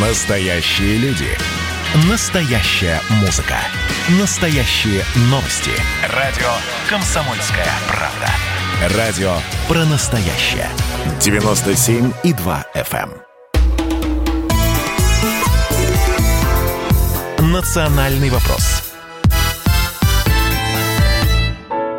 Настоящие 0.00 0.96
люди. 0.98 1.26
Настоящая 2.08 3.00
музыка. 3.20 3.56
Настоящие 4.20 5.02
новости. 5.22 5.72
Радио 6.14 6.46
«Комсомольская 6.88 7.66
правда». 7.88 8.96
Радио 8.96 9.32
про 9.66 9.84
настоящее. 9.86 10.68
97,2 11.18 12.64
FM. 12.76 13.10
эм. 17.40 17.50
Национальный 17.50 18.30
вопрос. 18.30 18.84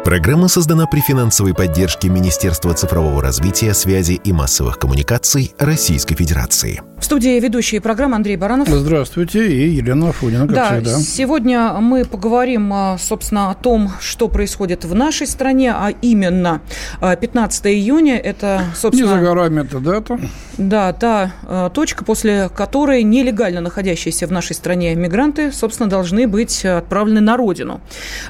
Программа 0.05 0.47
создана 0.47 0.87
при 0.87 1.01
финансовой 1.01 1.53
поддержке 1.53 2.07
Министерства 2.07 2.73
цифрового 2.73 3.21
развития, 3.21 3.73
связи 3.73 4.13
и 4.13 4.31
массовых 4.31 4.79
коммуникаций 4.79 5.53
Российской 5.59 6.15
Федерации. 6.15 6.81
В 6.99 7.05
студии 7.05 7.39
ведущие 7.39 7.79
программы 7.79 8.17
Андрей 8.17 8.35
Баранов. 8.35 8.67
Здравствуйте, 8.67 9.47
и 9.47 9.69
Елена 9.69 10.09
Афонина, 10.09 10.45
как 10.47 10.55
да, 10.55 10.65
всегда. 10.73 10.99
сегодня 10.99 11.73
мы 11.79 12.03
поговорим, 12.03 12.73
а, 12.73 12.97
собственно, 12.99 13.51
о 13.51 13.55
том, 13.55 13.89
что 14.01 14.27
происходит 14.27 14.83
в 14.83 14.93
нашей 14.93 15.25
стране, 15.25 15.71
а 15.71 15.93
именно 16.01 16.61
15 16.99 17.67
июня, 17.67 18.17
это, 18.17 18.63
собственно... 18.75 19.13
Не 19.13 19.15
за 19.15 19.25
горами 19.25 19.61
эта 19.61 19.79
дата. 19.79 20.19
Да, 20.57 20.91
та 20.91 21.31
э, 21.47 21.69
точка, 21.73 22.03
после 22.03 22.49
которой 22.49 23.03
нелегально 23.03 23.61
находящиеся 23.61 24.27
в 24.27 24.31
нашей 24.31 24.53
стране 24.53 24.93
мигранты, 24.93 25.53
собственно, 25.53 25.89
должны 25.89 26.27
быть 26.27 26.65
отправлены 26.65 27.21
на 27.21 27.37
родину. 27.37 27.79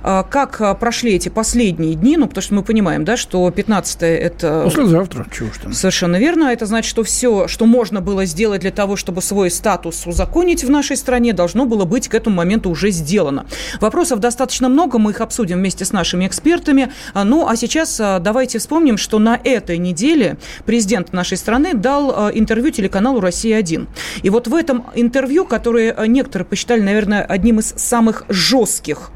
Как 0.03 0.79
прошли 0.79 1.13
эти 1.13 1.29
последние 1.29 1.95
дни? 1.95 2.17
Ну, 2.17 2.27
потому 2.27 2.43
что 2.43 2.53
мы 2.53 2.61
понимаем, 2.61 3.03
да, 3.03 3.17
что 3.17 3.49
15 3.49 4.03
это... 4.03 4.61
Послезавтра, 4.65 5.25
чего 5.31 5.51
ж 5.51 5.57
там. 5.63 5.73
Совершенно 5.73 6.17
верно. 6.17 6.45
Это 6.45 6.67
значит, 6.67 6.87
что 6.87 7.03
все, 7.03 7.47
что 7.47 7.65
можно 7.65 7.99
было 7.99 8.25
сделать 8.25 8.58
для 8.59 8.71
того, 8.71 8.95
чтобы 8.95 9.21
свой 9.21 9.49
статус 9.49 10.05
узаконить 10.05 10.63
в 10.63 10.69
нашей 10.69 10.97
стране, 10.97 11.33
должно 11.33 11.65
было 11.65 11.85
быть 11.85 12.07
к 12.07 12.13
этому 12.13 12.35
моменту 12.35 12.69
уже 12.69 12.91
сделано. 12.91 13.45
Вопросов 13.81 14.19
достаточно 14.19 14.69
много, 14.69 14.99
мы 14.99 15.11
их 15.11 15.21
обсудим 15.21 15.57
вместе 15.57 15.85
с 15.85 15.91
нашими 15.91 16.27
экспертами. 16.27 16.91
Ну, 17.15 17.47
а 17.47 17.55
сейчас 17.55 17.97
давайте 17.97 18.59
вспомним, 18.59 18.97
что 18.97 19.19
на 19.19 19.39
этой 19.43 19.77
неделе 19.77 20.37
президент 20.65 21.13
нашей 21.13 21.37
страны 21.37 21.73
дал 21.73 22.29
интервью 22.31 22.71
телеканалу 22.71 23.19
«Россия-1». 23.19 23.87
И 24.23 24.29
вот 24.29 24.47
в 24.47 24.55
этом 24.55 24.85
интервью, 24.95 25.45
которое 25.45 25.95
некоторые 26.07 26.45
посчитали, 26.45 26.81
наверное, 26.81 27.23
одним 27.23 27.59
из 27.59 27.73
самых 27.77 28.25
жестких 28.29 29.11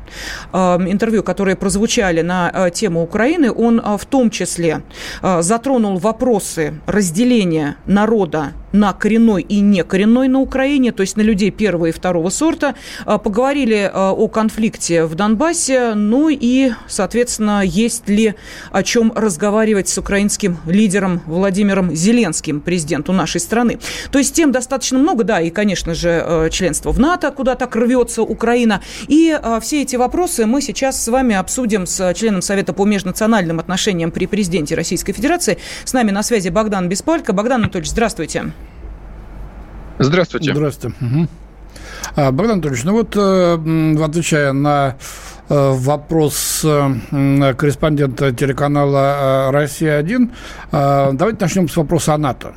интервью, 0.54 1.24
которые 1.24 1.56
прозвучали 1.56 2.22
на 2.22 2.70
тему 2.72 3.04
Украины, 3.04 3.52
он 3.52 3.82
в 3.82 4.06
том 4.06 4.30
числе 4.30 4.84
затронул 5.22 5.98
вопросы 5.98 6.74
разделения 6.86 7.78
народа 7.86 8.54
на 8.72 8.92
коренной 8.92 9.44
и 9.44 9.60
не 9.60 9.84
коренной 9.84 10.28
на 10.28 10.40
Украине, 10.40 10.92
то 10.92 11.02
есть 11.02 11.16
на 11.16 11.22
людей 11.22 11.52
первого 11.52 11.88
и 11.88 11.92
второго 11.92 12.30
сорта. 12.30 12.74
Поговорили 13.06 13.92
о 13.94 14.28
конфликте 14.28 15.06
в 15.06 15.14
Донбассе, 15.14 15.94
ну 15.94 16.30
и, 16.30 16.72
соответственно, 16.88 17.62
есть 17.64 18.10
ли 18.10 18.34
о 18.72 18.82
чем 18.82 19.14
разговаривать 19.16 19.90
с 19.90 19.98
украинским 20.00 20.58
лидером 20.66 21.22
Владимиром 21.28 21.96
Зеленским, 21.96 22.62
президенту 22.62 23.14
нашей 23.14 23.42
страны. 23.42 23.78
То 24.12 24.18
есть 24.18 24.34
тем 24.34 24.52
достаточно 24.52 24.98
много, 24.98 25.24
да, 25.24 25.40
и, 25.40 25.52
конечно 25.52 25.94
же, 25.94 26.50
членство 26.52 26.92
в 26.92 27.00
НАТО, 27.00 27.30
куда 27.30 27.54
так 27.54 27.76
рвется 27.76 28.24
Украина. 28.24 28.82
И 29.08 29.40
все 29.62 29.84
эти 29.84 29.98
вопросы 30.04 30.46
мы 30.46 30.62
сейчас 30.62 31.02
с 31.02 31.08
вами 31.08 31.34
обсудим 31.34 31.86
с 31.86 32.14
членом 32.14 32.42
Совета 32.42 32.74
по 32.74 32.86
межнациональным 32.86 33.60
отношениям 33.60 34.12
при 34.12 34.26
президенте 34.28 34.76
Российской 34.76 35.14
Федерации. 35.14 35.58
С 35.86 35.94
нами 35.94 36.12
на 36.12 36.24
связи 36.24 36.50
Богдан 36.50 36.90
Беспалько. 36.90 37.32
Богдан 37.32 37.62
Анатольевич, 37.62 37.90
здравствуйте. 37.90 38.52
Здравствуйте. 40.00 40.54
Здравствуйте. 40.54 40.98
Угу. 41.00 41.28
А, 42.18 42.32
Богдан 42.32 42.56
Анатольевич, 42.56 42.84
ну 42.84 42.92
вот, 42.92 43.16
э, 43.16 44.04
отвечая 44.04 44.52
на 44.52 44.98
э, 45.48 45.72
вопрос 45.74 46.66
э, 46.66 47.54
корреспондента 47.56 48.34
телеканала 48.34 49.52
«Россия-1», 49.54 50.30
давайте 51.14 51.38
начнем 51.40 51.70
с 51.70 51.78
вопроса 51.78 52.14
о 52.14 52.18
НАТО. 52.18 52.54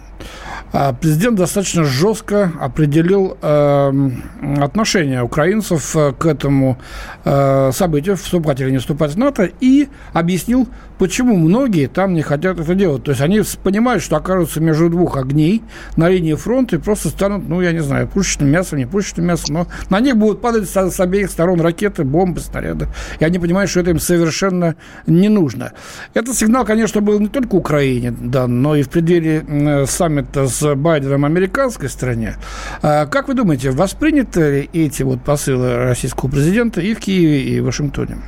А, 0.73 0.93
президент 0.93 1.37
достаточно 1.37 1.85
жестко 1.85 2.53
определил 2.61 3.39
э, 3.41 4.11
отношение 4.59 5.23
украинцев 5.23 5.97
к 6.19 6.27
этому 6.27 6.79
э, 7.25 7.71
событию, 7.73 8.17
вступать 8.17 8.61
или 8.61 8.71
не 8.71 8.79
вступать 8.79 9.13
в 9.13 9.19
НАТО, 9.19 9.49
и 9.61 9.89
объяснил, 10.13 10.69
почему 10.99 11.37
многие 11.37 11.87
там 11.87 12.15
не 12.15 12.23
хотят 12.23 12.59
это 12.59 12.75
делать. 12.75 13.05
То 13.05 13.13
есть 13.13 13.21
они 13.21 13.43
понимают, 13.63 14.03
что 14.03 14.17
окажутся 14.17 14.61
между 14.61 14.89
двух 14.89 15.17
огней 15.17 15.63
на 15.97 16.09
линии 16.09 16.35
фронта 16.35 16.77
и 16.77 16.79
просто 16.79 17.09
станут, 17.09 17.49
ну, 17.49 17.61
я 17.61 17.73
не 17.73 17.81
знаю, 17.81 18.09
пушечным 18.09 18.49
мясом, 18.51 18.79
не 18.79 18.87
пушечным 18.87 19.27
мясом, 19.27 19.55
но 19.55 19.67
на 19.91 20.01
них 20.01 20.17
будут 20.17 20.41
падать 20.41 20.69
с, 20.69 20.91
с 20.91 21.01
обеих 21.01 21.31
сторон 21.31 21.61
ракеты, 21.61 22.05
бомбы, 22.05 22.41
снаряды. 22.41 22.89
И 23.21 23.25
они 23.25 23.39
понимают, 23.39 23.71
что 23.71 23.81
это 23.81 23.91
им 23.91 24.01
совершенно 24.01 24.77
не 25.07 25.29
нужно. 25.29 25.73
Этот 26.15 26.37
сигнал, 26.37 26.65
конечно, 26.65 27.01
был 27.01 27.21
не 27.21 27.29
только 27.29 27.55
Украине 27.55 28.11
дан, 28.11 28.63
но 28.63 28.77
и 28.77 28.83
в 28.83 28.91
преддверии 28.91 29.85
саммита 30.07 30.47
с 30.47 30.75
Байденом 30.77 31.25
американской 31.25 31.89
стране. 31.89 32.37
А 32.83 33.07
как 33.07 33.29
вы 33.29 33.35
думаете, 33.35 33.71
восприняты 33.71 34.69
ли 34.73 34.85
эти 34.85 35.03
вот 35.03 35.21
посылы 35.23 35.77
российского 35.77 36.29
президента 36.29 36.81
и 36.81 36.95
в 36.95 37.01
Киеве, 37.01 37.43
и 37.43 37.61
в 37.61 37.65
Вашингтоне? 37.65 38.19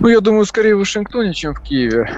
Ну, 0.00 0.08
я 0.08 0.20
думаю, 0.20 0.44
скорее 0.46 0.76
в 0.76 0.78
Вашингтоне, 0.78 1.34
чем 1.34 1.54
в 1.54 1.60
Киеве. 1.60 2.10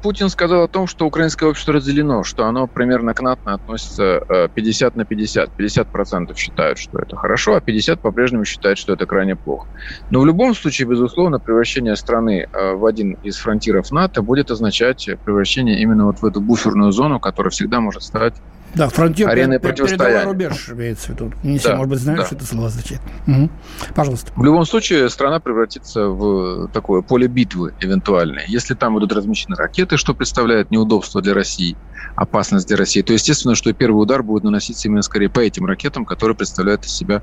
Путин 0.00 0.28
сказал 0.28 0.62
о 0.62 0.68
том, 0.68 0.86
что 0.86 1.06
украинское 1.06 1.48
общество 1.48 1.74
разделено, 1.74 2.22
что 2.22 2.44
оно 2.46 2.68
примерно 2.68 3.14
к 3.14 3.20
НАТО 3.20 3.54
относится 3.54 4.20
50 4.54 4.94
на 4.94 5.04
50. 5.04 5.50
50% 5.58 6.34
считают, 6.36 6.78
что 6.78 6.98
это 6.98 7.16
хорошо, 7.16 7.54
а 7.56 7.60
50 7.60 8.00
по-прежнему 8.00 8.44
считают, 8.44 8.78
что 8.78 8.92
это 8.92 9.06
крайне 9.06 9.34
плохо. 9.36 9.66
Но 10.08 10.20
в 10.20 10.26
любом 10.26 10.54
случае, 10.54 10.86
безусловно, 10.88 11.40
превращение 11.40 11.96
страны 11.96 12.46
в 12.52 12.84
один 12.86 13.14
из 13.22 13.36
фронтиров 13.36 13.90
НАТО 13.90 14.22
будет 14.22 14.50
означать 14.52 15.08
превращение 15.24 15.80
именно 15.80 16.06
вот 16.06 16.20
в 16.20 16.24
эту 16.24 16.40
буферную 16.40 16.92
зону, 16.92 17.18
которая 17.18 17.50
всегда 17.50 17.80
может 17.80 18.02
стать 18.02 18.34
да, 18.74 18.88
фронтир, 18.88 19.28
арены 19.28 19.58
противостояния. 19.60 20.24
рубеж 20.24 20.68
имеется 20.70 21.06
в 21.06 21.08
виду. 21.10 21.32
Не 21.42 21.58
все, 21.58 21.70
да, 21.70 21.76
может 21.76 21.90
быть, 21.90 22.00
знают, 22.00 22.20
да. 22.20 22.26
что 22.26 22.34
это 22.36 22.46
слово 22.46 22.66
означает. 22.66 23.00
Угу. 23.26 23.50
Пожалуйста. 23.94 24.32
В 24.34 24.44
любом 24.44 24.64
случае, 24.64 25.08
страна 25.10 25.40
превратится 25.40 26.08
в 26.08 26.68
такое 26.68 27.02
поле 27.02 27.28
битвы 27.28 27.74
эвентуальное. 27.80 28.44
Если 28.48 28.74
там 28.74 28.94
будут 28.94 29.12
размещены 29.12 29.56
ракеты, 29.56 29.96
что 29.96 30.14
представляет 30.14 30.70
неудобство 30.70 31.22
для 31.22 31.34
России, 31.34 31.76
опасность 32.16 32.68
для 32.68 32.76
России, 32.76 33.02
то 33.02 33.12
естественно, 33.12 33.54
что 33.54 33.72
первый 33.72 34.02
удар 34.02 34.22
будет 34.22 34.44
наноситься 34.44 34.88
именно 34.88 35.02
скорее 35.02 35.28
по 35.28 35.40
этим 35.40 35.66
ракетам, 35.66 36.04
которые 36.04 36.36
представляют 36.36 36.84
из 36.84 36.92
себя 36.92 37.22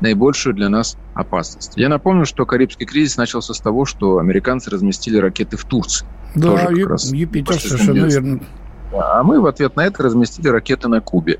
наибольшую 0.00 0.54
для 0.54 0.68
нас 0.68 0.96
опасность. 1.14 1.72
Я 1.76 1.88
напомню, 1.88 2.26
что 2.26 2.44
Карибский 2.46 2.86
кризис 2.86 3.16
начался 3.16 3.54
с 3.54 3.60
того, 3.60 3.84
что 3.84 4.18
американцы 4.18 4.70
разместили 4.70 5.18
ракеты 5.18 5.56
в 5.56 5.64
Турции. 5.64 6.06
Да, 6.34 6.68
Юпитер, 6.70 7.60
совершенно 7.60 8.06
верно. 8.06 8.40
А 8.98 9.22
мы 9.22 9.40
в 9.40 9.46
ответ 9.46 9.76
на 9.76 9.86
это 9.86 10.02
разместили 10.02 10.48
ракеты 10.48 10.88
на 10.88 11.00
Кубе. 11.00 11.38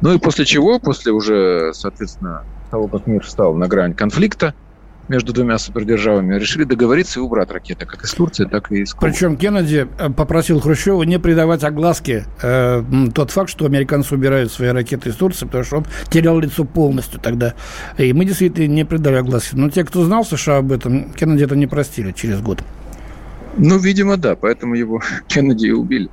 Ну 0.00 0.14
и 0.14 0.18
после 0.18 0.44
чего, 0.44 0.78
после 0.78 1.12
уже, 1.12 1.72
соответственно, 1.74 2.44
того, 2.70 2.88
как 2.88 3.06
мир 3.06 3.22
встал 3.22 3.54
на 3.54 3.68
грань 3.68 3.94
конфликта, 3.94 4.54
между 5.10 5.32
двумя 5.32 5.58
супердержавами, 5.58 6.36
решили 6.36 6.62
договориться 6.62 7.18
и 7.18 7.22
убрать 7.22 7.50
ракеты, 7.50 7.84
как 7.84 8.04
из 8.04 8.12
Турции, 8.12 8.44
так 8.44 8.70
и 8.70 8.82
из 8.82 8.94
Кубы. 8.94 9.10
Причем 9.10 9.36
Кеннеди 9.36 9.88
э, 9.98 10.08
попросил 10.10 10.60
Хрущева 10.60 11.02
не 11.02 11.18
придавать 11.18 11.64
огласке 11.64 12.26
э, 12.40 12.84
тот 13.12 13.32
факт, 13.32 13.50
что 13.50 13.66
американцы 13.66 14.14
убирают 14.14 14.52
свои 14.52 14.68
ракеты 14.68 15.08
из 15.08 15.16
Турции, 15.16 15.46
потому 15.46 15.64
что 15.64 15.78
он 15.78 15.86
терял 16.10 16.38
лицо 16.38 16.64
полностью 16.64 17.18
тогда. 17.18 17.54
И 17.98 18.12
мы 18.12 18.24
действительно 18.24 18.72
не 18.72 18.84
придали 18.84 19.16
огласке. 19.16 19.56
Но 19.56 19.68
те, 19.68 19.82
кто 19.82 20.04
знал 20.04 20.24
США 20.24 20.58
об 20.58 20.70
этом, 20.70 21.12
Кеннеди 21.12 21.42
это 21.42 21.56
не 21.56 21.66
простили 21.66 22.12
через 22.12 22.40
год. 22.40 22.62
Ну, 23.56 23.78
видимо, 23.78 24.16
да, 24.16 24.36
поэтому 24.36 24.76
его 24.76 25.02
Кеннеди 25.26 25.66
и 25.66 25.72
убили. 25.72 26.08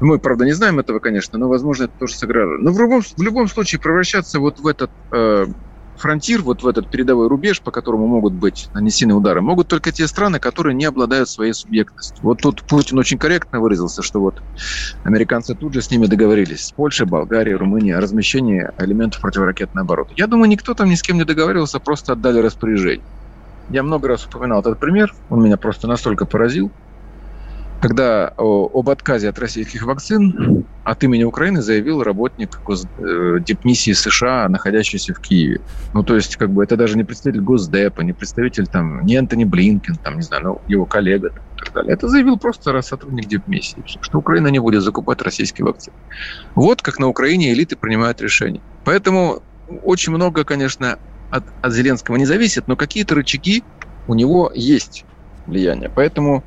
Мы, 0.00 0.18
правда, 0.18 0.44
не 0.44 0.52
знаем 0.52 0.78
этого, 0.78 0.98
конечно, 0.98 1.38
но, 1.38 1.48
возможно, 1.48 1.84
это 1.84 1.94
тоже 1.98 2.14
сыграло. 2.14 2.58
Но 2.58 2.72
в 2.72 2.78
любом, 2.78 3.02
в 3.02 3.22
любом 3.22 3.48
случае 3.48 3.80
превращаться 3.80 4.38
вот 4.40 4.58
в 4.58 4.66
этот 4.66 4.90
э, 5.12 5.46
фронтир, 5.96 6.42
вот 6.42 6.62
в 6.62 6.66
этот 6.66 6.90
передовой 6.90 7.28
рубеж, 7.28 7.62
по 7.62 7.70
которому 7.70 8.06
могут 8.06 8.34
быть 8.34 8.68
нанесены 8.74 9.14
удары, 9.14 9.40
могут 9.40 9.68
только 9.68 9.92
те 9.92 10.06
страны, 10.06 10.38
которые 10.38 10.74
не 10.74 10.84
обладают 10.84 11.28
своей 11.28 11.52
субъектностью. 11.52 12.22
Вот 12.22 12.40
тут 12.42 12.62
Путин 12.66 12.98
очень 12.98 13.18
корректно 13.18 13.60
выразился, 13.60 14.02
что 14.02 14.20
вот 14.20 14.42
американцы 15.02 15.54
тут 15.54 15.74
же 15.74 15.82
с 15.82 15.90
ними 15.90 16.06
договорились, 16.06 16.66
с 16.66 16.72
Польшей, 16.72 17.06
Болгарией, 17.06 17.56
Румынией, 17.56 17.96
о 17.96 18.00
размещении 18.00 18.68
элементов 18.78 19.20
противоракетной 19.20 19.82
обороны. 19.82 20.10
Я 20.16 20.26
думаю, 20.26 20.48
никто 20.48 20.74
там 20.74 20.88
ни 20.90 20.94
с 20.94 21.02
кем 21.02 21.16
не 21.16 21.24
договаривался, 21.24 21.80
просто 21.80 22.12
отдали 22.12 22.40
распоряжение. 22.40 23.04
Я 23.68 23.82
много 23.82 24.08
раз 24.08 24.26
упоминал 24.26 24.60
этот 24.60 24.78
пример, 24.78 25.12
он 25.28 25.42
меня 25.42 25.56
просто 25.56 25.88
настолько 25.88 26.24
поразил, 26.24 26.70
когда 27.86 28.32
об 28.36 28.88
отказе 28.90 29.28
от 29.28 29.38
российских 29.38 29.84
вакцин 29.84 30.64
от 30.82 31.04
имени 31.04 31.22
Украины 31.22 31.62
заявил 31.62 32.02
работник 32.02 32.58
э, 32.68 33.38
дипмиссии 33.40 33.92
США, 33.92 34.48
находящийся 34.48 35.14
в 35.14 35.20
Киеве. 35.20 35.60
Ну, 35.94 36.02
то 36.02 36.16
есть, 36.16 36.34
как 36.34 36.50
бы, 36.50 36.64
это 36.64 36.76
даже 36.76 36.96
не 36.96 37.04
представитель 37.04 37.42
Госдепа, 37.42 38.00
не 38.00 38.12
представитель, 38.12 38.66
там, 38.66 39.06
не 39.06 39.14
Антони 39.14 39.44
Блинкен, 39.44 39.94
там, 40.02 40.16
не 40.16 40.22
знаю, 40.22 40.42
ну, 40.42 40.60
его 40.66 40.84
коллега 40.84 41.30
там, 41.30 41.44
и 41.54 41.58
так 41.58 41.74
далее. 41.74 41.92
Это 41.92 42.08
заявил 42.08 42.38
просто 42.38 42.82
сотрудник 42.82 43.26
дипмиссии, 43.26 43.84
что 44.00 44.18
Украина 44.18 44.48
не 44.48 44.58
будет 44.58 44.82
закупать 44.82 45.22
российские 45.22 45.66
вакцины. 45.66 45.94
Вот 46.56 46.82
как 46.82 46.98
на 46.98 47.06
Украине 47.06 47.52
элиты 47.52 47.76
принимают 47.76 48.20
решения. 48.20 48.62
Поэтому 48.84 49.42
очень 49.84 50.12
много, 50.12 50.42
конечно, 50.42 50.98
от, 51.30 51.44
от 51.62 51.72
Зеленского 51.72 52.16
не 52.16 52.26
зависит, 52.26 52.66
но 52.66 52.74
какие-то 52.74 53.14
рычаги 53.14 53.62
у 54.08 54.14
него 54.14 54.50
есть 54.54 55.04
влияние. 55.46 55.88
Поэтому 55.88 56.42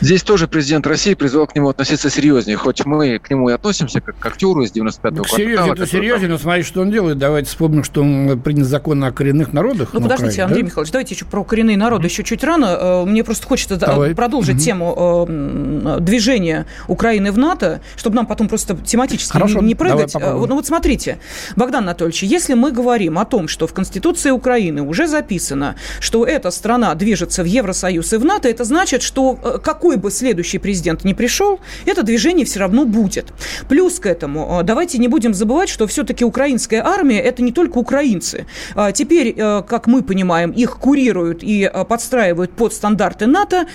Здесь 0.00 0.22
тоже 0.22 0.48
президент 0.48 0.86
России 0.86 1.14
призвал 1.14 1.46
к 1.46 1.54
нему 1.54 1.68
относиться 1.68 2.10
серьезнее, 2.10 2.56
хоть 2.56 2.84
мы 2.84 3.18
к 3.18 3.30
нему 3.30 3.48
и 3.48 3.52
относимся 3.52 4.00
как 4.00 4.18
к 4.18 4.26
актеру 4.26 4.62
из 4.62 4.72
95-го 4.72 5.16
ну, 5.16 5.24
Серьезнее, 5.24 5.72
это 5.72 5.86
серьезнее, 5.86 6.28
но 6.28 6.38
смотрите, 6.38 6.68
что 6.68 6.82
он 6.82 6.90
делает. 6.90 7.18
Давайте 7.18 7.48
вспомним, 7.48 7.84
что 7.84 8.02
он 8.02 8.40
принял 8.40 8.64
закон 8.64 9.02
о 9.04 9.12
коренных 9.12 9.52
народах. 9.52 9.90
Ну, 9.92 10.00
подождите, 10.00 10.26
Украине, 10.26 10.44
Андрей 10.44 10.62
да? 10.62 10.66
Михайлович, 10.66 10.92
давайте 10.92 11.14
еще 11.14 11.24
про 11.24 11.44
коренные 11.44 11.76
народы 11.76 12.06
еще 12.06 12.24
чуть 12.24 12.44
рано. 12.44 12.66
Э, 12.66 13.04
мне 13.04 13.24
просто 13.24 13.46
хочется 13.46 13.76
Давай. 13.76 14.14
продолжить 14.14 14.56
угу. 14.56 14.64
тему 14.64 15.26
э, 15.28 15.98
движения 16.00 16.66
Украины 16.88 17.32
в 17.32 17.38
НАТО, 17.38 17.80
чтобы 17.96 18.16
нам 18.16 18.26
потом 18.26 18.48
просто 18.48 18.76
тематически 18.76 19.32
Хорошо, 19.32 19.60
не 19.60 19.74
прыгать. 19.74 20.14
Э, 20.14 20.18
ну 20.18 20.54
вот 20.54 20.66
смотрите, 20.66 21.18
Богдан 21.56 21.84
Анатольевич, 21.84 22.22
если 22.22 22.54
мы 22.54 22.72
говорим 22.72 23.18
о 23.18 23.24
том, 23.24 23.48
что 23.48 23.66
в 23.66 23.72
Конституции 23.72 24.30
Украины 24.30 24.82
уже 24.82 25.06
записано, 25.06 25.76
что 26.00 26.24
эта 26.24 26.50
страна 26.50 26.94
движется 26.94 27.42
в 27.42 27.46
Евросоюз 27.46 28.12
и 28.12 28.16
в 28.16 28.24
НАТО, 28.24 28.48
это 28.48 28.64
значит, 28.64 29.02
что 29.02 29.34
как 29.34 29.73
какой 29.74 29.96
бы 29.96 30.12
следующий 30.12 30.58
президент 30.58 31.02
ни 31.02 31.14
пришел, 31.14 31.58
это 31.84 32.04
движение 32.04 32.46
все 32.46 32.60
равно 32.60 32.84
будет. 32.84 33.32
Плюс 33.68 33.98
к 33.98 34.06
этому, 34.06 34.60
э, 34.60 34.62
давайте 34.62 34.98
не 34.98 35.08
будем 35.08 35.34
забывать, 35.34 35.68
что 35.68 35.88
все-таки 35.88 36.24
украинская 36.24 36.80
армия– 36.86 37.20
это 37.30 37.42
не 37.42 37.50
только 37.50 37.78
украинцы. 37.78 38.46
А 38.76 38.92
теперь, 38.92 39.34
э, 39.36 39.62
как 39.66 39.88
мы 39.88 40.02
понимаем, 40.02 40.52
их 40.52 40.78
курируют 40.78 41.42
и 41.42 41.64
э, 41.64 41.84
подстраивают 41.84 42.52
под 42.52 42.72
стандарты 42.72 43.26
НАТО 43.26 43.66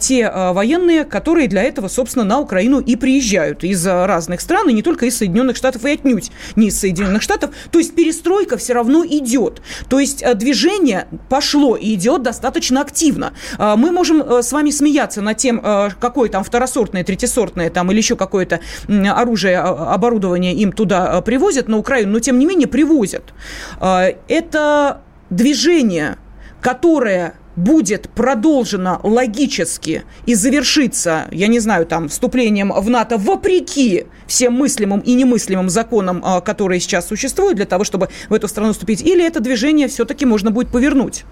те 0.00 0.28
военные, 0.30 1.04
которые 1.04 1.46
для 1.46 1.62
этого, 1.62 1.88
собственно, 1.88 2.24
на 2.24 2.40
Украину 2.40 2.80
и 2.80 2.96
приезжают 2.96 3.62
из 3.62 3.86
разных 3.86 4.40
стран, 4.40 4.68
и 4.70 4.72
не 4.72 4.82
только 4.82 5.06
из 5.06 5.16
Соединенных 5.16 5.56
Штатов, 5.56 5.84
и 5.84 5.90
отнюдь 5.90 6.32
не 6.56 6.68
из 6.68 6.80
Соединенных 6.80 7.22
Штатов. 7.22 7.50
То 7.70 7.78
есть 7.78 7.94
перестройка 7.94 8.56
все 8.56 8.72
равно 8.72 9.04
идет. 9.04 9.62
То 9.88 10.00
есть 10.00 10.24
движение 10.34 11.06
пошло 11.28 11.76
и 11.76 11.94
идет 11.94 12.22
достаточно 12.22 12.80
активно. 12.80 13.34
Мы 13.58 13.92
можем 13.92 14.20
с 14.42 14.52
вами 14.52 14.70
смеяться 14.70 15.22
над 15.22 15.43
тем, 15.44 15.60
Э, 15.64 15.90
какое 16.00 16.28
там 16.28 16.42
второсортное, 16.44 17.04
третьесортное 17.04 17.70
там 17.70 17.90
или 17.90 17.98
еще 17.98 18.16
какое-то 18.16 18.60
оружие, 18.88 19.58
а, 19.58 19.94
оборудование 19.94 20.54
им 20.54 20.72
туда 20.72 21.18
э, 21.18 21.22
привозят 21.22 21.68
на 21.68 21.78
Украину, 21.78 22.12
но 22.12 22.20
тем 22.20 22.38
не 22.38 22.46
менее 22.46 22.68
привозят. 22.68 23.34
Э, 23.80 24.14
это 24.28 25.02
движение, 25.30 26.16
которое 26.60 27.34
будет 27.56 28.08
продолжено 28.08 29.00
логически 29.02 30.04
и 30.26 30.34
завершится, 30.34 31.26
я 31.30 31.46
не 31.46 31.60
знаю, 31.60 31.86
там, 31.86 32.08
вступлением 32.08 32.72
в 32.72 32.90
НАТО 32.90 33.16
вопреки 33.16 34.06
всем 34.26 34.54
мыслимым 34.54 35.00
и 35.00 35.14
немыслимым 35.14 35.68
законам, 35.68 36.24
которые 36.44 36.80
сейчас 36.80 37.06
существуют 37.06 37.56
для 37.56 37.66
того, 37.66 37.84
чтобы 37.84 38.08
в 38.28 38.34
эту 38.34 38.48
страну 38.48 38.72
вступить, 38.72 39.02
или 39.02 39.24
это 39.24 39.40
движение 39.40 39.86
все-таки 39.86 40.26
можно 40.26 40.50
будет 40.50 40.68
повернуть? 40.68 41.24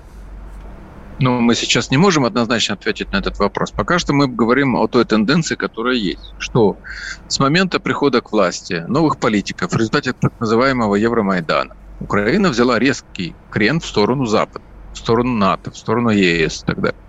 Ну, 1.22 1.40
мы 1.40 1.54
сейчас 1.54 1.92
не 1.92 1.98
можем 1.98 2.24
однозначно 2.24 2.74
ответить 2.74 3.12
на 3.12 3.19
этот 3.19 3.38
вопрос. 3.38 3.70
Пока 3.70 4.00
что 4.00 4.12
мы 4.12 4.26
говорим 4.26 4.74
о 4.74 4.88
той 4.88 5.04
тенденции, 5.04 5.54
которая 5.54 5.94
есть. 5.94 6.34
Что 6.38 6.78
с 7.28 7.38
момента 7.38 7.78
прихода 7.78 8.20
к 8.20 8.32
власти 8.32 8.84
новых 8.88 9.20
политиков 9.20 9.70
в 9.70 9.76
результате 9.76 10.14
так 10.14 10.32
называемого 10.40 10.96
Евромайдана 10.96 11.76
Украина 12.00 12.48
взяла 12.48 12.76
резкий 12.80 13.36
крен 13.50 13.78
в 13.78 13.86
сторону 13.86 14.26
Запада, 14.26 14.64
в 14.92 14.98
сторону 14.98 15.34
НАТО, 15.34 15.70
в 15.70 15.76
сторону 15.76 16.10
ЕС 16.10 16.62
и 16.62 16.66
так 16.66 16.80
далее. 16.80 17.00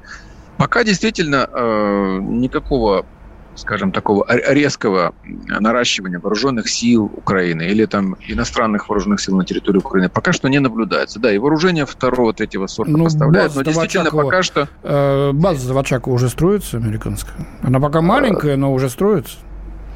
Пока 0.58 0.84
действительно 0.84 1.50
э, 1.52 2.20
никакого 2.22 3.08
скажем, 3.56 3.92
такого 3.92 4.26
резкого 4.30 5.14
наращивания 5.24 6.20
вооруженных 6.20 6.70
сил 6.70 7.12
Украины 7.16 7.64
или 7.64 7.86
там 7.86 8.16
иностранных 8.28 8.90
вооруженных 8.90 9.22
сил 9.22 9.36
на 9.36 9.46
территории 9.46 9.80
Украины 9.80 10.10
пока 10.10 10.34
что 10.34 10.48
не 10.48 10.60
наблюдается. 10.60 11.20
Да, 11.20 11.32
и 11.32 11.38
вооружение 11.38 11.86
второго, 11.86 12.34
третьего 12.34 12.68
сорта 12.68 12.92
ну, 12.92 13.06
поставляют, 13.06 13.56
но 13.56 13.64
действительно 13.64 14.04
Очакова, 14.04 14.24
пока 14.24 14.44
что... 14.44 14.70
Э, 14.84 15.32
база 15.34 15.66
Завачакова 15.68 16.14
уже 16.14 16.30
строится, 16.30 16.78
американская. 16.78 17.48
Она 17.62 17.80
пока 17.80 18.02
маленькая, 18.02 18.58
но 18.58 18.74
уже 18.74 18.90
строится. 18.90 19.38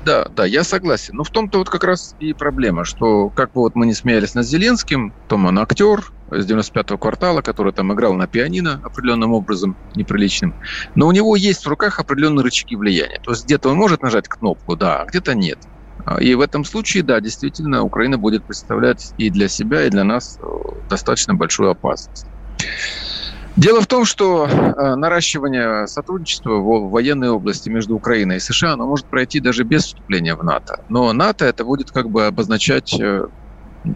Да, 0.08 0.26
да, 0.30 0.46
я 0.46 0.64
согласен. 0.64 1.16
Но 1.18 1.26
в 1.26 1.32
том-то 1.32 1.58
вот 1.58 1.70
как 1.70 1.84
раз 1.84 2.16
и 2.18 2.32
проблема, 2.32 2.86
что 2.86 3.30
как 3.30 3.52
бы 3.52 3.60
вот 3.60 3.76
мы 3.76 3.86
не 3.86 3.94
смеялись 3.94 4.36
над 4.36 4.46
Зеленским, 4.46 5.14
том 5.28 5.46
он 5.48 5.60
актер, 5.60 6.00
с 6.32 6.50
95-го 6.50 6.98
квартала, 6.98 7.42
который 7.42 7.74
там 7.74 7.92
играл 7.92 8.14
на 8.14 8.26
пианино 8.26 8.80
определенным 8.86 9.34
образом 9.34 9.76
неприличным. 9.96 10.56
Но 10.96 11.08
у 11.08 11.12
него 11.12 11.36
есть 11.36 11.66
в 11.66 11.68
руках 11.68 12.00
определенные 12.00 12.46
рычаги 12.46 12.78
влияния. 12.78 13.20
То 13.22 13.32
есть 13.32 13.44
где-то 13.44 13.68
он 13.68 13.76
может 13.76 14.02
нажать 14.02 14.30
кнопку, 14.30 14.78
да, 14.78 15.02
а 15.02 15.06
где-то 15.08 15.36
нет. 15.36 15.60
А, 16.06 16.22
и 16.22 16.36
в 16.36 16.40
этом 16.40 16.64
случае, 16.64 17.04
да, 17.04 17.20
действительно, 17.20 17.84
Украина 17.84 18.18
будет 18.18 18.46
представлять 18.46 19.14
и 19.18 19.30
для 19.30 19.50
себя, 19.50 19.88
и 19.88 19.90
для 19.90 20.06
нас 20.06 20.38
э, 20.40 20.44
достаточно 20.90 21.34
большую 21.34 21.72
опасность. 21.72 22.30
Дело 23.58 23.82
в 23.82 23.88
том, 23.88 24.06
что 24.06 24.46
э, 24.46 24.96
наращивание 24.96 25.88
сотрудничества 25.88 26.58
в 26.58 26.92
военной 26.92 27.30
области 27.30 27.70
между 27.70 27.96
Украиной 27.96 28.38
и 28.38 28.40
США 28.40 28.74
оно 28.74 28.86
может 28.86 29.08
пройти 29.08 29.40
даже 29.40 29.64
без 29.64 29.86
вступления 29.86 30.36
в 30.36 30.44
НАТО. 30.44 30.84
Но 30.90 31.12
НАТО 31.12 31.46
это 31.46 31.66
будет 31.66 31.90
как 31.90 32.08
бы 32.12 32.28
обозначать 32.28 32.94
э, 33.00 33.26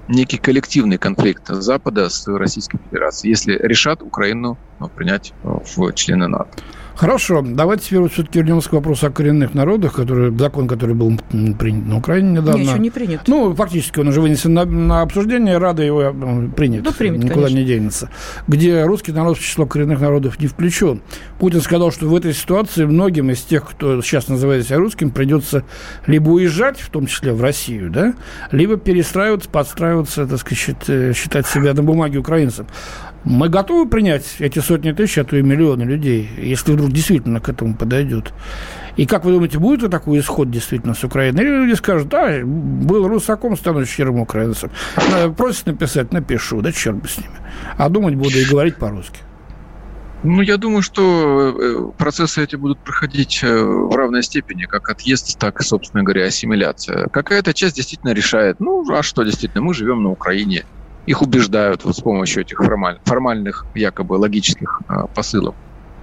некий 0.08 0.38
коллективный 0.38 0.98
конфликт 0.98 1.48
Запада 1.48 2.10
с 2.10 2.28
Российской 2.28 2.80
Федерацией, 2.80 3.30
если 3.30 3.54
решат 3.62 4.02
Украину 4.02 4.58
ну, 4.80 4.90
принять 4.90 5.32
э, 5.44 5.48
в 5.48 5.94
члены 5.94 6.28
НАТО. 6.28 6.50
Хорошо, 6.96 7.42
давайте 7.44 7.86
теперь 7.86 8.00
вот 8.00 8.12
все-таки 8.12 8.40
вернемся 8.40 8.70
к 8.70 8.74
вопросу 8.74 9.08
о 9.08 9.10
коренных 9.10 9.54
народах, 9.54 9.94
который, 9.94 10.36
закон, 10.38 10.68
который 10.68 10.96
был 10.96 11.18
принят 11.58 11.88
на 11.88 11.98
Украине 11.98 12.32
недавно. 12.32 12.58
Не, 12.58 12.66
еще 12.66 12.80
не 12.80 12.90
принят. 12.90 13.22
Ну, 13.28 13.56
фактически 13.56 14.00
он 14.00 14.10
уже 14.10 14.22
вынесен 14.22 14.54
на, 14.54 14.66
на 14.66 15.02
обсуждение, 15.02 15.58
Рада 15.58 15.84
его 15.84 16.02
э, 16.02 16.50
принят. 16.56 16.84
Да, 16.84 16.92
примет, 16.92 17.24
Никуда 17.24 17.46
конечно. 17.48 17.58
не 17.58 17.66
денется. 17.66 18.10
Где 18.48 18.84
русский 18.84 19.12
народ 19.12 19.38
в 19.38 19.42
число 19.42 19.66
коренных 19.66 20.00
народов 20.00 20.40
не 20.40 20.48
включен. 20.48 21.02
Путин 21.40 21.62
сказал, 21.62 21.92
что 21.92 22.08
в 22.08 22.16
этой 22.16 22.34
ситуации 22.34 22.86
многим 22.86 23.32
из 23.32 23.42
тех, 23.42 23.68
кто 23.70 24.02
сейчас 24.02 24.28
называет 24.28 24.68
себя 24.68 24.78
русским, 24.78 25.10
придется 25.12 25.64
либо 26.06 26.30
уезжать, 26.30 26.80
в 26.80 26.90
том 26.90 27.08
числе 27.08 27.34
в 27.34 27.42
Россию, 27.42 27.90
да, 27.90 28.14
либо 28.52 28.78
перестраиваться, 28.78 29.50
подстраиваться, 29.50 30.28
так 30.28 30.40
сказать, 30.40 30.76
э, 30.88 31.14
считать 31.16 31.48
себя 31.48 31.74
на 31.74 31.84
бумаге 31.84 32.20
украинцем. 32.20 32.68
Мы 33.24 33.50
готовы 33.50 33.88
принять 33.88 34.26
эти 34.40 34.58
сотни 34.60 34.92
тысяч, 34.94 35.20
а 35.20 35.24
то 35.24 35.38
и 35.38 35.44
миллионы 35.44 35.84
людей, 35.84 36.28
если 36.42 36.74
вдруг 36.82 36.94
действительно 36.94 37.40
к 37.40 37.50
этому 37.50 37.76
подойдет. 37.76 38.34
И 38.98 39.06
как 39.06 39.24
вы 39.24 39.32
думаете, 39.32 39.60
будет 39.60 39.84
ли 39.84 39.88
такой 39.88 40.20
исход 40.20 40.50
действительно 40.50 40.94
с 40.94 41.04
Украины? 41.04 41.40
Или 41.40 41.50
люди 41.50 41.76
скажут, 41.76 42.10
да, 42.10 42.40
был 42.44 43.08
русаком, 43.08 43.56
стану 43.56 43.86
щирым 43.86 44.20
украинцем. 44.20 44.72
Просят 45.38 45.68
написать, 45.68 46.12
напишу, 46.12 46.62
да 46.62 46.72
черт 46.72 46.98
бы 46.98 47.08
с 47.08 47.18
ними. 47.18 47.36
А 47.78 47.90
думать 47.90 48.16
буду 48.16 48.38
и 48.38 48.46
говорить 48.46 48.78
по-русски. 48.78 49.20
Ну, 50.24 50.42
я 50.42 50.58
думаю, 50.58 50.84
что 50.84 51.02
э, 51.50 51.98
процессы 51.98 52.44
эти 52.44 52.56
будут 52.56 52.78
проходить 52.78 53.40
э, 53.44 53.48
в 53.48 53.96
равной 53.96 54.22
степени, 54.22 54.66
как 54.66 54.88
отъезд, 54.90 55.40
так, 55.40 55.64
собственно 55.64 56.04
говоря, 56.04 56.26
ассимиляция. 56.26 57.08
Какая-то 57.08 57.56
часть 57.56 57.76
действительно 57.76 58.12
решает, 58.14 58.60
ну, 58.60 58.86
а 58.94 59.02
что 59.02 59.24
действительно, 59.24 59.64
мы 59.64 59.74
живем 59.74 60.04
на 60.04 60.12
Украине, 60.12 60.64
их 61.08 61.24
убеждают 61.24 61.86
вот 61.86 61.98
с 61.98 62.02
помощью 62.02 62.44
этих 62.44 62.60
формаль, 62.60 63.00
формальных, 63.04 63.66
якобы 63.74 64.14
логических 64.14 64.82
э, 64.88 64.94
посылов. 65.16 65.56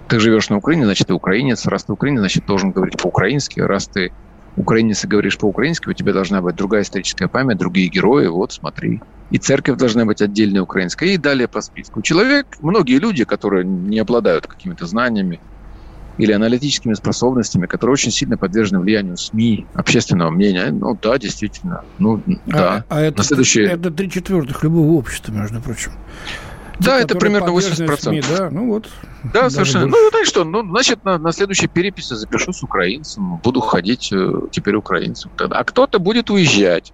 Ты 0.08 0.20
живешь 0.20 0.48
на 0.48 0.56
Украине, 0.56 0.84
значит, 0.84 1.08
ты 1.08 1.14
украинец. 1.14 1.66
Раз 1.66 1.84
ты 1.84 1.92
украинец, 1.92 2.20
значит, 2.20 2.46
должен 2.46 2.72
говорить 2.72 2.96
по-украински. 2.96 3.60
Раз 3.60 3.88
ты 3.88 4.12
украинец 4.56 5.04
и 5.04 5.06
говоришь 5.06 5.38
по-украински, 5.38 5.88
у 5.88 5.92
тебя 5.92 6.12
должна 6.12 6.40
быть 6.40 6.56
другая 6.56 6.82
историческая 6.82 7.28
память, 7.28 7.58
другие 7.58 7.88
герои. 7.88 8.26
Вот, 8.26 8.52
смотри. 8.52 9.00
И 9.30 9.38
церковь 9.38 9.78
должна 9.78 10.04
быть 10.04 10.22
отдельная 10.22 10.62
украинская. 10.62 11.10
И 11.10 11.18
далее 11.18 11.48
по 11.48 11.60
списку. 11.60 12.02
Человек, 12.02 12.46
многие 12.60 12.98
люди, 12.98 13.24
которые 13.24 13.64
не 13.64 13.98
обладают 13.98 14.46
какими-то 14.46 14.86
знаниями, 14.86 15.40
или 16.18 16.32
аналитическими 16.32 16.94
способностями, 16.94 17.66
которые 17.66 17.94
очень 17.94 18.10
сильно 18.10 18.36
подвержены 18.36 18.80
влиянию 18.80 19.16
СМИ, 19.16 19.66
общественного 19.74 20.30
мнения. 20.30 20.70
Ну 20.70 20.98
да, 21.00 21.16
действительно. 21.16 21.84
Ну 21.98 22.20
а, 22.48 22.52
да. 22.52 22.84
А 22.88 23.00
это, 23.00 23.18
На 23.18 23.24
следующее... 23.24 23.66
это 23.66 23.90
три 23.90 24.10
четвертых 24.10 24.62
любого 24.64 24.92
общества, 24.92 25.32
между 25.32 25.60
прочим. 25.60 25.92
Да, 26.78 27.00
это 27.00 27.16
примерно 27.16 27.50
80%. 27.50 27.96
СМИ, 27.96 28.22
да, 28.36 28.50
ну 28.50 28.68
вот. 28.68 28.88
Да, 29.32 29.50
совершенно. 29.50 29.86
Больше. 29.86 30.00
Ну, 30.00 30.10
знаешь 30.10 30.28
что, 30.28 30.44
ну, 30.44 30.62
значит, 30.62 31.04
на, 31.04 31.18
на 31.18 31.32
следующей 31.32 31.66
переписи 31.66 32.14
запишу 32.14 32.52
с 32.52 32.62
украинцем, 32.62 33.36
буду 33.38 33.60
ходить 33.60 34.12
э, 34.12 34.32
теперь 34.52 34.76
украинцем. 34.76 35.30
А 35.38 35.64
кто-то 35.64 35.98
будет 35.98 36.30
уезжать. 36.30 36.92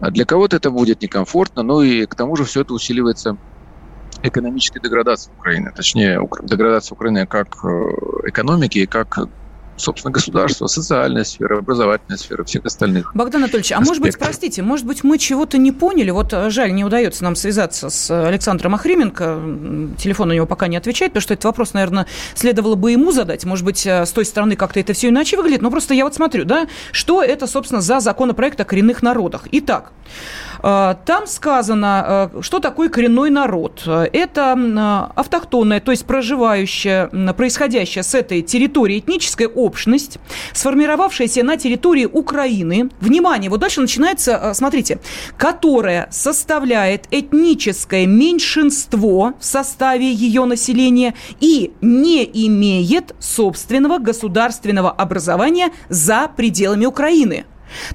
А 0.00 0.10
для 0.10 0.24
кого-то 0.24 0.56
это 0.56 0.70
будет 0.70 1.02
некомфортно, 1.02 1.62
ну 1.62 1.82
и 1.82 2.06
к 2.06 2.14
тому 2.14 2.36
же 2.36 2.44
все 2.44 2.62
это 2.62 2.72
усиливается 2.72 3.36
экономической 4.22 4.80
деградации 4.80 5.30
Украины, 5.38 5.72
точнее, 5.74 6.20
деградации 6.42 6.94
Украины 6.94 7.26
как 7.26 7.64
э, 7.64 7.68
экономики 8.28 8.78
и 8.78 8.86
как 8.86 9.18
собственно, 9.80 10.12
государства, 10.12 10.66
социальная 10.66 11.24
сфера, 11.24 11.58
образовательная 11.58 12.18
сфера, 12.18 12.44
всех 12.44 12.64
остальных. 12.64 13.14
Богдан 13.14 13.42
Анатольевич, 13.42 13.72
а 13.72 13.80
может 13.80 14.02
быть, 14.02 14.18
простите, 14.18 14.62
может 14.62 14.86
быть, 14.86 15.02
мы 15.04 15.18
чего-то 15.18 15.58
не 15.58 15.72
поняли? 15.72 16.10
Вот 16.10 16.32
э, 16.32 16.50
жаль, 16.50 16.72
не 16.72 16.84
удается 16.84 17.24
нам 17.24 17.36
связаться 17.36 17.90
с 17.90 18.10
Александром 18.10 18.74
Охрименко. 18.74 19.40
Телефон 19.98 20.30
у 20.30 20.34
него 20.34 20.46
пока 20.46 20.66
не 20.68 20.76
отвечает, 20.76 21.12
потому 21.12 21.22
что 21.22 21.34
этот 21.34 21.44
вопрос, 21.44 21.72
наверное, 21.72 22.06
следовало 22.34 22.74
бы 22.74 22.92
ему 22.92 23.12
задать. 23.12 23.44
Может 23.44 23.64
быть, 23.64 23.86
э, 23.86 24.06
с 24.06 24.12
той 24.12 24.24
стороны 24.24 24.56
как-то 24.56 24.80
это 24.80 24.92
все 24.92 25.08
иначе 25.08 25.36
выглядит. 25.36 25.62
Но 25.62 25.70
просто 25.70 25.94
я 25.94 26.04
вот 26.04 26.14
смотрю, 26.14 26.44
да, 26.44 26.66
что 26.92 27.22
это, 27.22 27.46
собственно, 27.46 27.80
за 27.80 28.00
законопроект 28.00 28.60
о 28.60 28.64
коренных 28.64 29.02
народах. 29.02 29.48
Итак, 29.52 29.92
э, 29.92 30.49
там 30.62 31.26
сказано, 31.26 32.30
что 32.40 32.58
такое 32.58 32.88
коренной 32.88 33.30
народ. 33.30 33.82
Это 33.86 35.10
автохтонная, 35.14 35.80
то 35.80 35.90
есть 35.90 36.04
проживающая, 36.04 37.06
происходящая 37.32 38.04
с 38.04 38.14
этой 38.14 38.42
территории 38.42 38.98
этническая 38.98 39.48
общность, 39.48 40.18
сформировавшаяся 40.52 41.42
на 41.42 41.56
территории 41.56 42.06
Украины. 42.06 42.90
Внимание, 43.00 43.50
вот 43.50 43.60
дальше 43.60 43.80
начинается, 43.80 44.52
смотрите, 44.54 44.98
которая 45.36 46.08
составляет 46.10 47.06
этническое 47.10 48.06
меньшинство 48.06 49.34
в 49.38 49.44
составе 49.44 50.12
ее 50.12 50.44
населения 50.44 51.14
и 51.40 51.72
не 51.80 52.24
имеет 52.46 53.14
собственного 53.18 53.98
государственного 53.98 54.90
образования 54.90 55.70
за 55.88 56.30
пределами 56.36 56.86
Украины. 56.86 57.44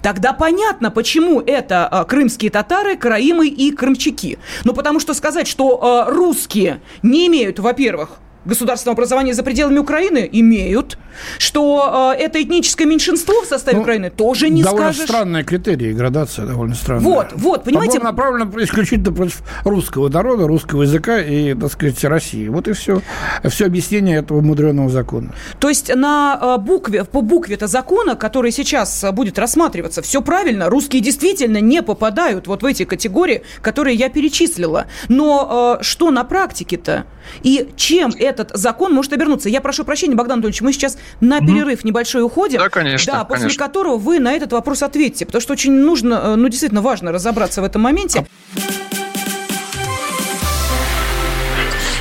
Тогда 0.01 0.33
понятно, 0.33 0.91
почему 0.91 1.41
это 1.41 1.89
э, 1.91 2.05
крымские 2.05 2.51
татары, 2.51 2.97
караимы 2.97 3.47
и 3.47 3.71
крымчаки. 3.71 4.37
Ну, 4.63 4.73
потому 4.73 4.99
что 4.99 5.13
сказать, 5.13 5.47
что 5.47 6.05
э, 6.07 6.11
русские 6.11 6.81
не 7.01 7.27
имеют, 7.27 7.59
во-первых, 7.59 8.19
государственного 8.45 8.93
образования 8.93 9.33
за 9.33 9.43
пределами 9.43 9.79
Украины 9.79 10.29
имеют, 10.31 10.97
что 11.37 12.13
э, 12.15 12.21
это 12.21 12.41
этническое 12.41 12.87
меньшинство 12.87 13.41
в 13.41 13.45
составе 13.45 13.77
ну, 13.77 13.83
Украины 13.83 14.09
тоже 14.09 14.49
не 14.49 14.63
довольно 14.63 14.93
скажешь. 14.93 15.09
странные 15.09 15.43
критерии, 15.43 15.93
градация 15.93 16.45
довольно 16.45 16.75
странная. 16.75 17.03
Вот, 17.03 17.27
вот, 17.33 17.63
понимаете? 17.63 17.99
направлено 17.99 18.51
исключительно 18.61 19.11
против 19.13 19.41
русского 19.63 20.09
народа, 20.09 20.47
русского 20.47 20.83
языка 20.83 21.19
и, 21.19 21.53
так 21.53 21.71
сказать, 21.71 22.03
России. 22.03 22.47
Вот 22.47 22.67
и 22.67 22.73
все. 22.73 23.01
Все 23.45 23.65
объяснение 23.65 24.17
этого 24.17 24.41
мудреного 24.41 24.89
закона. 24.89 25.33
То 25.59 25.69
есть 25.69 25.93
на 25.93 26.39
э, 26.41 26.61
букве, 26.61 27.03
по 27.03 27.21
букве 27.21 27.55
это 27.55 27.67
закона, 27.67 28.15
который 28.15 28.51
сейчас 28.51 29.05
будет 29.13 29.39
рассматриваться, 29.39 30.01
все 30.01 30.21
правильно, 30.21 30.69
русские 30.69 31.01
действительно 31.01 31.59
не 31.59 31.81
попадают 31.81 32.47
вот 32.47 32.63
в 32.63 32.65
эти 32.65 32.85
категории, 32.85 33.43
которые 33.61 33.95
я 33.95 34.09
перечислила. 34.09 34.85
Но 35.09 35.77
э, 35.79 35.83
что 35.83 36.11
на 36.11 36.23
практике-то? 36.23 37.05
И 37.43 37.69
чем 37.75 38.11
этот 38.17 38.51
закон 38.53 38.93
может 38.93 39.13
обернуться? 39.13 39.49
Я 39.49 39.61
прошу 39.61 39.83
прощения, 39.83 40.15
Богдан 40.15 40.35
Анатольевич, 40.35 40.61
мы 40.61 40.73
сейчас 40.73 40.97
на 41.21 41.39
перерыв 41.39 41.83
небольшой 41.83 42.23
уходим. 42.23 42.59
Да, 42.59 42.69
конечно. 42.69 43.13
Да, 43.13 43.23
после 43.23 43.43
конечно. 43.43 43.65
которого 43.65 43.97
вы 43.97 44.19
на 44.19 44.33
этот 44.33 44.51
вопрос 44.51 44.83
ответите, 44.83 45.25
потому 45.25 45.41
что 45.41 45.53
очень 45.53 45.71
нужно, 45.71 46.13
э, 46.23 46.35
ну, 46.35 46.47
действительно 46.47 46.81
важно 46.81 47.11
разобраться 47.11 47.61
в 47.61 47.65
этом 47.65 47.81
моменте. 47.81 48.25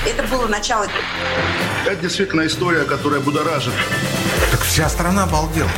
Это 0.07 0.23
было 0.31 0.47
начало. 0.47 0.87
Это 1.87 1.97
действительно 1.97 2.47
история, 2.47 2.85
которая 2.85 3.21
будоражит. 3.21 3.73
Так 4.51 4.61
вся 4.61 4.89
страна 4.89 5.25
обалдела. 5.25 5.71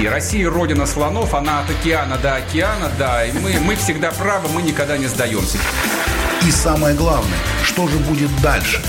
И 0.00 0.06
Россия 0.06 0.50
родина 0.50 0.86
слонов, 0.86 1.34
она 1.34 1.60
от 1.60 1.70
океана 1.70 2.18
до 2.18 2.34
океана, 2.34 2.90
да, 2.98 3.24
и 3.24 3.32
мы, 3.32 3.54
мы 3.60 3.76
всегда 3.76 4.10
правы, 4.10 4.48
мы 4.48 4.62
никогда 4.62 4.98
не 4.98 5.06
сдаемся. 5.06 5.58
И 6.46 6.50
самое 6.52 6.94
главное, 6.94 7.40
что 7.64 7.88
же 7.88 7.98
будет 7.98 8.30
дальше? 8.40 8.80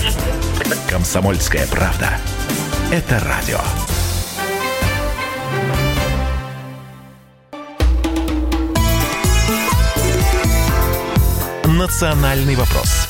Комсомольская 0.88 1.66
правда. 1.66 2.08
Это 2.92 3.18
радио. 3.18 3.58
Национальный 11.64 12.54
вопрос 12.54 13.07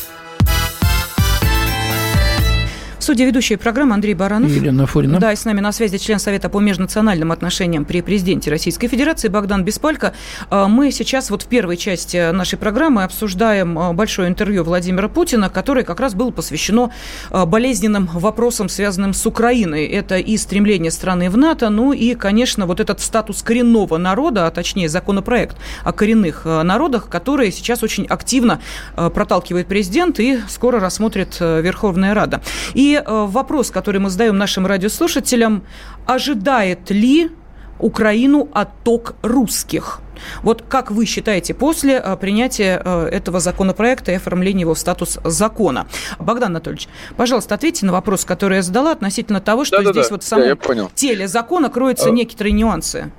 студии 3.08 3.24
ведущая 3.24 3.56
программы 3.56 3.94
Андрей 3.94 4.12
Баранов. 4.12 4.50
Елена 4.50 4.84
Фурина. 4.84 5.18
Да, 5.18 5.32
и 5.32 5.36
с 5.36 5.46
нами 5.46 5.60
на 5.60 5.72
связи 5.72 5.96
член 5.96 6.18
Совета 6.18 6.50
по 6.50 6.60
межнациональным 6.60 7.32
отношениям 7.32 7.86
при 7.86 8.02
президенте 8.02 8.50
Российской 8.50 8.86
Федерации 8.86 9.28
Богдан 9.28 9.64
Беспалько. 9.64 10.12
А, 10.50 10.68
мы 10.68 10.92
сейчас 10.92 11.30
вот 11.30 11.44
в 11.44 11.46
первой 11.46 11.78
части 11.78 12.32
нашей 12.32 12.58
программы 12.58 13.04
обсуждаем 13.04 13.78
а, 13.78 13.94
большое 13.94 14.28
интервью 14.28 14.62
Владимира 14.62 15.08
Путина, 15.08 15.48
которое 15.48 15.84
как 15.84 16.00
раз 16.00 16.12
было 16.12 16.30
посвящено 16.32 16.90
а, 17.30 17.46
болезненным 17.46 18.10
вопросам, 18.12 18.68
связанным 18.68 19.14
с 19.14 19.24
Украиной. 19.24 19.86
Это 19.86 20.18
и 20.18 20.36
стремление 20.36 20.90
страны 20.90 21.30
в 21.30 21.38
НАТО, 21.38 21.70
ну 21.70 21.94
и, 21.94 22.14
конечно, 22.14 22.66
вот 22.66 22.78
этот 22.78 23.00
статус 23.00 23.42
коренного 23.42 23.96
народа, 23.96 24.46
а 24.46 24.50
точнее 24.50 24.90
законопроект 24.90 25.56
о 25.82 25.94
коренных 25.94 26.44
народах, 26.44 27.08
который 27.08 27.52
сейчас 27.52 27.82
очень 27.82 28.04
активно 28.04 28.60
проталкивает 28.94 29.66
президент 29.66 30.20
и 30.20 30.40
скоро 30.46 30.78
рассмотрит 30.78 31.40
Верховная 31.40 32.12
Рада. 32.12 32.42
И 32.74 32.97
Э, 33.06 33.26
вопрос, 33.26 33.70
который 33.70 34.00
мы 34.00 34.10
задаем 34.10 34.36
нашим 34.36 34.66
радиослушателям, 34.66 35.64
ожидает 36.06 36.90
ли 36.90 37.30
Украину 37.78 38.48
отток 38.52 39.14
русских? 39.22 40.00
Вот 40.42 40.64
как 40.68 40.90
вы 40.90 41.06
считаете 41.06 41.54
после 41.54 41.94
э, 41.94 42.16
принятия 42.16 42.80
э, 42.84 43.06
этого 43.06 43.40
законопроекта 43.40 44.12
и 44.12 44.16
оформления 44.16 44.62
его 44.62 44.74
в 44.74 44.78
статус 44.78 45.18
закона? 45.24 45.86
Богдан 46.18 46.50
Анатольевич, 46.50 46.88
пожалуйста, 47.16 47.54
ответьте 47.54 47.86
на 47.86 47.92
вопрос, 47.92 48.24
который 48.24 48.56
я 48.56 48.62
задала 48.62 48.92
относительно 48.92 49.40
того, 49.40 49.64
что 49.64 49.82
да, 49.82 49.92
здесь 49.92 50.08
да, 50.08 50.14
вот 50.14 50.22
в 50.22 50.26
самом 50.26 50.58
да, 50.58 50.88
теле 50.94 51.28
закона 51.28 51.70
кроются 51.70 52.08
а... 52.08 52.12
некоторые 52.12 52.52
нюансы. 52.52 53.12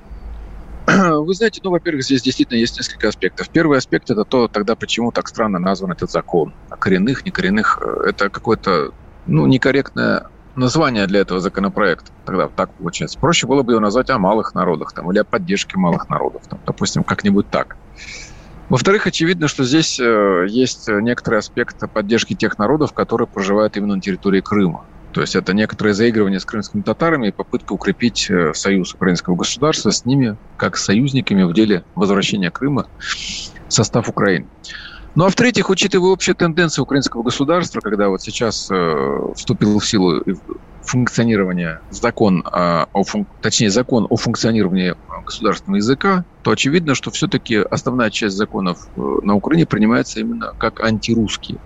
Вы 0.86 1.34
знаете, 1.34 1.60
ну, 1.62 1.70
во-первых, 1.70 2.04
здесь 2.04 2.22
действительно 2.22 2.58
есть 2.58 2.76
несколько 2.76 3.08
аспектов. 3.08 3.48
Первый 3.50 3.78
аспект– 3.78 4.10
это 4.12 4.24
то, 4.24 4.48
тогда 4.48 4.74
почему 4.74 5.12
так 5.12 5.28
странно 5.28 5.58
назван 5.58 5.92
этот 5.92 6.10
закон. 6.10 6.52
Коренных, 6.68 7.24
некоренных– 7.24 7.80
это 8.06 8.28
какой-то 8.28 8.92
ну, 9.26 9.46
некорректное 9.46 10.26
название 10.56 11.06
для 11.06 11.20
этого 11.20 11.40
законопроекта. 11.40 12.10
Тогда 12.24 12.48
так 12.48 12.72
получается. 12.74 13.18
Проще 13.18 13.46
было 13.46 13.62
бы 13.62 13.72
его 13.72 13.80
назвать 13.80 14.10
о 14.10 14.18
малых 14.18 14.54
народах 14.54 14.92
там, 14.92 15.10
или 15.10 15.18
о 15.18 15.24
поддержке 15.24 15.78
малых 15.78 16.08
народов. 16.08 16.42
Там, 16.48 16.60
допустим, 16.66 17.04
как-нибудь 17.04 17.48
так. 17.50 17.76
Во-вторых, 18.68 19.06
очевидно, 19.06 19.48
что 19.48 19.64
здесь 19.64 19.98
э, 19.98 20.46
есть 20.48 20.88
некоторый 20.88 21.40
аспект 21.40 21.76
поддержки 21.92 22.34
тех 22.34 22.56
народов, 22.58 22.92
которые 22.92 23.26
проживают 23.26 23.76
именно 23.76 23.96
на 23.96 24.00
территории 24.00 24.40
Крыма. 24.40 24.84
То 25.12 25.20
есть 25.22 25.34
это 25.34 25.52
некоторое 25.54 25.92
заигрывание 25.92 26.38
с 26.38 26.44
крымскими 26.44 26.82
татарами 26.82 27.28
и 27.28 27.32
попытка 27.32 27.72
укрепить 27.72 28.30
э, 28.30 28.54
союз 28.54 28.94
украинского 28.94 29.34
государства 29.34 29.90
с 29.90 30.04
ними 30.04 30.36
как 30.56 30.76
союзниками 30.76 31.42
в 31.42 31.52
деле 31.52 31.84
возвращения 31.96 32.50
Крыма 32.50 32.86
в 33.66 33.72
состав 33.72 34.08
Украины. 34.08 34.46
Ну 35.16 35.24
а 35.24 35.28
в-третьих, 35.28 35.70
учитывая 35.70 36.10
общие 36.10 36.34
тенденции 36.34 36.80
украинского 36.80 37.22
государства, 37.22 37.80
когда 37.80 38.08
вот 38.08 38.22
сейчас 38.22 38.70
э, 38.70 39.18
вступил 39.36 39.78
в 39.78 39.86
силу 39.86 40.22
функционирование 40.82 41.80
закон, 41.90 42.44
э, 42.46 42.86
о 42.92 43.02
фун... 43.04 43.26
точнее 43.42 43.70
закон 43.70 44.06
о 44.08 44.16
функционировании 44.16 44.94
государственного 45.24 45.78
языка, 45.78 46.24
то 46.42 46.52
очевидно, 46.52 46.94
что 46.94 47.10
все-таки 47.10 47.56
основная 47.56 48.10
часть 48.10 48.36
законов 48.36 48.78
э, 48.96 49.00
на 49.22 49.34
Украине 49.34 49.66
принимается 49.66 50.20
именно 50.20 50.52
как 50.58 50.80
антирусские. 50.80 51.58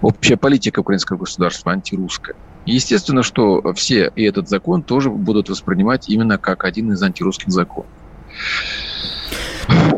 Общая 0.00 0.36
политика 0.36 0.80
украинского 0.80 1.18
государства 1.18 1.72
антирусская. 1.72 2.34
Естественно, 2.66 3.22
что 3.22 3.72
все 3.74 4.10
и 4.16 4.24
этот 4.24 4.48
закон 4.48 4.82
тоже 4.82 5.10
будут 5.10 5.48
воспринимать 5.48 6.08
именно 6.08 6.38
как 6.38 6.64
один 6.64 6.92
из 6.92 7.02
антирусских 7.02 7.52
законов. 7.52 7.90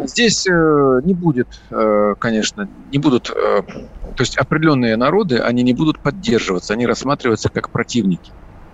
Здесь 0.04 0.46
э, 0.46 1.00
не 1.04 1.14
будет, 1.14 1.48
э, 1.70 2.14
конечно, 2.18 2.68
не 2.90 2.98
будут, 2.98 3.30
э, 3.30 3.62
то 3.62 4.20
есть 4.20 4.36
определенные 4.36 4.96
народы, 4.96 5.38
они 5.38 5.62
не 5.62 5.74
будут 5.74 5.98
поддерживаться, 6.00 6.72
они 6.74 6.86
рассматриваются 6.86 7.48
как 7.48 7.70
противники. 7.70 8.32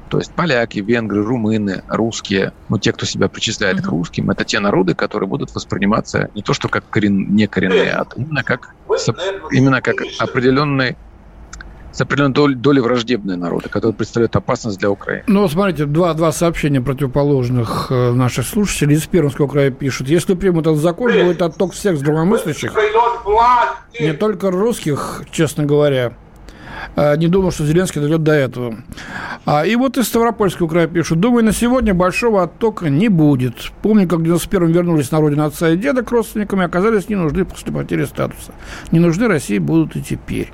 То 0.09 0.19
есть 0.19 0.33
поляки, 0.33 0.79
венгры, 0.79 1.23
румыны, 1.23 1.83
русские, 1.87 2.53
ну, 2.71 2.79
те, 2.79 2.93
кто 2.93 3.05
себя 3.05 3.29
причисляет 3.29 3.81
mm-hmm. 3.81 3.83
к 3.83 3.89
русским, 3.89 4.31
это 4.31 4.45
те 4.45 4.59
народы, 4.59 4.95
которые 4.95 5.29
будут 5.29 5.55
восприниматься 5.55 6.31
не 6.35 6.43
то, 6.43 6.55
что 6.55 6.69
как 6.69 6.89
корен, 6.89 7.35
не 7.35 7.47
коренные, 7.47 7.93
а 7.93 8.07
именно 8.17 8.43
как, 8.43 8.75
именно 9.51 9.83
как 9.83 9.97
определенный 10.19 10.97
с 11.93 12.01
определенной 12.01 12.35
долей, 12.35 12.55
долей 12.55 12.81
враждебные 12.81 13.37
народы, 13.37 13.69
которые 13.69 13.95
представляют 13.95 14.37
опасность 14.37 14.79
для 14.79 14.91
Украины. 14.91 15.25
Ну, 15.27 15.49
смотрите, 15.49 15.87
два, 15.87 16.15
два 16.15 16.33
сообщения 16.33 16.81
противоположных 16.81 17.89
э, 17.91 18.13
наших 18.13 18.47
слушателей 18.47 18.97
из 18.97 19.07
Пермского 19.07 19.49
края 19.49 19.71
пишут. 19.71 20.09
Если 20.09 20.35
примут 20.35 20.67
этот 20.67 20.79
закон, 20.79 21.13
будет 21.13 21.43
отток 21.43 21.73
всех 21.73 21.97
здравомыслящих, 21.97 22.73
не 24.01 24.13
только 24.13 24.51
русских, 24.51 25.23
честно 25.31 25.65
говоря. 25.65 26.13
Не 26.97 27.29
думал, 27.29 27.53
что 27.53 27.65
Зеленский 27.65 28.01
дойдет 28.01 28.23
до 28.23 28.33
этого. 28.33 28.77
А, 29.45 29.65
и 29.65 29.77
вот 29.77 29.99
из 29.99 30.07
Ставропольского 30.09 30.69
края 30.69 30.87
пишут. 30.87 31.21
Думаю, 31.21 31.45
на 31.45 31.53
сегодня 31.53 31.95
большого 31.95 32.43
оттока 32.43 32.89
не 32.89 33.09
будет. 33.09 33.73
Помню, 33.83 34.09
как 34.09 34.21
в 34.21 34.23
91-м 34.23 34.73
вернулись 34.73 35.11
на 35.11 35.21
родину 35.21 35.45
отца 35.45 35.71
и 35.71 35.77
деда 35.77 36.03
к 36.03 36.11
родственникам 36.11 36.61
и 36.63 36.65
оказались 36.65 37.09
не 37.09 37.17
нужны 37.17 37.45
после 37.45 37.73
потери 37.73 38.05
статуса. 38.05 38.53
Не 38.91 38.99
нужны 38.99 39.29
России 39.29 39.59
будут 39.59 39.97
и 39.97 40.03
теперь. 40.03 40.53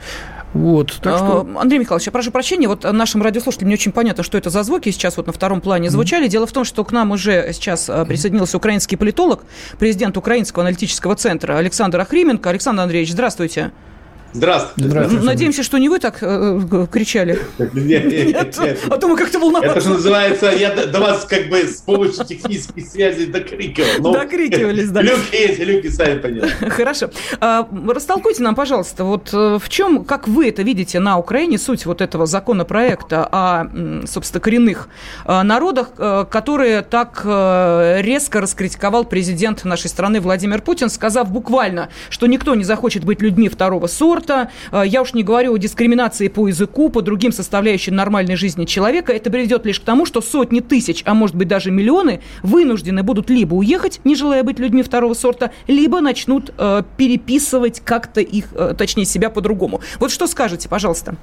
Вот, 0.55 0.99
так 1.03 1.19
что... 1.19 1.47
А, 1.57 1.61
Андрей 1.61 1.79
Михайлович, 1.81 2.07
я 2.07 2.13
прошу 2.13 2.31
прощения, 2.31 2.69
вот 2.69 2.85
нашим 2.85 3.23
радиослушателям 3.23 3.69
не 3.69 3.75
очень 3.75 3.93
понятно, 3.93 4.23
что 4.23 4.39
это 4.39 4.51
за 4.51 4.63
звуки 4.63 4.91
сейчас 4.91 5.17
вот 5.17 5.27
на 5.27 5.33
втором 5.33 5.61
плане 5.61 5.91
звучали. 5.91 6.27
Mm-hmm. 6.27 6.31
Дело 6.31 6.47
в 6.47 6.53
том, 6.53 6.65
что 6.65 6.85
к 6.85 6.93
нам 6.93 7.11
уже 7.11 7.53
сейчас 7.53 7.91
а, 7.91 8.05
присоединился 8.05 8.57
украинский 8.57 8.97
политолог, 8.97 9.45
президент 9.79 10.17
Украинского 10.17 10.63
аналитического 10.63 11.17
центра 11.17 11.59
Александр 11.59 12.01
Ахрименко. 12.01 12.49
Александр 12.51 12.83
Андреевич, 12.83 13.13
здравствуйте. 13.13 13.35
Здравствуйте. 13.35 13.94
Здравствуйте. 14.35 15.21
Надеемся, 15.21 15.63
что 15.63 15.79
не 15.79 15.89
вы 15.89 16.01
так 16.01 16.19
э, 16.21 16.61
э 16.71 16.87
кричали. 16.91 17.39
Нет, 17.73 18.05
нет, 18.05 18.59
нет. 18.59 18.79
А 18.91 18.97
то 18.97 19.07
мы 19.07 19.17
как-то 19.17 19.39
волновались. 19.39 19.71
Это 19.71 19.81
же 19.81 19.91
называется, 19.91 20.47
я 20.51 20.75
до 20.75 21.01
вас 21.01 21.25
как 21.25 21.49
бы 21.49 21.59
с 21.59 21.81
помощью 21.81 22.25
технической 22.25 22.83
связи 22.83 23.27
докрикивал. 23.27 24.13
Докрикивались, 24.13 24.91
да. 24.91 25.03
Люки 25.03 25.37
есть, 25.37 25.61
люки 25.61 25.89
сами 25.89 26.19
поняли. 26.19 26.49
Хорошо. 26.69 27.11
А, 27.41 27.69
растолкуйте 27.89 28.43
нам, 28.43 28.57
пожалуйста, 28.57 29.05
вот 29.05 29.31
э, 29.33 29.59
в 29.63 29.69
чем, 29.69 30.05
как 30.05 30.27
вы 30.27 30.49
это 30.49 30.63
видите 30.63 30.99
на 30.99 31.17
Украине, 31.17 31.57
суть 31.57 31.87
вот 31.87 32.01
этого 32.01 32.27
законопроекта 32.27 33.29
о, 33.31 34.07
собственно, 34.07 34.41
коренных 34.41 34.89
э, 35.27 35.43
народах, 35.43 35.91
которые 36.31 36.83
так 36.83 37.23
резко 37.25 38.41
раскритиковал 38.41 39.05
президент 39.05 39.65
нашей 39.65 39.89
страны 39.89 40.21
Владимир 40.21 40.61
Путин, 40.61 40.91
сказав 40.91 41.31
буквально, 41.31 41.89
что 42.11 42.27
никто 42.27 42.55
не 42.57 42.65
захочет 42.65 43.05
быть 43.05 43.23
людьми 43.23 43.49
второго 43.49 43.87
сорта, 43.87 44.24
спорта. 44.25 44.51
Э, 44.73 44.83
я 44.87 45.03
уж 45.03 45.15
не 45.15 45.23
говорю 45.23 45.55
о 45.55 45.59
дискриминации 45.59 46.29
по 46.29 46.49
языку, 46.49 46.89
по 46.89 47.03
другим 47.03 47.33
составляющим 47.33 47.95
нормальной 47.95 48.37
жизни 48.37 48.65
человека. 48.65 49.13
Это 49.13 49.31
приведет 49.31 49.67
лишь 49.67 49.81
к 49.81 49.85
тому, 49.85 50.07
что 50.07 50.21
сотни 50.21 50.61
тысяч, 50.61 51.03
а 51.07 51.15
может 51.15 51.37
быть 51.37 51.49
даже 51.49 51.71
миллионы, 51.71 52.21
вынуждены 52.43 53.03
будут 53.03 53.31
либо 53.31 53.55
уехать, 53.55 54.01
не 54.05 54.15
желая 54.17 54.43
быть 54.43 54.59
людьми 54.59 54.83
второго 54.83 55.15
сорта, 55.15 55.51
либо 55.69 56.01
начнут 56.01 56.53
э, 56.57 56.83
переписывать 56.97 57.81
как-то 57.81 58.21
их, 58.21 58.47
э, 58.55 58.75
точнее, 58.77 59.05
себя 59.05 59.31
по-другому. 59.31 59.81
Вот 60.01 60.11
что 60.11 60.27
скажете, 60.27 60.69
пожалуйста? 60.69 61.17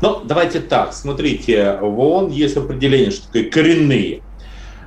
Ну, 0.00 0.20
давайте 0.24 0.60
так, 0.60 0.94
смотрите, 0.94 1.76
в 1.80 2.00
ООН 2.00 2.30
есть 2.30 2.56
определение, 2.56 3.10
что 3.10 3.26
такое 3.26 3.50
коренные. 3.50 4.22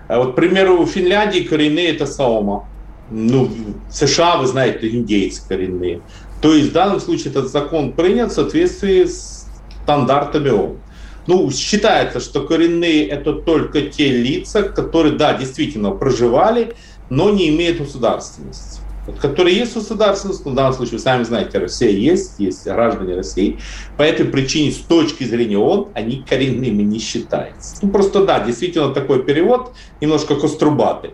А 0.07 0.19
вот, 0.19 0.31
к 0.31 0.36
примеру, 0.36 0.83
в 0.83 0.89
Финляндии 0.89 1.41
коренные– 1.41 1.89
это 1.95 2.05
Саома. 2.05 2.67
Ну, 3.12 3.50
в 3.89 3.93
США, 3.93 4.38
вы 4.38 4.48
знаете, 4.48 4.89
индейцы 4.89 5.48
коренные. 5.48 6.01
То 6.43 6.53
есть 6.53 6.71
в 6.71 6.73
данном 6.73 7.00
случае 7.00 7.31
этот 7.31 7.50
закон 7.50 7.93
принят 7.93 8.31
в 8.31 8.35
соответствии 8.35 9.05
с 9.05 9.47
стандартами 9.83 10.50
ООН. 10.50 10.77
Ну, 11.25 11.50
считается, 11.51 12.19
что 12.19 12.41
коренные– 12.41 13.07
это 13.07 13.31
только 13.31 13.83
те 13.83 14.09
лица, 14.09 14.63
которые, 14.63 15.15
да, 15.15 15.35
действительно 15.35 15.91
проживали, 15.91 16.75
но 17.09 17.29
не 17.29 17.47
имеют 17.47 17.79
государственности. 17.79 18.81
Вот, 19.07 19.19
которые 19.19 19.55
есть 19.55 19.73
государственность, 19.73 20.45
ну, 20.45 20.51
в 20.51 20.55
данном 20.55 20.73
случае, 20.73 20.97
вы 20.97 21.00
сами 21.00 21.23
знаете, 21.23 21.59
Россия 21.59 21.91
есть, 21.91 22.33
есть 22.39 22.65
граждане 22.65 23.15
России. 23.15 23.59
По 23.95 24.03
этой 24.03 24.25
причине, 24.25 24.73
с 24.73 24.79
точки 24.79 25.23
зрения 25.23 25.57
ООН, 25.57 25.91
они 25.93 26.25
коренными 26.27 26.83
не 26.83 27.00
считаются. 27.00 27.77
Ну, 27.81 27.89
просто, 27.89 28.25
да, 28.25 28.41
действительно 28.41 28.93
такой 28.93 29.23
перевод, 29.23 29.73
немножко 30.01 30.35
кострубатый. 30.35 31.12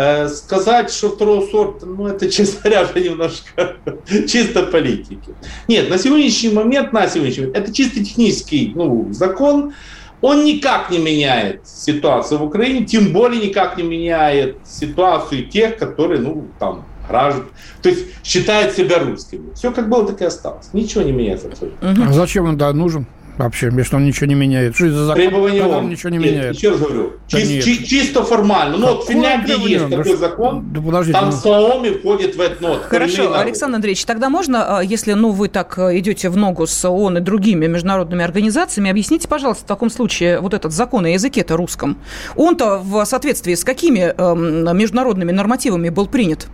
Э, 0.00 0.28
сказать, 0.28 0.92
что 0.92 1.08
второго 1.10 1.44
сорта, 1.44 1.84
ну, 1.84 2.06
это, 2.06 2.30
честно 2.30 2.70
говоря, 2.70 2.88
немножко 3.00 3.78
чисто 4.28 4.62
политики. 4.62 5.34
Нет, 5.66 5.90
на 5.90 5.98
сегодняшний 5.98 6.50
момент, 6.50 6.92
на 6.92 7.08
сегодняшний 7.08 7.46
момент, 7.46 7.58
это 7.58 7.74
чисто 7.74 8.04
технический 8.04 8.70
ну, 8.76 9.08
закон, 9.10 9.74
он 10.20 10.44
никак 10.44 10.90
не 10.90 10.98
меняет 10.98 11.66
ситуацию 11.66 12.38
в 12.38 12.44
Украине, 12.44 12.86
тем 12.86 13.12
более 13.12 13.44
никак 13.44 13.76
не 13.76 13.82
меняет 13.82 14.58
ситуацию 14.64 15.48
тех, 15.48 15.76
которые, 15.78 16.20
ну, 16.20 16.46
там, 16.60 16.84
граждан, 17.08 17.46
то 17.82 17.88
есть 17.88 18.06
считают 18.22 18.76
себя 18.76 19.00
русскими. 19.00 19.52
Все 19.54 19.72
как 19.72 19.88
было, 19.88 20.06
так 20.06 20.20
и 20.20 20.24
осталось. 20.26 20.68
Ничего 20.72 21.02
не 21.02 21.10
меняется 21.10 21.48
абсолютно. 21.48 22.06
А 22.08 22.12
зачем 22.12 22.44
он 22.44 22.56
да, 22.56 22.72
нужен? 22.72 23.04
Вообще, 23.38 23.70
если 23.74 23.96
он 23.96 24.04
ничего 24.04 24.26
не 24.26 24.34
меняет? 24.34 24.74
Что 24.74 24.90
за 24.90 25.06
закон, 25.06 25.22
Требование 25.22 25.64
он 25.64 25.88
ничего 25.88 26.10
не 26.10 26.18
нет, 26.18 26.32
меняет? 26.32 26.56
Еще 26.56 26.70
раз 26.70 26.80
говорю, 26.80 27.12
да 27.30 27.40
чис, 27.40 27.64
чи, 27.64 27.84
чисто 27.84 28.24
формально. 28.24 28.76
Ну, 28.76 28.86
вот 28.88 29.04
в 29.04 29.08
Финляндии 29.08 29.70
есть 29.70 29.88
такой 29.88 30.16
закон, 30.16 30.68
да, 30.72 30.80
подождите, 30.80 31.18
там 31.18 31.30
ну... 31.30 31.36
Суоми 31.36 31.90
входит 31.90 32.36
в 32.36 32.40
этот 32.40 32.60
нот. 32.60 32.82
Хорошо, 32.88 33.34
Александр 33.34 33.76
Андреевич, 33.76 34.04
тогда 34.04 34.28
можно, 34.28 34.78
а, 34.78 34.82
если 34.82 35.12
ну, 35.12 35.30
вы 35.30 35.48
так 35.48 35.78
а, 35.78 35.96
идете 35.96 36.28
в 36.28 36.36
ногу 36.36 36.66
с 36.66 36.84
ООН 36.84 37.18
и 37.18 37.20
другими 37.20 37.66
международными 37.66 38.24
организациями, 38.24 38.90
объясните, 38.90 39.28
пожалуйста, 39.28 39.64
в 39.64 39.68
таком 39.68 39.90
случае 39.90 40.40
вот 40.40 40.54
этот 40.54 40.72
закон 40.72 41.04
о 41.04 41.08
языке-то 41.08 41.56
русском, 41.56 41.98
он-то 42.36 42.78
в 42.78 43.04
соответствии 43.04 43.54
с 43.54 43.64
какими 43.64 44.14
э, 44.16 44.72
международными 44.74 45.32
нормативами 45.32 45.88
был 45.88 46.06
принят? 46.06 46.48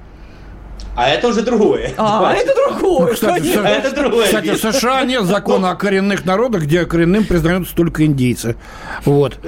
А 0.96 1.08
это 1.08 1.28
уже 1.28 1.42
другое. 1.42 1.92
А, 1.96 2.32
это 2.32 2.54
другое. 2.54 3.08
Ну, 3.08 3.14
кстати, 3.14 3.42
в, 3.42 3.64
это 3.64 3.94
другое. 3.94 4.26
Кстати, 4.26 4.50
в 4.50 4.59
США 4.59 5.04
нет 5.04 5.24
закона 5.24 5.70
о 5.72 5.74
коренных 5.74 6.24
народах, 6.24 6.62
где 6.62 6.85
коренным 6.87 7.24
признаются 7.24 7.74
только 7.74 8.07
индейцы. 8.07 8.57
Вот. 9.04 9.38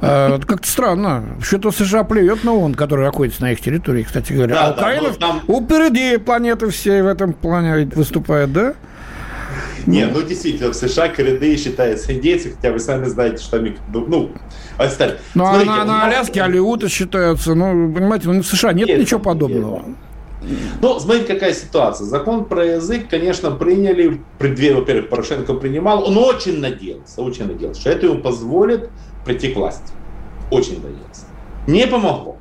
А, 0.00 0.38
как-то 0.40 0.68
странно. 0.68 1.24
Что-то 1.42 1.70
США 1.70 2.02
плюет 2.04 2.42
на 2.42 2.54
ООН, 2.54 2.74
который 2.74 3.04
находится 3.04 3.42
на 3.42 3.52
их 3.52 3.60
территории, 3.60 4.02
кстати 4.02 4.32
говоря. 4.32 4.54
Да, 4.54 4.66
а 4.66 4.72
Украина 4.72 5.10
да, 5.10 5.14
там... 5.14 5.42
упереди 5.46 6.16
планеты 6.16 6.70
всей 6.70 7.02
в 7.02 7.06
этом 7.06 7.32
плане 7.32 7.88
выступает, 7.94 8.52
да? 8.52 8.74
Нет, 9.86 10.10
ну 10.12 10.22
действительно, 10.22 10.72
в 10.72 10.74
США 10.74 11.08
коренные 11.08 11.56
считаются 11.56 12.12
индейцы, 12.12 12.50
хотя 12.50 12.72
вы 12.72 12.80
сами 12.80 13.04
знаете, 13.04 13.42
что 13.42 13.58
они, 13.58 13.76
ну, 13.92 14.04
ну 14.06 14.30
отстали. 14.76 15.18
Ну, 15.34 15.44
а 15.46 15.64
на, 15.64 15.84
на 15.84 16.04
Аляске 16.04 16.42
алиуты 16.42 16.88
считаются, 16.88 17.54
ну, 17.54 17.92
понимаете, 17.92 18.28
ну, 18.28 18.42
в 18.42 18.46
США 18.46 18.72
нет, 18.72 18.88
нет 18.88 18.98
ничего 18.98 19.20
подобного. 19.20 19.76
Нет. 19.86 19.96
Ну, 20.80 21.00
смотрите, 21.00 21.34
какая 21.34 21.54
ситуация. 21.54 22.06
Закон 22.06 22.44
про 22.44 22.64
язык, 22.64 23.08
конечно, 23.08 23.50
приняли, 23.50 24.20
во-первых, 24.38 25.08
Порошенко 25.08 25.54
принимал, 25.54 26.04
он 26.04 26.16
очень 26.18 26.60
надеялся, 26.60 27.22
очень 27.22 27.46
надеялся, 27.46 27.80
что 27.80 27.90
это 27.90 28.06
ему 28.06 28.20
позволит 28.20 28.90
прийти 29.24 29.48
к 29.48 29.56
власти. 29.56 29.92
Очень 30.50 30.82
надеялся. 30.82 31.26
Не 31.66 31.86
помогло. 31.86 32.36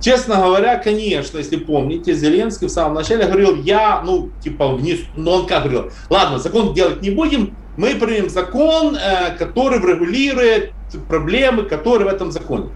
Честно 0.00 0.36
говоря, 0.36 0.76
конечно, 0.76 1.38
если 1.38 1.56
помните, 1.56 2.12
Зеленский 2.12 2.68
в 2.68 2.70
самом 2.70 2.94
начале 2.94 3.24
говорил, 3.26 3.56
я, 3.56 4.02
ну, 4.04 4.30
типа, 4.42 4.68
вниз, 4.68 5.00
ну, 5.16 5.30
он 5.30 5.46
как 5.46 5.64
говорил, 5.64 5.90
ладно, 6.10 6.38
закон 6.38 6.74
делать 6.74 7.02
не 7.02 7.10
будем, 7.10 7.56
мы 7.76 7.94
примем 7.94 8.28
закон, 8.28 8.96
э, 8.96 9.36
который 9.36 9.80
регулирует 9.80 10.72
проблемы, 11.08 11.62
которые 11.64 12.08
в 12.08 12.12
этом 12.12 12.30
законе. 12.30 12.68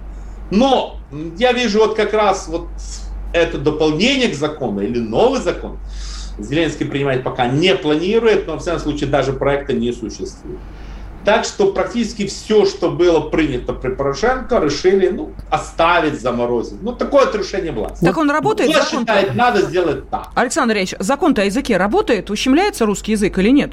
Но 0.51 0.97
я 1.39 1.53
вижу 1.53 1.79
вот 1.79 1.95
как 1.95 2.13
раз 2.13 2.49
вот 2.49 2.69
это 3.33 3.59
дополнение 3.59 4.29
к 4.29 4.35
закону 4.35 4.81
или 4.81 4.99
новый 4.99 5.41
закон, 5.41 5.79
Зеленский 6.39 6.87
принимать 6.87 7.23
пока 7.23 7.47
не 7.47 7.75
планирует, 7.75 8.47
но 8.47 8.57
в 8.57 8.61
всяком 8.61 8.81
случае 8.81 9.11
даже 9.11 9.33
проекта 9.33 9.73
не 9.73 9.93
существует. 9.93 10.59
Так 11.25 11.45
что 11.45 11.73
практически 11.73 12.27
все, 12.27 12.65
что 12.65 12.91
было 12.91 13.21
принято 13.21 13.75
при 13.75 13.91
Порошенко, 13.91 14.59
решили 14.59 15.11
ну, 15.11 15.33
оставить, 15.51 16.19
заморозить. 16.19 16.83
Ну, 16.83 16.93
такое 16.93 17.27
вот 17.27 17.35
решение 17.35 17.73
власти. 17.73 18.03
Так 18.03 18.17
он 18.17 18.31
работает? 18.31 18.73
Закон 18.73 19.01
считает, 19.01 19.35
надо 19.35 19.61
сделать 19.61 20.09
так. 20.09 20.31
Александр 20.35 20.77
Ильич, 20.77 20.95
закон-то 20.99 21.43
о 21.43 21.45
языке 21.45 21.77
работает? 21.77 22.31
Ущемляется 22.31 22.87
русский 22.87 23.13
язык 23.13 23.39
или 23.39 23.51
нет? 23.51 23.73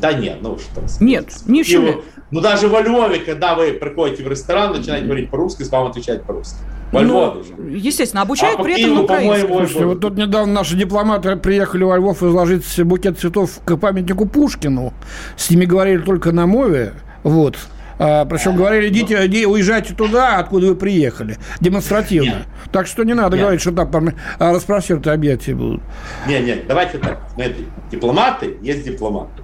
Да 0.00 0.12
нет, 0.12 0.38
ну 0.40 0.58
что. 0.58 0.82
Нет, 1.00 1.28
не 1.46 1.62
ущемляет. 1.62 2.00
Ну, 2.30 2.40
даже 2.40 2.68
во 2.68 2.80
Львове, 2.80 3.20
когда 3.20 3.54
вы 3.54 3.72
приходите 3.72 4.24
в 4.24 4.28
ресторан, 4.28 4.72
начинаете 4.72 5.06
говорить 5.06 5.30
по-русски, 5.30 5.62
с 5.62 5.70
вами 5.70 5.90
отвечать 5.90 6.24
по-русски. 6.24 6.56
Во 6.92 7.02
ну, 7.02 7.42
естественно, 7.68 8.22
обучают 8.22 8.60
а 8.60 8.62
при 8.62 8.80
этом 8.80 8.94
на 8.94 9.02
украинском. 9.02 9.58
Слушайте, 9.58 9.84
вот 9.86 10.00
тут 10.00 10.16
недавно 10.16 10.52
наши 10.52 10.76
дипломаты 10.76 11.36
приехали 11.36 11.84
во 11.84 11.96
Львов 11.96 12.22
изложить 12.22 12.64
букет 12.82 13.18
цветов 13.18 13.60
к 13.64 13.76
памятнику 13.76 14.26
Пушкину. 14.26 14.92
С 15.36 15.50
ними 15.50 15.64
говорили 15.64 15.98
только 15.98 16.32
на 16.32 16.46
мове. 16.46 16.94
Вот. 17.22 17.56
А, 17.98 18.24
причем 18.26 18.52
а, 18.52 18.58
говорили, 18.58 18.88
идите, 18.88 19.18
ну, 19.18 19.26
иди, 19.26 19.46
уезжайте 19.46 19.94
туда, 19.94 20.38
откуда 20.38 20.68
вы 20.68 20.76
приехали. 20.76 21.38
Демонстративно. 21.60 22.26
Нет. 22.26 22.46
Так 22.70 22.86
что 22.86 23.04
не 23.04 23.14
надо 23.14 23.36
нет. 23.36 23.42
говорить, 23.42 23.60
что 23.60 23.72
там 23.72 24.10
а, 24.38 24.52
распростертые 24.52 25.14
объятия 25.14 25.54
будут. 25.54 25.80
Нет, 26.28 26.44
нет, 26.44 26.66
давайте 26.68 26.98
так. 26.98 27.20
Смотрите, 27.34 27.64
дипломаты 27.90 28.56
есть 28.60 28.84
дипломаты. 28.84 29.42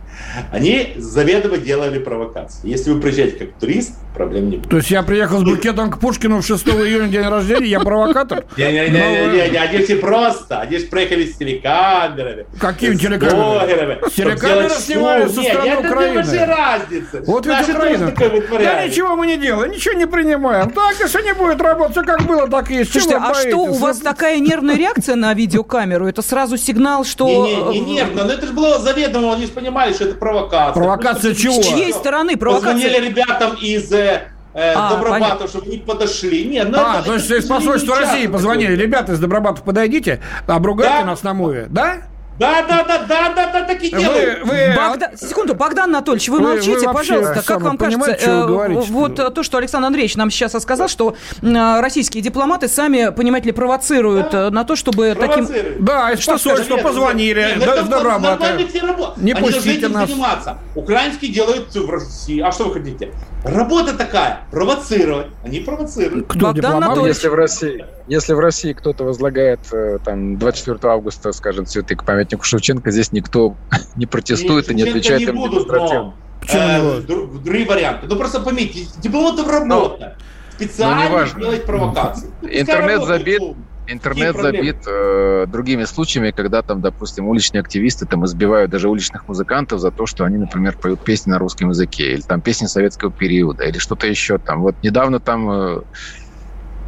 Они 0.51 0.95
заведомо 0.97 1.59
делали 1.59 1.99
провокации. 1.99 2.69
Если 2.69 2.91
вы 2.91 3.01
приезжаете 3.01 3.37
как 3.37 3.53
турист, 3.61 3.95
проблем 4.15 4.51
не 4.51 4.57
будет. 4.59 4.71
То 4.71 4.77
есть 4.77 4.91
я 4.91 5.03
приехал 5.03 5.39
с 5.41 5.43
букетом 5.43 5.91
к 5.91 5.99
Пушкину 5.99 6.41
в 6.41 6.47
6 6.47 6.69
июня, 6.69 7.09
день 7.09 7.29
рождения, 7.29 7.67
я 7.67 7.81
провокатор? 7.81 8.45
Не-не-не, 8.57 9.59
они 9.59 9.87
же 9.87 9.97
просто, 9.97 10.61
они 10.61 10.79
же 10.79 10.87
приехали 10.87 11.27
с 11.27 11.37
телекамерами. 11.37 12.47
Какими 12.59 12.97
телекамерами? 12.97 13.99
Телекамеры 14.15 14.71
снимали 14.71 15.29
со 15.29 15.43
стороны 15.43 15.77
Украины. 15.79 16.17
Нет, 16.17 16.33
это 16.33 16.47
разница. 16.47 17.23
Вот 17.27 17.47
ведь 17.47 17.69
Украина. 17.69 18.13
Да 18.51 18.87
ничего 18.87 19.17
мы 19.17 19.27
не 19.27 19.37
делаем, 19.37 19.73
ничего 19.73 19.95
не 19.95 20.07
принимаем. 20.07 20.71
Так, 20.71 20.97
если 21.01 21.23
не 21.23 21.35
будет 21.35 21.61
работать, 21.61 21.93
все 21.93 22.03
как 22.03 22.23
было, 22.27 22.49
так 22.49 22.71
и 22.71 22.75
есть. 22.77 22.93
Слушайте, 22.93 23.17
а 23.17 23.35
что, 23.35 23.59
у 23.59 23.75
вас 23.75 23.99
такая 23.99 24.39
нервная 24.41 24.77
реакция 24.77 25.17
на 25.17 25.35
видеокамеру? 25.35 26.07
Это 26.07 26.23
сразу 26.23 26.57
сигнал, 26.57 27.05
что... 27.05 27.27
Не-не, 27.27 27.81
не 27.81 27.93
нервно, 27.93 28.25
но 28.25 28.33
это 28.33 28.47
же 28.47 28.53
было 28.53 28.79
заведомо, 28.79 29.35
они 29.35 29.47
же 29.47 29.53
понимали, 29.53 29.93
что 29.93 30.02
что 30.03 30.11
это 30.11 30.19
провокация. 30.19 30.73
Провокация 30.75 31.35
чего? 31.35 31.63
С 31.63 31.67
чьей 31.67 31.93
стороны 31.93 32.37
провокация? 32.37 32.75
Позвонили 32.75 33.09
ребятам 33.09 33.55
из 33.55 33.93
э, 33.93 34.23
э, 34.55 34.73
А, 34.75 34.91
Добробата, 34.91 35.21
понятно. 35.21 35.49
чтобы 35.49 35.67
они 35.67 35.79
подошли. 35.79 36.45
Нет, 36.45 36.69
ну 36.71 36.79
А, 36.79 36.97
это- 36.97 37.05
то 37.07 37.15
есть 37.15 37.31
из 37.31 37.47
посольства 37.47 37.97
России 38.01 38.27
позвонили. 38.27 38.75
Ребята 38.77 39.13
из 39.13 39.19
Добробатов, 39.19 39.65
подойдите, 39.65 40.21
обругайте 40.47 40.99
Да. 41.01 41.05
нас 41.05 41.23
на 41.23 41.35
мове. 41.35 41.67
Да? 41.69 42.03
Да, 42.43 42.63
да, 42.63 42.85
да, 42.85 42.99
да, 43.07 43.33
да, 43.35 43.53
да, 43.53 43.63
так 43.65 43.83
и 43.83 43.91
Вы, 43.95 44.01
делают. 44.01 44.45
вы- 44.45 44.75
Богдан- 44.77 45.17
секунду, 45.17 45.55
Богдан 45.55 45.85
Анатольевич, 45.91 46.29
вы, 46.29 46.39
Вы- 46.39 46.49
молчите, 46.49 46.87
вы 46.89 46.93
пожалуйста. 46.95 47.43
Как 47.47 47.61
вам 47.61 47.79
кажется, 47.79 48.19
что 48.19 48.65
э, 48.65 48.69
вот 48.91 49.19
э, 49.19 49.31
то, 49.31 49.43
что 49.43 49.59
Александр 49.59 49.87
Андреевич 49.87 50.17
нам 50.17 50.31
сейчас 50.31 50.55
рассказал, 50.55 50.89
что 50.89 51.15
э, 51.43 51.81
российские 51.81 52.23
дипломаты 52.23 52.69
сами, 52.69 53.11
понимаете 53.11 53.47
ли, 53.47 53.53
провоцируют 53.53 54.35
э, 54.35 54.51
на 54.51 54.65
то, 54.65 54.77
чтобы 54.77 55.17
таким... 55.19 55.49
Да, 55.81 56.13
из 56.13 56.21
Что 56.21 56.33
посольства 56.33 56.75
Нет, 56.75 56.83
позвонили. 56.83 57.59
да, 57.61 58.03
работают. 58.03 58.75
Не 59.17 59.35
пустите 59.35 59.89
нас. 59.89 60.09
заниматься. 60.09 60.59
Украинские 60.75 61.33
делают 61.33 61.75
в 61.75 61.91
России. 61.91 62.41
А 62.41 62.51
что 62.53 62.65
вы 62.65 62.75
хотите? 62.75 63.13
Работа 63.45 63.97
такая. 63.97 64.47
Провоцировать. 64.51 65.29
Они 65.43 65.61
провоцируют. 65.61 66.27
Кто 66.29 66.47
Богдан 66.49 66.81
дипломат? 66.81 67.07
Если 67.07 67.29
в 67.29 67.35
России, 67.35 67.85
если 68.07 68.35
в 68.35 68.39
России 68.39 68.73
кто-то 68.73 69.05
возлагает 69.05 69.61
э, 69.73 69.99
там 70.05 70.39
24 70.39 70.93
августа, 70.93 71.33
скажем, 71.33 71.67
цветы 71.67 71.97
к 71.97 72.05
памятнику 72.05 72.45
Шевченко, 72.45 72.91
здесь 72.91 73.11
никто 73.13 73.57
не 73.97 74.07
протестует 74.07 74.71
и 74.71 74.75
не 74.75 74.85
Шевченко 74.85 74.99
отвечает 74.99 75.21
не 75.21 75.27
им 75.27 75.37
будут, 75.37 75.67
демонстративно. 75.67 76.15
но, 76.53 76.95
э, 76.95 77.01
не 77.01 77.41
другие 77.41 77.67
варианты. 77.67 78.07
Ну 78.07 78.17
просто 78.17 78.41
поймите, 78.41 78.87
дипломатов 78.99 79.49
работа. 79.49 80.17
Специально 80.53 81.09
неважно. 81.09 81.41
делать 81.41 81.65
провокации. 81.67 82.31
Ну, 82.43 82.49
Интернет 82.49 82.99
работают, 82.99 83.07
забит. 83.07 83.41
ну, 83.41 83.57
Интернет 83.93 84.37
забит 84.37 84.77
э, 84.87 85.47
другими 85.47 85.85
случаями, 85.85 86.31
когда 86.31 86.63
там, 86.63 86.81
допустим, 86.81 87.29
уличные 87.29 87.61
активисты 87.61 88.07
там 88.07 88.25
избивают 88.25 88.71
даже 88.71 88.89
уличных 88.89 89.29
музыкантов 89.29 89.81
за 89.81 89.91
то, 89.91 90.07
что 90.07 90.25
они, 90.25 90.39
например, 90.39 90.77
поют 90.77 91.01
песни 91.01 91.31
на 91.31 91.39
русском 91.39 91.71
языке, 91.71 92.13
или 92.13 92.21
там 92.23 92.41
песни 92.41 92.67
советского 92.67 93.13
периода, 93.13 93.65
или 93.65 93.79
что-то 93.79 94.07
еще 94.07 94.39
там. 94.39 94.63
Вот 94.63 94.77
недавно 94.83 95.21
там 95.21 95.51
э, 95.51 95.83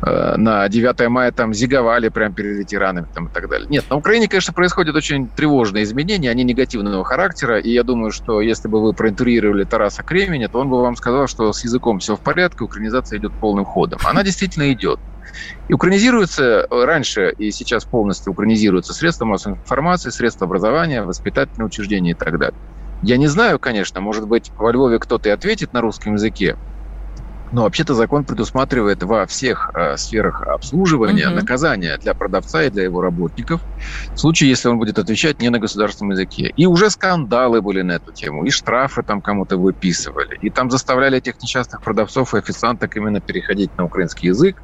э, 0.02 0.36
на 0.36 0.68
9 0.68 1.08
мая 1.08 1.30
там 1.32 1.52
зиговали 1.52 2.08
прямо 2.08 2.34
перед 2.34 2.56
ветеранами 2.56 3.06
там, 3.14 3.26
и 3.26 3.30
так 3.30 3.48
далее. 3.48 3.68
Нет, 3.68 3.84
на 3.90 3.96
Украине, 3.96 4.28
конечно, 4.28 4.54
происходят 4.54 4.96
очень 4.96 5.28
тревожные 5.28 5.84
изменения, 5.84 6.30
они 6.30 6.42
негативного 6.44 7.04
характера, 7.04 7.58
и 7.58 7.70
я 7.70 7.82
думаю, 7.82 8.12
что 8.12 8.40
если 8.40 8.68
бы 8.68 8.82
вы 8.82 8.94
проинтервьюировали 8.94 9.64
Тараса 9.64 10.02
Кременя, 10.02 10.48
то 10.48 10.58
он 10.58 10.70
бы 10.70 10.80
вам 10.80 10.96
сказал, 10.96 11.26
что 11.26 11.52
с 11.52 11.64
языком 11.64 11.98
все 11.98 12.16
в 12.16 12.20
порядке, 12.20 12.64
украинизация 12.64 13.18
идет 13.18 13.32
полным 13.34 13.64
ходом. 13.64 14.00
Она 14.04 14.22
действительно 14.22 14.72
идет. 14.72 14.98
И 15.68 15.72
украинизируется 15.72 16.66
э, 16.70 16.84
раньше 16.84 17.32
и 17.36 17.50
сейчас 17.50 17.84
полностью 17.86 18.32
украинизируются 18.32 18.92
средства 18.94 19.24
массовой 19.26 19.56
информации, 19.56 20.10
средства 20.10 20.46
образования, 20.46 21.02
воспитательные 21.04 21.66
учреждения 21.66 22.12
и 22.12 22.16
так 22.16 22.38
далее. 22.38 22.54
Я 23.00 23.16
не 23.18 23.26
знаю, 23.26 23.58
конечно, 23.60 24.00
может 24.00 24.26
быть, 24.26 24.50
во 24.56 24.72
Львове 24.72 24.98
кто-то 24.98 25.28
и 25.28 25.32
ответит 25.32 25.72
на 25.72 25.80
русском 25.80 26.14
языке, 26.14 26.56
но 27.50 27.62
вообще-то 27.62 27.94
закон 27.94 28.24
предусматривает 28.24 29.02
во 29.04 29.26
всех 29.26 29.70
э, 29.74 29.96
сферах 29.96 30.42
обслуживания 30.42 31.26
Мгм. 31.28 31.36
наказание 31.36 31.98
для 31.98 32.14
продавца 32.14 32.64
и 32.64 32.70
для 32.70 32.82
его 32.84 33.00
работников 33.00 33.60
в 34.14 34.18
случае, 34.18 34.50
если 34.50 34.68
он 34.68 34.78
будет 34.78 34.98
отвечать 34.98 35.40
не 35.40 35.50
на 35.50 35.58
государственном 35.60 36.12
языке. 36.12 36.50
И 36.56 36.66
уже 36.66 36.90
скандалы 36.90 37.60
были 37.62 37.82
на 37.82 37.92
эту 37.92 38.12
тему, 38.12 38.44
и 38.44 38.50
штрафы 38.50 39.02
там 39.06 39.22
кому-то 39.22 39.56
выписывали, 39.58 40.36
и 40.40 40.50
там 40.50 40.70
заставляли 40.70 41.18
этих 41.18 41.34
несчастных 41.42 41.80
продавцов 41.82 42.34
и 42.34 42.38
официанток 42.38 42.96
именно 42.96 43.20
переходить 43.20 43.70
на 43.76 43.84
украинский 43.84 44.28
язык, 44.28 44.60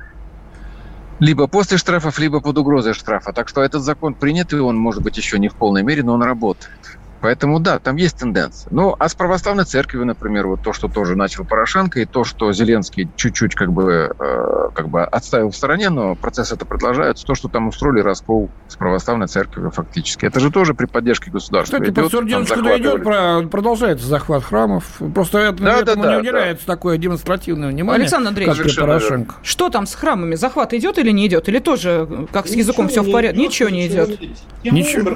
либо 1.21 1.47
после 1.49 1.79
штрафов, 1.79 2.19
либо 2.19 2.41
под 2.41 2.59
угрозой 2.59 2.95
штрафа. 2.95 3.33
Так 3.33 3.49
что 3.49 3.63
этот 3.63 3.83
закон 3.83 4.17
принят, 4.17 4.53
и 4.53 4.57
он, 4.57 4.77
может 4.77 5.03
быть, 5.03 5.17
еще 5.19 5.39
не 5.39 5.49
в 5.49 5.57
полной 5.57 5.83
мере, 5.85 6.03
но 6.03 6.15
он 6.15 6.23
работает. 6.23 7.00
Поэтому 7.21 7.61
да, 7.61 7.79
там 7.79 7.97
есть 7.97 8.17
тенденция. 8.19 8.69
Ну, 8.73 8.97
а 8.99 9.09
с 9.09 9.15
православной 9.15 9.65
церковью, 9.65 10.07
например, 10.07 10.47
вот 10.47 10.63
то, 10.63 10.73
что 10.73 10.89
тоже 10.89 11.17
начал 11.17 11.45
Порошенко, 11.45 12.01
и 12.01 12.05
то, 12.07 12.25
что 12.25 12.53
Зеленский 12.53 13.09
чуть-чуть 13.17 13.55
как 13.55 13.73
бы, 13.73 14.15
э, 14.19 14.69
как 14.75 14.89
бы 14.89 15.03
отставил 15.05 15.51
в 15.51 15.57
стороне, 15.57 15.91
но 15.91 16.15
процесс 16.15 16.51
это 16.53 16.65
продолжается, 16.65 17.27
то, 17.27 17.35
что 17.35 17.49
там 17.49 17.69
устроили 17.69 18.01
раскол 18.01 18.51
с 18.69 18.77
православной 18.77 19.27
церковью 19.27 19.71
фактически. 19.71 20.25
Это 20.25 20.41
же 20.41 20.51
тоже 20.51 20.75
при 20.75 20.87
поддержке 20.87 21.31
государства 21.31 21.77
Кстати, 21.77 21.91
идет. 21.91 22.05
по 22.05 22.11
Сурдиночку 22.11 22.55
там 22.55 22.65
да 22.65 22.79
идет, 22.79 23.05
про- 23.05 23.43
продолжается 23.49 24.07
захват 24.07 24.43
храмов. 24.45 24.85
Просто 25.15 25.39
это, 25.39 25.63
Да, 25.63 25.81
этому 25.81 26.03
да, 26.05 26.09
не 26.09 26.15
да, 26.15 26.21
уделяется 26.21 26.67
такое 26.67 26.97
демонстративное 26.97 27.69
внимание, 27.69 28.03
Александр 28.03 28.29
Андреевич. 28.29 28.57
как 28.57 28.67
при 28.67 28.77
Порошенко. 28.81 29.35
Что 29.43 29.69
там 29.69 29.87
с 29.87 29.95
храмами? 29.95 30.37
Захват 30.37 30.73
идет 30.73 30.99
или 30.99 31.11
не 31.11 31.27
идет? 31.27 31.49
Или 31.49 31.59
тоже, 31.59 32.07
э, 32.09 32.27
как 32.33 32.47
с 32.49 32.55
языком 32.55 32.89
все 32.89 33.03
в 33.03 33.11
порядке? 33.13 33.39
Ничего 33.41 33.69
не 33.69 33.87
идет. 33.87 34.19
Тема 34.63 34.79
Ничего. 34.79 35.11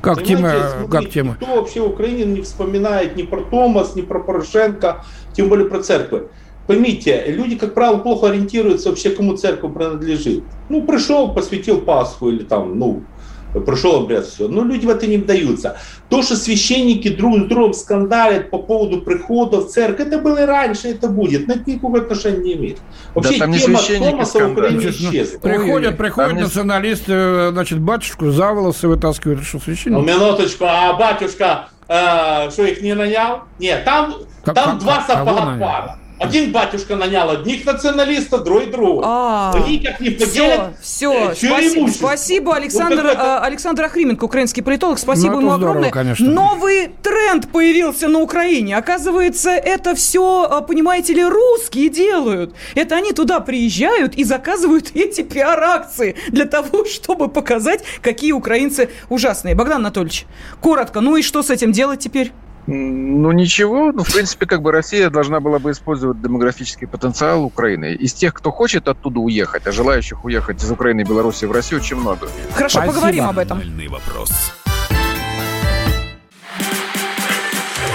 Как 0.00 0.22
тема, 0.22 0.52
как 0.90 1.10
тема? 1.10 1.36
Никто 1.40 1.56
вообще 1.56 1.80
в 1.80 1.86
Украине 1.86 2.24
не 2.24 2.42
вспоминает 2.42 3.16
ни 3.16 3.22
про 3.22 3.42
Томас, 3.42 3.96
ни 3.96 4.02
про 4.02 4.20
Порошенко, 4.20 5.04
тем 5.32 5.48
более 5.48 5.68
про 5.68 5.82
церковь. 5.82 6.24
Поймите, 6.66 7.24
люди, 7.28 7.56
как 7.56 7.72
правило, 7.72 7.96
плохо 7.96 8.28
ориентируются 8.28 8.90
вообще, 8.90 9.10
кому 9.10 9.36
церковь 9.36 9.72
принадлежит. 9.72 10.44
Ну, 10.68 10.82
пришел, 10.82 11.32
посвятил 11.32 11.80
Пасху 11.80 12.28
или 12.28 12.44
там, 12.44 12.78
ну, 12.78 13.04
прошел 13.52 13.96
обряд, 14.02 14.26
все. 14.26 14.48
Но 14.48 14.62
люди 14.64 14.86
в 14.86 14.90
это 14.90 15.06
не 15.06 15.16
вдаются. 15.18 15.76
То, 16.08 16.22
что 16.22 16.36
священники 16.36 17.08
друг 17.08 17.38
с 17.38 17.42
другом 17.44 17.72
скандалят 17.74 18.50
по 18.50 18.58
поводу 18.58 19.00
прихода 19.02 19.58
в 19.60 19.68
церковь, 19.68 20.06
это 20.08 20.18
было 20.18 20.42
и 20.42 20.46
раньше, 20.46 20.88
это 20.88 21.08
будет. 21.08 21.48
Но 21.48 21.54
это 21.54 21.70
никакого 21.70 21.98
отношения 21.98 22.38
не 22.42 22.52
имеет. 22.54 22.78
Вообще 23.14 23.38
там 23.38 23.50
не 23.50 23.58
тема 23.58 23.78
священники 23.78 24.10
Томаса 24.10 24.46
в 24.46 24.52
Украине 24.52 24.80
скандалят. 24.92 25.14
исчезла. 25.14 25.38
Приходят, 25.38 25.88
Там 25.90 25.96
приходят 25.98 26.32
не- 26.34 26.40
националисты, 26.42 27.12
э, 27.12 27.48
значит, 27.52 27.78
батюшку 27.80 28.30
за 28.30 28.52
волосы 28.52 28.88
вытаскивают, 28.88 29.42
что 29.44 29.56
Ну, 29.58 29.62
священник. 29.62 30.06
минуточку, 30.06 30.64
а 30.66 30.92
батюшка, 30.94 31.68
э, 31.88 32.50
что 32.50 32.64
их 32.64 32.82
не 32.82 32.94
нанял? 32.94 33.40
Нет, 33.58 33.84
там, 33.84 34.14
Как- 34.44 34.54
там 34.54 34.70
как- 34.72 34.78
два 34.78 35.02
сапога 35.06 35.56
пара. 35.58 35.98
Один 36.18 36.52
батюшка 36.52 36.96
нанял 36.96 37.30
одних 37.30 37.64
националистов, 37.64 38.42
другой 38.44 38.66
другого. 38.66 39.02
А, 39.06 39.52
Они 39.54 39.78
как 39.78 40.00
не 40.00 40.10
все, 40.10 40.26
поделят 40.26 40.70
все, 40.82 41.12
э, 41.30 41.34
чьё 41.36 41.48
спасибо, 41.48 41.88
спасибо, 41.88 42.56
Александр, 42.56 42.96
Ну, 42.96 43.02
как 43.02 43.12
это- 43.14 43.40
э, 43.42 43.46
Александр 43.46 43.84
Охрименко, 43.84 44.24
украинский 44.24 44.62
политолог, 44.62 44.98
спасибо 44.98 45.34
Ну, 45.34 45.40
ему 45.40 45.50
здорово, 45.50 45.70
огромное. 45.70 45.90
конечно. 45.90 46.28
Новый 46.28 46.88
тренд 47.02 47.50
появился 47.52 48.08
на 48.08 48.18
Украине. 48.20 48.76
Оказывается, 48.76 49.50
это 49.50 49.94
все, 49.94 50.64
понимаете 50.66 51.14
ли, 51.14 51.24
русские 51.24 51.88
делают. 51.88 52.54
Это 52.74 52.96
они 52.96 53.12
туда 53.12 53.40
приезжают 53.40 54.14
и 54.16 54.24
заказывают 54.24 54.90
эти 54.94 55.22
пиар-акции 55.22 56.16
для 56.28 56.46
того, 56.46 56.84
чтобы 56.84 57.28
показать, 57.28 57.82
какие 58.02 58.32
украинцы 58.32 58.90
ужасные. 59.08 59.54
Богдан 59.54 59.78
Анатольевич, 59.78 60.26
коротко, 60.60 61.00
ну 61.00 61.16
и 61.16 61.22
что 61.22 61.42
с 61.42 61.50
этим 61.50 61.72
делать 61.72 62.00
теперь? 62.00 62.32
Ну 62.70 63.32
ничего, 63.32 63.92
ну 63.92 64.04
в 64.04 64.12
принципе 64.12 64.44
как 64.44 64.60
бы 64.60 64.72
Россия 64.72 65.08
должна 65.08 65.40
была 65.40 65.58
бы 65.58 65.70
использовать 65.70 66.20
демографический 66.20 66.86
потенциал 66.86 67.42
Украины. 67.42 67.94
Из 67.94 68.12
тех, 68.12 68.34
кто 68.34 68.50
хочет 68.50 68.88
оттуда 68.88 69.20
уехать, 69.20 69.66
а 69.66 69.72
желающих 69.72 70.22
уехать 70.22 70.62
из 70.62 70.70
Украины 70.70 71.00
и 71.00 71.04
Беларуси 71.04 71.46
в 71.46 71.52
Россию 71.52 71.80
очень 71.80 71.96
много. 71.96 72.28
Хорошо, 72.52 72.80
Спасибо. 72.80 72.92
поговорим 72.92 73.24
об 73.24 73.38
этом. 73.38 73.62
Вопрос. 73.88 74.30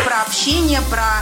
Про 0.05 0.21
общение, 0.25 0.79
про 0.89 1.21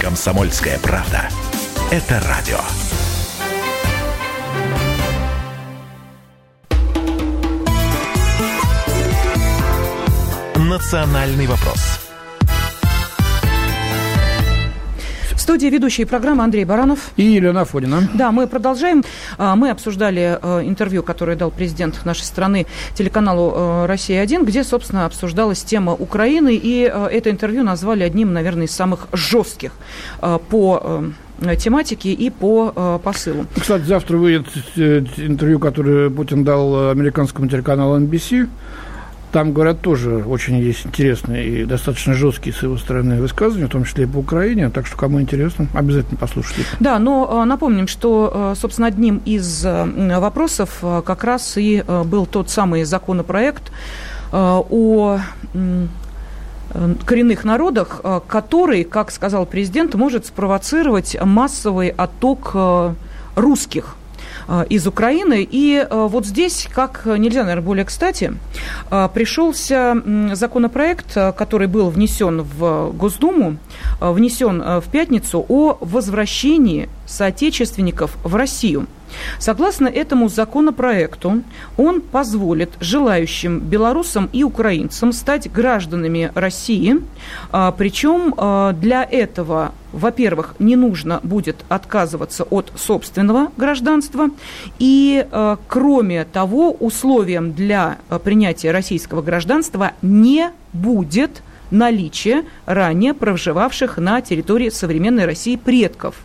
Комсомольская 0.00 0.78
правда. 0.78 1.28
Это 1.90 2.20
радио. 2.20 2.58
Национальный 10.56 11.46
вопрос. 11.46 11.99
Студии 15.50 15.66
ведущие 15.66 16.06
программы 16.06 16.44
Андрей 16.44 16.64
Баранов. 16.64 17.10
И 17.16 17.24
Елена 17.24 17.64
Фодина. 17.64 18.08
Да, 18.14 18.30
мы 18.30 18.46
продолжаем. 18.46 19.02
А, 19.36 19.56
Мы 19.56 19.70
обсуждали 19.70 20.38
э, 20.40 20.62
интервью, 20.64 21.02
которое 21.02 21.36
дал 21.36 21.50
президент 21.50 22.04
нашей 22.04 22.22
страны 22.22 22.68
телеканалу 22.94 23.52
э, 23.52 23.86
«Россия-1», 23.86 24.44
где, 24.44 24.62
собственно, 24.62 25.06
обсуждалась 25.06 25.64
тема 25.64 25.92
Украины, 25.92 26.54
и 26.54 26.88
э, 26.88 27.08
это 27.10 27.30
интервью 27.30 27.64
назвали 27.64 28.04
одним, 28.04 28.32
наверное, 28.32 28.66
из 28.66 28.70
самых 28.70 29.08
жестких 29.12 29.72
по 30.20 31.02
тематике 31.58 32.12
и 32.12 32.30
по 32.30 32.72
э, 32.76 32.98
посылу. 33.02 33.46
Кстати, 33.58 33.82
завтра 33.82 34.18
выйдет 34.18 34.46
интервью, 34.76 35.58
которое 35.58 36.10
Путин 36.10 36.44
дал 36.44 36.90
американскому 36.90 37.48
телеканалу 37.48 37.98
NBC. 37.98 38.46
Там, 39.32 39.52
говорят, 39.52 39.80
тоже 39.80 40.24
очень 40.24 40.58
есть 40.58 40.86
интересные 40.86 41.48
и 41.48 41.64
достаточно 41.64 42.14
жесткие 42.14 42.54
с 42.54 42.62
его 42.62 42.76
стороны 42.76 43.20
высказывания, 43.20 43.66
в 43.66 43.70
том 43.70 43.84
числе 43.84 44.04
и 44.04 44.06
по 44.06 44.18
Украине. 44.18 44.70
Так 44.70 44.86
что, 44.86 44.96
кому 44.96 45.20
интересно, 45.20 45.68
обязательно 45.72 46.18
послушайте. 46.18 46.64
Да, 46.80 46.98
но 46.98 47.44
напомним, 47.44 47.86
что, 47.86 48.54
собственно, 48.56 48.88
одним 48.88 49.22
из 49.24 49.64
вопросов 49.64 50.82
как 51.04 51.24
раз 51.24 51.56
и 51.56 51.84
был 52.04 52.26
тот 52.26 52.50
самый 52.50 52.84
законопроект 52.84 53.70
о 54.32 55.20
коренных 57.04 57.44
народах, 57.44 58.00
который, 58.26 58.84
как 58.84 59.10
сказал 59.10 59.46
президент, 59.46 59.94
может 59.94 60.26
спровоцировать 60.26 61.16
массовый 61.22 61.88
отток 61.88 62.54
русских 63.36 63.96
Э, 63.96 63.99
из 64.68 64.86
Украины. 64.86 65.46
И 65.50 65.76
э, 65.76 66.06
вот 66.10 66.26
здесь, 66.26 66.68
как 66.72 67.06
нельзя, 67.06 67.42
наверное, 67.42 67.64
более 67.64 67.84
кстати, 67.84 68.34
э, 68.90 69.08
пришелся 69.12 69.96
законопроект, 70.32 71.14
который 71.36 71.66
был 71.66 71.90
внесен 71.90 72.42
в 72.42 72.92
Госдуму, 72.92 73.56
внесен 74.00 74.80
в 74.80 74.84
пятницу 74.90 75.44
о 75.48 75.78
возвращении 75.80 76.88
соотечественников 77.06 78.16
в 78.24 78.34
Россию. 78.34 78.86
Согласно 79.38 79.88
этому 79.88 80.28
законопроекту, 80.28 81.42
он 81.76 82.00
позволит 82.00 82.70
желающим 82.80 83.60
белорусам 83.60 84.28
и 84.32 84.44
украинцам 84.44 85.12
стать 85.12 85.50
гражданами 85.50 86.30
России, 86.34 86.96
причем 87.76 88.34
для 88.80 89.04
этого 89.04 89.72
во-первых, 89.92 90.54
не 90.58 90.76
нужно 90.76 91.20
будет 91.22 91.64
отказываться 91.68 92.44
от 92.44 92.72
собственного 92.76 93.48
гражданства, 93.56 94.28
и, 94.78 95.26
э, 95.30 95.56
кроме 95.68 96.24
того, 96.24 96.72
условием 96.72 97.52
для 97.52 97.98
принятия 98.22 98.70
российского 98.70 99.22
гражданства 99.22 99.92
не 100.02 100.50
будет 100.72 101.42
наличие 101.70 102.44
ранее 102.66 103.14
проживавших 103.14 103.98
на 103.98 104.20
территории 104.20 104.70
современной 104.70 105.24
России 105.24 105.56
предков. 105.56 106.16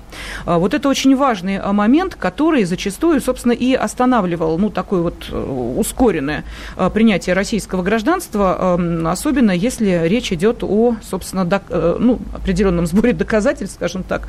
А, 0.45 0.58
вот 0.58 0.73
это 0.73 0.89
очень 0.89 1.15
важный 1.15 1.58
а, 1.58 1.73
момент, 1.73 2.15
который 2.15 2.63
зачастую, 2.63 3.21
собственно, 3.21 3.53
и 3.53 3.73
останавливал 3.73 4.58
ну, 4.58 4.69
такое 4.69 5.01
вот 5.01 5.29
э, 5.31 5.73
ускоренное 5.77 6.43
а, 6.77 6.89
принятие 6.89 7.36
российского 7.36 7.84
гражданства, 7.84 8.79
особенно 9.12 9.51
если 9.51 10.08
речь 10.08 10.31
идет 10.31 10.63
о, 10.63 10.95
собственно, 11.03 11.45
док, 11.45 11.63
э, 11.69 11.97
ну, 11.99 12.19
определенном 12.34 12.86
сборе 12.86 13.13
доказательств, 13.13 13.75
скажем 13.75 14.03
так. 14.03 14.27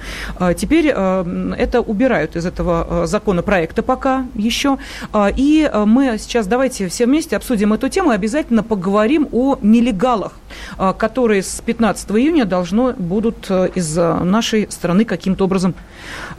Теперь 0.56 0.88
это 0.88 1.80
убирают 1.80 2.36
из 2.36 2.46
этого 2.46 3.06
законопроекта 3.06 3.82
пока 3.82 4.26
еще. 4.34 4.78
И 5.36 5.70
мы 5.86 6.18
сейчас 6.18 6.46
давайте 6.46 6.88
все 6.88 7.06
вместе 7.06 7.36
обсудим 7.36 7.72
эту 7.72 7.88
тему 7.88 8.12
и 8.12 8.14
обязательно 8.14 8.62
поговорим 8.62 9.28
о 9.32 9.58
нелегалах, 9.62 10.32
которые 10.98 11.42
с 11.42 11.60
15 11.60 12.10
июня 12.12 12.44
должно 12.44 12.92
будут 12.92 13.46
э, 13.48 13.68
из 13.74 13.96
нашей 13.96 14.70
страны 14.70 15.04
каким-то 15.04 15.44
образом 15.44 15.74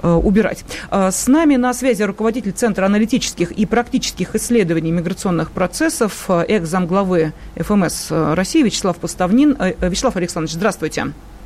Э, 0.03 0.13
убирать. 0.13 0.63
Э, 0.91 1.09
с 1.11 1.27
нами 1.27 1.55
на 1.55 1.73
связи 1.73 2.03
руководитель 2.03 2.51
Центра 2.51 2.85
аналитических 2.85 3.51
и 3.51 3.65
практических 3.65 4.35
исследований 4.35 4.91
миграционных 4.91 5.51
процессов, 5.51 6.25
э, 6.29 6.45
экс-замглавы 6.47 7.33
ФМС 7.55 8.11
России 8.11 8.61
Вячеслав 8.61 8.97
Поставнин. 8.97 9.57
Вячеслав 9.81 10.15
Александрович, 10.15 10.53
здравствуйте. 10.53 11.01
Здравствуйте. 11.01 11.36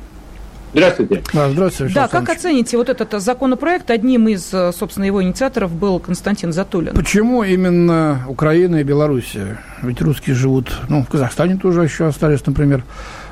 Да, 0.74 1.50
здравствуйте. 1.50 1.94
Да, 1.94 2.08
как 2.08 2.28
оцените 2.30 2.76
вот 2.76 2.88
этот 2.88 3.20
законопроект? 3.20 3.90
Одним 3.90 4.28
из, 4.28 4.48
собственно, 4.74 5.04
его 5.04 5.22
инициаторов 5.22 5.72
был 5.72 5.98
Константин 5.98 6.52
Затулин. 6.52 6.94
Почему 6.94 7.42
именно 7.42 8.24
Украина 8.28 8.76
и 8.76 8.82
Белоруссия? 8.82 9.58
Ведь 9.82 10.00
русские 10.00 10.34
живут, 10.34 10.72
ну, 10.88 11.02
в 11.02 11.08
Казахстане 11.08 11.56
тоже 11.56 11.82
еще 11.82 12.06
остались, 12.06 12.44
например. 12.46 12.84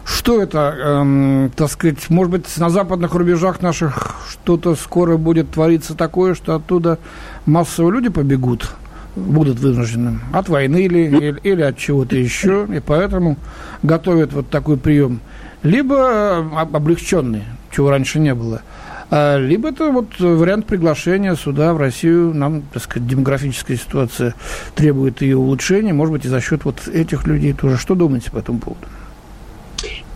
Что 0.04 0.42
это, 0.42 0.74
эм, 0.78 1.52
так 1.54 1.70
сказать, 1.70 2.10
может 2.10 2.32
быть, 2.32 2.58
на 2.58 2.68
западных 2.68 3.14
рубежах 3.14 3.62
наших 3.62 4.16
что-то 4.28 4.74
скоро 4.74 5.16
будет 5.16 5.50
твориться 5.50 5.94
такое, 5.94 6.34
что 6.34 6.56
оттуда 6.56 6.98
массово 7.46 7.90
люди 7.90 8.08
побегут, 8.08 8.70
будут 9.14 9.60
вынуждены 9.60 10.18
от 10.32 10.48
войны 10.48 10.84
или, 10.84 10.98
или, 11.00 11.40
или 11.42 11.62
от 11.62 11.76
чего-то 11.76 12.16
еще, 12.16 12.66
и 12.74 12.80
поэтому 12.80 13.36
готовят 13.82 14.32
вот 14.32 14.48
такой 14.50 14.76
прием. 14.76 15.20
Либо 15.62 15.94
э, 15.94 16.60
облегченный, 16.72 17.44
чего 17.70 17.90
раньше 17.90 18.18
не 18.18 18.34
было, 18.34 18.62
а, 19.10 19.38
либо 19.38 19.70
это 19.70 19.90
вот 19.90 20.18
вариант 20.18 20.66
приглашения 20.66 21.34
сюда, 21.34 21.74
в 21.74 21.78
Россию. 21.78 22.32
Нам, 22.32 22.62
так 22.72 22.82
сказать, 22.82 23.08
демографическая 23.08 23.76
ситуация 23.76 24.34
требует 24.74 25.20
ее 25.20 25.36
улучшения, 25.36 25.92
может 25.92 26.12
быть, 26.12 26.24
и 26.24 26.28
за 26.28 26.40
счет 26.40 26.64
вот 26.64 26.86
этих 26.86 27.26
людей 27.26 27.52
тоже. 27.52 27.76
Что 27.76 27.94
думаете 27.94 28.30
по 28.30 28.38
этому 28.38 28.60
поводу? 28.60 28.86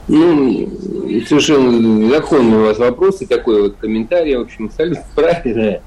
Ну, 0.07 0.71
совершенно 1.27 2.09
законный 2.11 2.59
у 2.59 2.67
вас 2.67 2.79
вопрос 2.79 3.23
и 3.23 3.27
такой 3.27 3.63
вот 3.63 3.77
комментарий, 3.77 4.37
в 4.37 4.43
общем, 4.43 4.67
абсолютно 4.67 5.05
правильное. 5.15 5.83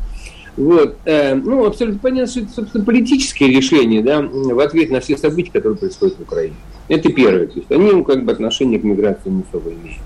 Вот. 0.57 0.97
Э, 1.05 1.35
ну, 1.35 1.65
абсолютно 1.65 1.99
понятно, 1.99 2.29
что 2.29 2.39
это, 2.41 2.49
собственно, 2.51 2.83
политическое 2.83 3.47
решение, 3.47 4.01
да, 4.01 4.21
в 4.21 4.59
ответ 4.59 4.89
на 4.89 4.99
все 4.99 5.15
события, 5.15 5.51
которые 5.51 5.77
происходят 5.77 6.17
в 6.17 6.23
Украине. 6.23 6.55
Это 6.87 7.11
первое. 7.11 7.47
То 7.47 7.59
есть 7.59 7.71
они, 7.71 7.91
ну, 7.91 8.03
как 8.03 8.23
бы, 8.23 8.31
отношение 8.31 8.79
к 8.79 8.83
миграции 8.83 9.29
не 9.29 9.43
особо 9.49 9.71
имеют. 9.71 10.01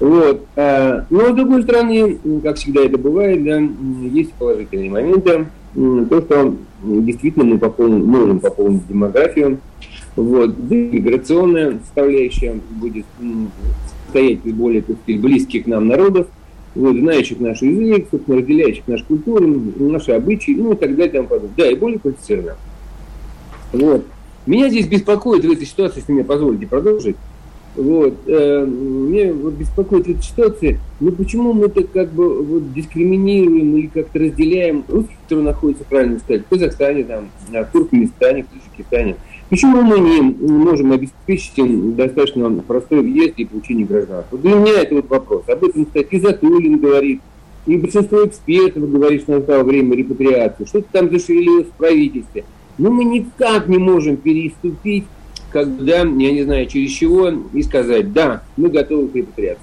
Вот. 0.00 0.46
Э, 0.56 1.04
но, 1.10 1.32
с 1.32 1.34
другой 1.34 1.62
стороны, 1.62 2.18
как 2.42 2.56
всегда 2.56 2.82
это 2.84 2.98
бывает, 2.98 3.44
да, 3.44 3.60
есть 4.08 4.32
положительные 4.32 4.90
моменты. 4.90 5.46
То, 5.74 6.20
что 6.22 6.56
действительно 6.82 7.44
мы 7.44 7.58
пополним, 7.58 8.04
можем 8.04 8.40
пополнить 8.40 8.86
демографию, 8.88 9.60
вот. 10.16 10.58
Миграционная 10.58 11.78
составляющая 11.78 12.58
будет 12.70 13.04
стоять 14.08 14.40
более 14.40 14.82
так 14.82 14.96
сказать, 15.02 15.20
близких 15.20 15.66
нам 15.66 15.86
народов, 15.86 16.26
вот, 16.74 16.96
знающих 16.96 17.40
наш 17.40 17.62
язык, 17.62 18.08
собственно, 18.10 18.38
разделяющих 18.38 18.88
нашу 18.88 19.04
культуру, 19.04 19.46
наши 19.78 20.12
обычаи, 20.12 20.52
ну 20.52 20.72
и 20.72 20.76
так 20.76 20.90
далее 20.90 21.08
и 21.08 21.12
тому 21.12 21.28
подобное. 21.28 21.54
Да, 21.56 21.70
и 21.70 21.74
более 21.74 21.98
квалифицированно. 21.98 22.56
Вот. 23.72 24.06
Меня 24.46 24.68
здесь 24.68 24.86
беспокоит 24.86 25.44
в 25.44 25.50
этой 25.50 25.66
ситуации, 25.66 26.00
если 26.00 26.12
мне 26.12 26.24
позволите 26.24 26.66
продолжить, 26.66 27.16
вот, 27.76 28.14
э, 28.26 28.66
меня 28.66 29.32
вот 29.32 29.54
беспокоит 29.54 30.08
эта 30.08 30.22
ситуация, 30.22 30.78
ну 30.98 31.12
почему 31.12 31.52
мы 31.52 31.68
так 31.68 31.92
как 31.92 32.12
бы 32.12 32.42
вот 32.42 32.72
дискриминируем 32.72 33.76
или 33.76 33.86
как-то 33.86 34.18
разделяем 34.18 34.84
русских, 34.88 35.16
которые 35.22 35.46
находятся, 35.46 35.84
правильно 35.88 36.18
сказать, 36.18 36.42
в 36.46 36.48
Казахстане, 36.48 37.04
там, 37.04 37.28
в 37.48 37.72
Туркменистане, 37.72 38.44
в 38.44 38.46
Таджикистане, 38.48 39.16
Почему 39.50 39.82
мы 39.82 39.98
не 39.98 40.20
можем 40.20 40.92
обеспечить 40.92 41.58
им 41.58 41.96
достаточно 41.96 42.48
простой 42.62 43.02
въезд 43.02 43.34
и 43.36 43.44
получение 43.44 43.84
гражданства? 43.84 44.38
Для 44.38 44.54
меня 44.54 44.80
это 44.80 44.94
вот 44.94 45.10
вопрос. 45.10 45.42
Об 45.48 45.64
этом, 45.64 45.86
кстати, 45.86 46.06
и 46.12 46.20
Затулин 46.20 46.78
говорит, 46.78 47.20
и 47.66 47.76
большинство 47.76 48.24
экспертов 48.24 48.88
говорит, 48.88 49.22
что 49.22 49.32
настало 49.32 49.64
время 49.64 49.96
репатриации. 49.96 50.64
Что-то 50.66 50.86
там 50.92 51.10
зашевелилось 51.10 51.66
в 51.66 51.72
правительстве. 51.72 52.44
Но 52.80 52.90
мы 52.90 53.04
никак 53.04 53.68
не 53.68 53.76
можем 53.76 54.16
переступить, 54.16 55.04
когда, 55.50 55.98
я 55.98 56.04
не 56.04 56.44
знаю, 56.44 56.66
через 56.66 56.90
чего, 56.92 57.28
и 57.28 57.62
сказать, 57.62 58.10
да, 58.14 58.42
мы 58.56 58.70
готовы 58.70 59.08
к 59.08 59.14
репатриации. 59.14 59.62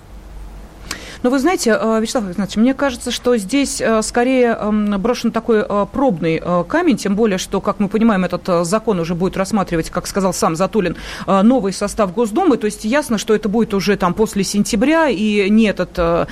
Но 1.28 1.32
вы 1.32 1.40
знаете, 1.40 1.78
э, 1.78 2.00
Вячеслав 2.00 2.24
Александрович, 2.24 2.56
мне 2.56 2.74
кажется, 2.74 3.12
что 3.12 3.36
здесь 3.36 3.82
э, 3.82 4.02
скорее 4.02 4.58
эм, 4.58 4.98
брошен 4.98 5.34
такой 5.34 5.60
э, 5.60 5.86
пробный 5.92 6.42
камень, 6.70 6.96
тем 6.96 7.18
более, 7.18 7.38
что, 7.38 7.60
как 7.60 7.82
мы 7.82 7.90
понимаем, 7.90 8.24
этот 8.24 8.66
закон 8.66 8.98
уже 9.02 9.13
будет 9.13 9.36
рассматривать, 9.36 9.90
как 9.90 10.08
сказал 10.08 10.34
сам 10.34 10.56
Затулин, 10.56 10.96
новый 11.28 11.74
состав 11.74 12.13
Госдумы, 12.13 12.56
то 12.56 12.63
есть 12.63 12.86
ясно, 12.86 13.18
что 13.18 13.36
это 13.36 13.50
будет 13.50 13.74
уже 13.74 13.98
там 13.98 14.13
после 14.13 14.46
сентября, 14.46 15.10
и 15.10 15.50
не 15.50 15.66
этот 15.66 16.28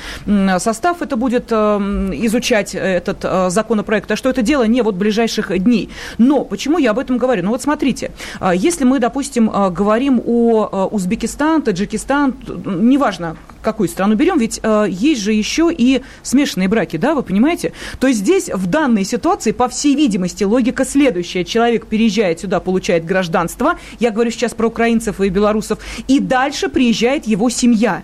состав 0.59 1.01
это 1.01 1.17
будет 1.17 1.51
изучать, 1.51 2.73
этот 2.73 3.51
законопроект, 3.51 4.09
а 4.11 4.15
что 4.15 4.29
это 4.29 4.41
дело 4.41 4.63
не 4.63 4.81
вот 4.81 4.95
ближайших 4.95 5.57
дней. 5.59 5.89
Но 6.17 6.45
почему 6.45 6.77
я 6.77 6.91
об 6.91 6.99
этом 6.99 7.17
говорю? 7.17 7.43
Ну 7.43 7.49
вот 7.49 7.61
смотрите, 7.61 8.11
если 8.53 8.85
мы, 8.85 8.99
допустим, 8.99 9.49
говорим 9.49 10.21
о 10.25 10.87
Узбекистан, 10.91 11.61
Таджикистан, 11.63 12.35
неважно, 12.65 13.35
какую 13.61 13.89
страну 13.89 14.15
берем, 14.15 14.37
ведь 14.37 14.61
есть 14.85 15.21
же 15.21 15.33
еще 15.33 15.71
и 15.75 16.01
смешанные 16.23 16.67
браки, 16.67 16.97
да, 16.97 17.13
вы 17.15 17.23
понимаете? 17.23 17.73
То 17.99 18.07
есть 18.07 18.19
здесь 18.19 18.49
в 18.49 18.67
данной 18.67 19.03
ситуации, 19.03 19.51
по 19.51 19.67
всей 19.67 19.95
видимости, 19.95 20.43
логика 20.43 20.85
следующая. 20.85 21.43
Человек 21.43 21.87
переезжает 21.87 22.39
сюда, 22.39 22.59
получает 22.59 23.05
гражданство, 23.05 23.79
я 23.99 24.11
говорю 24.11 24.31
сейчас 24.31 24.53
про 24.53 24.67
украинцев 24.67 25.21
и 25.21 25.29
белорусов, 25.29 25.79
и 26.07 26.19
дальше 26.19 26.69
приезжает 26.69 27.27
его 27.27 27.49
семья. 27.49 28.03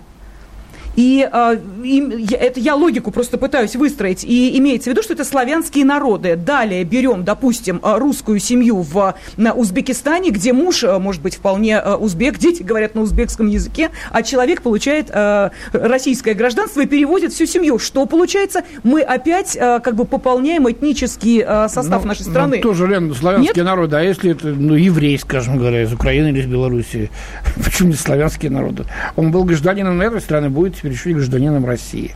И, 0.96 1.28
э, 1.30 1.56
и 1.84 2.26
это 2.32 2.60
я 2.60 2.74
логику 2.74 3.10
просто 3.10 3.38
пытаюсь 3.38 3.76
выстроить. 3.76 4.24
И 4.24 4.58
имеется 4.58 4.90
в 4.90 4.92
виду, 4.92 5.02
что 5.02 5.14
это 5.14 5.24
славянские 5.24 5.84
народы. 5.84 6.36
Далее 6.36 6.84
берем, 6.84 7.24
допустим, 7.24 7.80
э, 7.82 7.98
русскую 7.98 8.38
семью 8.38 8.82
в 8.82 9.14
на 9.36 9.54
Узбекистане, 9.54 10.30
где 10.30 10.52
муж, 10.52 10.84
э, 10.84 10.98
может 10.98 11.22
быть, 11.22 11.36
вполне 11.36 11.80
э, 11.82 11.94
узбек, 11.94 12.38
дети 12.38 12.62
говорят 12.62 12.94
на 12.94 13.02
узбекском 13.02 13.46
языке, 13.46 13.90
а 14.10 14.22
человек 14.22 14.62
получает 14.62 15.10
э, 15.10 15.50
российское 15.72 16.34
гражданство 16.34 16.80
и 16.80 16.86
переводит 16.86 17.32
всю 17.32 17.46
семью. 17.46 17.78
Что 17.78 18.06
получается? 18.06 18.62
Мы 18.82 19.02
опять 19.02 19.56
э, 19.56 19.80
как 19.80 19.94
бы 19.94 20.04
пополняем 20.04 20.70
этнический 20.70 21.42
э, 21.46 21.68
состав 21.68 22.02
ну, 22.02 22.08
нашей 22.08 22.22
страны. 22.22 22.56
Ну, 22.56 22.62
тоже, 22.62 22.86
Лен, 22.86 23.14
славянские 23.14 23.54
Нет? 23.56 23.64
народы. 23.64 23.96
А 23.96 24.02
если 24.02 24.32
это 24.32 24.48
ну, 24.48 24.74
еврей, 24.74 25.18
скажем 25.18 25.58
говоря, 25.58 25.82
из 25.82 25.92
Украины 25.92 26.28
или 26.28 26.40
из 26.40 26.46
Белоруссии? 26.46 27.10
Почему 27.64 27.90
не 27.90 27.94
славянские 27.94 28.50
народы? 28.50 28.84
Он 29.16 29.30
был 29.30 29.44
гражданином 29.44 30.00
этой 30.00 30.20
страны, 30.20 30.50
будет 30.50 30.81
теперь 30.82 30.92
еще 30.92 31.10
и 31.10 31.14
гражданином 31.14 31.64
России. 31.64 32.12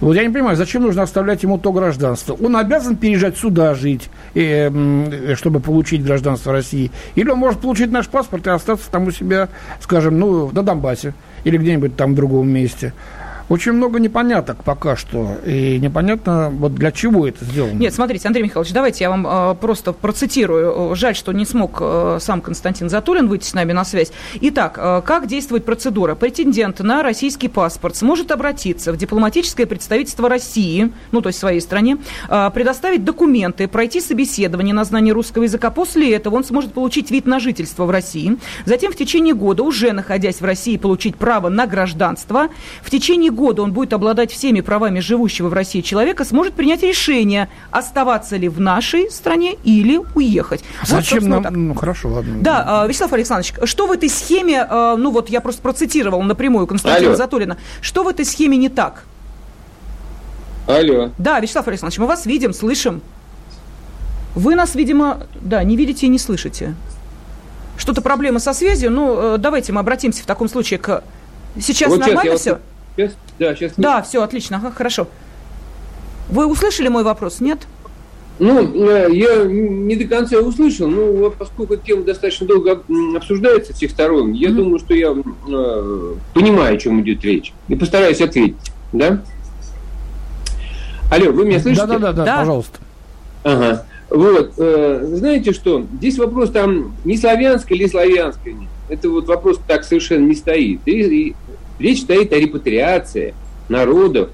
Вот 0.00 0.14
я 0.14 0.22
не 0.22 0.30
понимаю, 0.30 0.56
зачем 0.56 0.82
нужно 0.82 1.02
оставлять 1.02 1.42
ему 1.42 1.58
то 1.58 1.72
гражданство? 1.72 2.32
Он 2.32 2.56
обязан 2.56 2.96
переезжать 2.96 3.36
сюда 3.36 3.74
жить, 3.74 4.08
э, 4.34 5.34
чтобы 5.34 5.60
получить 5.60 6.02
гражданство 6.02 6.52
России? 6.52 6.90
Или 7.16 7.28
он 7.28 7.38
может 7.38 7.60
получить 7.60 7.92
наш 7.92 8.08
паспорт 8.08 8.46
и 8.46 8.50
остаться 8.50 8.90
там 8.90 9.06
у 9.06 9.10
себя, 9.10 9.50
скажем, 9.78 10.18
ну, 10.18 10.50
на 10.52 10.62
Донбассе 10.62 11.12
или 11.44 11.58
где-нибудь 11.58 11.96
там 11.96 12.12
в 12.12 12.16
другом 12.16 12.48
месте? 12.48 12.94
Очень 13.50 13.72
много 13.72 13.98
непоняток 13.98 14.62
пока 14.62 14.94
что. 14.94 15.38
И 15.44 15.80
непонятно, 15.80 16.50
вот 16.50 16.72
для 16.76 16.92
чего 16.92 17.26
это 17.26 17.44
сделано. 17.44 17.72
Нет, 17.72 17.92
смотрите, 17.92 18.28
Андрей 18.28 18.44
Михайлович, 18.44 18.72
давайте 18.72 19.02
я 19.02 19.10
вам 19.10 19.26
э, 19.26 19.56
просто 19.56 19.92
процитирую. 19.92 20.94
Жаль, 20.94 21.16
что 21.16 21.32
не 21.32 21.44
смог 21.44 21.78
э, 21.80 22.18
сам 22.20 22.42
Константин 22.42 22.88
Затулин 22.88 23.26
выйти 23.26 23.46
с 23.46 23.52
нами 23.52 23.72
на 23.72 23.84
связь. 23.84 24.12
Итак, 24.40 24.78
э, 24.80 25.02
как 25.04 25.26
действует 25.26 25.64
процедура? 25.64 26.14
Претендент 26.14 26.78
на 26.78 27.02
российский 27.02 27.48
паспорт 27.48 27.96
сможет 27.96 28.30
обратиться 28.30 28.92
в 28.92 28.96
дипломатическое 28.96 29.66
представительство 29.66 30.28
России, 30.28 30.92
ну, 31.10 31.20
то 31.20 31.30
есть 31.30 31.38
в 31.38 31.40
своей 31.40 31.60
стране, 31.60 31.98
э, 32.28 32.50
предоставить 32.54 33.04
документы, 33.04 33.66
пройти 33.66 34.00
собеседование 34.00 34.74
на 34.74 34.84
знание 34.84 35.12
русского 35.12 35.42
языка. 35.42 35.72
После 35.72 36.14
этого 36.14 36.36
он 36.36 36.44
сможет 36.44 36.72
получить 36.72 37.10
вид 37.10 37.26
на 37.26 37.40
жительство 37.40 37.84
в 37.84 37.90
России. 37.90 38.38
Затем 38.64 38.92
в 38.92 38.96
течение 38.96 39.34
года, 39.34 39.64
уже 39.64 39.90
находясь 39.90 40.40
в 40.40 40.44
России, 40.44 40.76
получить 40.76 41.16
право 41.16 41.48
на 41.48 41.66
гражданство. 41.66 42.46
В 42.82 42.90
течение 42.90 43.32
года 43.40 43.62
он 43.62 43.72
будет 43.72 43.92
обладать 43.92 44.30
всеми 44.30 44.60
правами 44.60 45.00
живущего 45.00 45.48
в 45.48 45.52
России 45.54 45.80
человека, 45.80 46.24
сможет 46.24 46.54
принять 46.54 46.82
решение, 46.82 47.48
оставаться 47.70 48.36
ли 48.36 48.48
в 48.48 48.60
нашей 48.60 49.10
стране 49.10 49.56
или 49.64 49.98
уехать. 50.14 50.62
Зачем 50.84 51.20
вот, 51.20 51.28
нам? 51.28 51.42
Так. 51.42 51.52
Ну, 51.52 51.74
хорошо, 51.74 52.08
ладно. 52.10 52.36
Да, 52.40 52.82
а, 52.82 52.86
Вячеслав 52.86 53.12
Александрович, 53.14 53.54
что 53.64 53.86
в 53.86 53.92
этой 53.92 54.10
схеме, 54.10 54.66
а, 54.68 54.96
ну 54.96 55.10
вот 55.10 55.30
я 55.30 55.40
просто 55.40 55.62
процитировал 55.62 56.22
напрямую 56.22 56.66
Константина 56.66 57.08
Алло. 57.08 57.16
Затулина, 57.16 57.56
что 57.80 58.04
в 58.04 58.08
этой 58.08 58.26
схеме 58.26 58.56
не 58.58 58.68
так? 58.68 59.04
Алло. 60.66 61.10
Да, 61.18 61.40
Вячеслав 61.40 61.66
Александрович, 61.66 61.98
мы 61.98 62.06
вас 62.06 62.26
видим, 62.26 62.52
слышим. 62.52 63.00
Вы 64.34 64.54
нас, 64.54 64.74
видимо, 64.74 65.26
да, 65.40 65.64
не 65.64 65.76
видите 65.76 66.06
и 66.06 66.08
не 66.08 66.18
слышите. 66.18 66.74
Что-то 67.78 68.02
проблема 68.02 68.38
со 68.38 68.52
связью. 68.52 68.90
Ну, 68.90 69.34
э, 69.34 69.38
давайте 69.38 69.72
мы 69.72 69.80
обратимся 69.80 70.22
в 70.22 70.26
таком 70.26 70.48
случае 70.48 70.78
к... 70.78 71.02
Сейчас 71.58 71.88
вот 71.88 72.00
нормально 72.00 72.22
сейчас 72.22 72.40
все? 72.40 72.58
Сейчас, 73.00 73.16
да, 73.38 73.54
сейчас. 73.54 73.72
Да, 73.76 74.02
все, 74.02 74.22
отлично, 74.22 74.58
ага, 74.58 74.70
хорошо. 74.70 75.08
Вы 76.28 76.46
услышали 76.46 76.88
мой 76.88 77.02
вопрос, 77.02 77.40
нет? 77.40 77.60
Ну, 78.38 78.88
э, 78.88 79.08
я 79.12 79.44
не 79.44 79.96
до 79.96 80.04
конца 80.04 80.38
услышал, 80.38 80.88
но 80.88 81.30
поскольку 81.30 81.76
тема 81.76 82.04
достаточно 82.04 82.46
долго 82.46 82.82
обсуждается 83.14 83.74
всех 83.74 83.90
сторон, 83.90 84.32
я 84.32 84.48
mm-hmm. 84.48 84.52
думаю, 84.52 84.78
что 84.78 84.94
я 84.94 85.08
э, 85.12 86.14
понимаю, 86.32 86.76
о 86.76 86.78
чем 86.78 87.00
идет 87.02 87.22
речь, 87.22 87.52
и 87.68 87.74
постараюсь 87.74 88.20
ответить, 88.20 88.56
да? 88.92 89.22
Алло, 91.10 91.32
вы 91.32 91.44
меня 91.44 91.60
слышите? 91.60 91.86
Да-да-да, 91.86 92.24
да. 92.24 92.38
пожалуйста. 92.38 92.78
Ага. 93.44 93.86
Вот, 94.08 94.54
э, 94.56 95.12
знаете 95.16 95.52
что, 95.52 95.86
здесь 95.98 96.18
вопрос 96.18 96.50
там 96.50 96.96
не 97.04 97.16
славянское 97.18 97.76
или 97.76 97.86
славянское, 97.86 98.56
это 98.88 99.10
вот 99.10 99.26
вопрос 99.26 99.60
так 99.66 99.84
совершенно 99.84 100.26
не 100.26 100.34
стоит. 100.34 100.80
И, 100.86 101.28
и 101.28 101.36
Речь 101.80 102.02
стоит 102.02 102.32
о 102.34 102.38
репатриации 102.38 103.34
народов, 103.70 104.28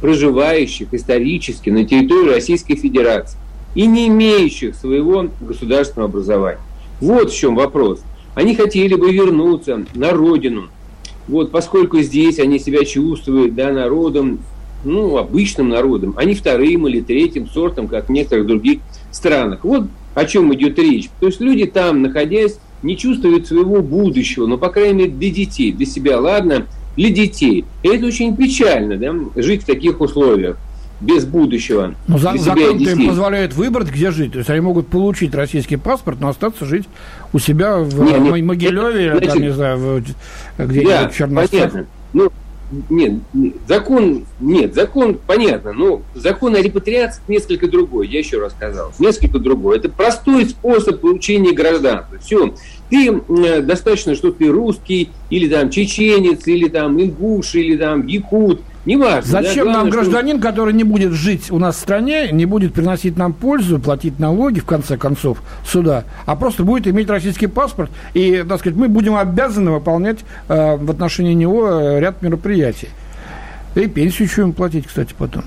проживающих 0.00 0.92
исторически 0.92 1.70
на 1.70 1.84
территории 1.84 2.34
Российской 2.34 2.74
Федерации 2.74 3.38
и 3.76 3.86
не 3.86 4.08
имеющих 4.08 4.74
своего 4.74 5.28
государственного 5.40 6.10
образования. 6.10 6.58
Вот 7.00 7.30
в 7.30 7.36
чем 7.36 7.54
вопрос. 7.54 8.02
Они 8.34 8.56
хотели 8.56 8.96
бы 8.96 9.12
вернуться 9.12 9.86
на 9.94 10.10
родину, 10.10 10.64
вот, 11.28 11.52
поскольку 11.52 12.00
здесь 12.00 12.40
они 12.40 12.58
себя 12.58 12.84
чувствуют 12.84 13.54
да, 13.54 13.70
народом, 13.70 14.40
ну, 14.84 15.16
обычным 15.16 15.68
народом, 15.68 16.14
а 16.16 16.24
не 16.24 16.34
вторым 16.34 16.88
или 16.88 17.00
третьим 17.00 17.48
сортом, 17.48 17.86
как 17.86 18.08
в 18.08 18.12
некоторых 18.12 18.46
других 18.48 18.80
странах. 19.12 19.60
Вот 19.62 19.84
о 20.14 20.24
чем 20.24 20.52
идет 20.54 20.78
речь. 20.78 21.08
То 21.20 21.26
есть 21.26 21.40
люди 21.40 21.66
там, 21.66 22.02
находясь, 22.02 22.58
не 22.84 22.96
чувствуют 22.96 23.48
своего 23.48 23.82
будущего, 23.82 24.46
но, 24.46 24.58
по 24.58 24.68
крайней 24.68 24.94
мере, 24.94 25.10
для 25.10 25.30
детей, 25.30 25.72
для 25.72 25.86
себя, 25.86 26.20
ладно, 26.20 26.66
для 26.96 27.10
детей. 27.10 27.64
И 27.82 27.88
это 27.88 28.06
очень 28.06 28.36
печально, 28.36 28.96
да, 28.96 29.12
жить 29.42 29.62
в 29.62 29.66
таких 29.66 30.00
условиях 30.00 30.56
без 31.00 31.24
будущего. 31.24 31.94
Но 32.06 32.18
за, 32.18 32.36
закон 32.38 32.78
им 32.78 33.08
позволяет 33.08 33.54
выбрать, 33.54 33.90
где 33.90 34.10
жить. 34.10 34.32
То 34.32 34.38
есть 34.38 34.50
они 34.50 34.60
могут 34.60 34.88
получить 34.88 35.34
российский 35.34 35.76
паспорт, 35.76 36.20
но 36.20 36.28
остаться 36.28 36.64
жить 36.64 36.84
у 37.32 37.38
себя 37.38 37.78
в 37.78 38.00
нет, 38.00 38.20
нет, 38.20 38.44
Могилеве, 38.44 39.06
это, 39.06 39.18
значит, 39.18 39.32
там, 39.32 39.42
не 39.42 39.52
знаю, 39.52 40.04
где-нибудь 40.58 40.88
да, 40.88 41.08
в. 41.08 41.50
Понятно. 41.50 41.86
Ну, 42.12 42.30
нет, 42.88 43.20
закон, 43.68 44.26
нет, 44.40 44.74
закон, 44.74 45.18
понятно, 45.26 45.72
но 45.72 46.02
закон 46.14 46.54
о 46.54 46.60
репатриации 46.60 47.22
несколько 47.28 47.68
другой, 47.68 48.08
я 48.08 48.18
еще 48.18 48.38
раз 48.38 48.52
сказал, 48.52 48.92
несколько 48.98 49.38
другой. 49.38 49.78
Это 49.78 49.88
простой 49.88 50.46
способ 50.46 51.00
получения 51.00 51.52
гражданства. 51.52 52.18
Все, 52.18 52.54
ты 52.90 53.20
достаточно, 53.62 54.14
что 54.14 54.32
ты 54.32 54.48
русский, 54.48 55.10
или 55.30 55.48
там 55.48 55.70
чеченец, 55.70 56.46
или 56.46 56.68
там 56.68 57.00
ингуш, 57.00 57.54
или 57.54 57.76
там 57.76 58.06
якут, 58.06 58.60
неважно. 58.84 59.30
Зачем 59.30 59.66
да? 59.66 59.72
Главное, 59.72 59.82
нам 59.82 59.90
гражданин, 59.90 60.38
что... 60.38 60.48
который 60.48 60.74
не 60.74 60.84
будет 60.84 61.12
жить 61.12 61.50
у 61.50 61.58
нас 61.58 61.76
в 61.76 61.78
стране, 61.78 62.30
не 62.30 62.46
будет 62.46 62.74
приносить 62.74 63.16
нам 63.16 63.32
пользу, 63.32 63.78
платить 63.78 64.18
налоги, 64.18 64.60
в 64.60 64.64
конце 64.64 64.96
концов, 64.96 65.42
сюда, 65.66 66.04
а 66.26 66.36
просто 66.36 66.64
будет 66.64 66.86
иметь 66.86 67.08
российский 67.08 67.46
паспорт, 67.46 67.90
и, 68.14 68.44
так 68.48 68.60
сказать, 68.60 68.78
мы 68.78 68.88
будем 68.88 69.16
обязаны 69.16 69.70
выполнять 69.70 70.20
э, 70.48 70.76
в 70.76 70.90
отношении 70.90 71.34
него 71.34 71.68
э, 71.68 72.00
ряд 72.00 72.22
мероприятий. 72.22 72.88
И 73.74 73.86
пенсию 73.86 74.28
еще 74.28 74.42
им 74.42 74.52
платить, 74.52 74.86
кстати, 74.86 75.14
потом. 75.18 75.44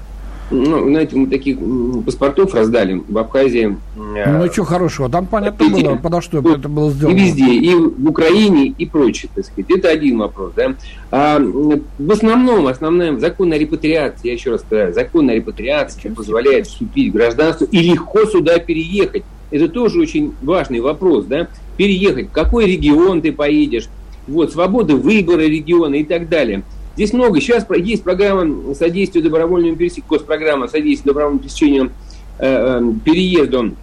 Ну, 0.49 0.89
знаете, 0.89 1.15
мы 1.17 1.27
таких 1.27 1.57
паспортов 2.05 2.53
раздали 2.53 3.01
в 3.07 3.17
Абхазии. 3.17 3.77
Э, 4.15 4.39
ну, 4.39 4.51
что 4.51 4.63
хорошего, 4.63 5.09
там 5.09 5.25
понятно 5.25 5.63
везде. 5.63 5.83
было, 5.83 5.95
подо 5.97 6.21
что 6.21 6.41
вот, 6.41 6.59
это 6.59 6.69
было 6.69 6.89
сделано. 6.91 7.15
И 7.15 7.19
везде, 7.19 7.53
и 7.53 7.75
в 7.75 8.07
Украине, 8.07 8.73
и 8.77 8.85
прочее, 8.85 9.29
так 9.35 9.45
сказать. 9.45 9.69
Это 9.69 9.89
один 9.89 10.19
вопрос, 10.19 10.53
да. 10.55 10.75
А 11.11 11.39
в 11.39 12.11
основном, 12.11 12.67
основной 12.67 13.19
закон 13.19 13.51
о 13.51 13.57
репатриации, 13.57 14.27
я 14.27 14.33
еще 14.33 14.51
раз 14.51 14.61
сказал, 14.61 14.93
закон 14.93 15.29
о 15.29 15.33
репатриации 15.33 16.09
позволяет 16.09 16.67
вступить 16.67 17.11
в 17.11 17.13
гражданство 17.13 17.65
и 17.65 17.79
легко 17.79 18.25
сюда 18.25 18.57
переехать. 18.59 19.23
Это 19.51 19.67
тоже 19.67 19.99
очень 19.99 20.33
важный 20.41 20.79
вопрос, 20.79 21.25
да. 21.25 21.47
Переехать, 21.75 22.29
в 22.29 22.31
какой 22.31 22.67
регион 22.67 23.21
ты 23.21 23.33
поедешь, 23.33 23.89
вот, 24.27 24.53
свобода 24.53 24.95
выбора 24.95 25.41
региона 25.41 25.95
и 25.95 26.03
так 26.05 26.29
далее– 26.29 26.63
Здесь 26.97 27.13
много. 27.13 27.39
Сейчас 27.39 27.63
есть 27.77 28.03
программа 28.03 28.73
содействия 28.73 29.21
добровольному 29.21 29.75
пересечению, 29.75 30.09
госпрограмма 30.09 30.67
содействия 30.67 31.11
добровольному 31.11 31.43
пересечению 31.43 31.91
э, 32.39 32.79
э, 32.79 32.91
переезду 33.05 33.75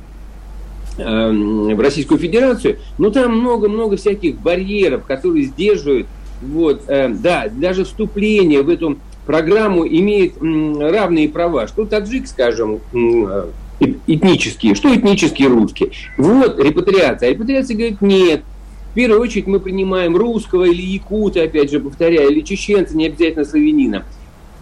э, 0.98 1.30
в 1.30 1.80
Российскую 1.80 2.18
Федерацию, 2.18 2.78
но 2.98 3.10
там 3.10 3.38
много-много 3.38 3.96
всяких 3.96 4.40
барьеров, 4.40 5.04
которые 5.04 5.44
сдерживают. 5.44 6.08
Вот, 6.42 6.82
э, 6.88 7.08
да, 7.08 7.48
даже 7.48 7.84
вступление 7.84 8.62
в 8.62 8.68
эту 8.68 8.98
программу 9.26 9.86
имеет 9.86 10.34
равные 10.40 11.28
права. 11.28 11.68
Что 11.68 11.84
таджик, 11.84 12.26
скажем, 12.26 12.80
э, 12.92 13.46
этнические, 14.08 14.74
что 14.74 14.92
этнические 14.92 15.46
русские. 15.46 15.92
Вот 16.18 16.58
репатриация. 16.58 17.28
А 17.28 17.32
репатриация 17.32 17.76
говорит, 17.76 18.00
нет, 18.00 18.42
в 18.94 18.96
первую 18.96 19.22
очередь 19.22 19.48
мы 19.48 19.58
принимаем 19.58 20.16
русского 20.16 20.66
или 20.66 20.80
якута, 20.80 21.42
опять 21.42 21.68
же, 21.68 21.80
повторяю, 21.80 22.30
или 22.30 22.42
чеченца, 22.42 22.96
не 22.96 23.06
обязательно 23.06 23.44
славянина. 23.44 24.04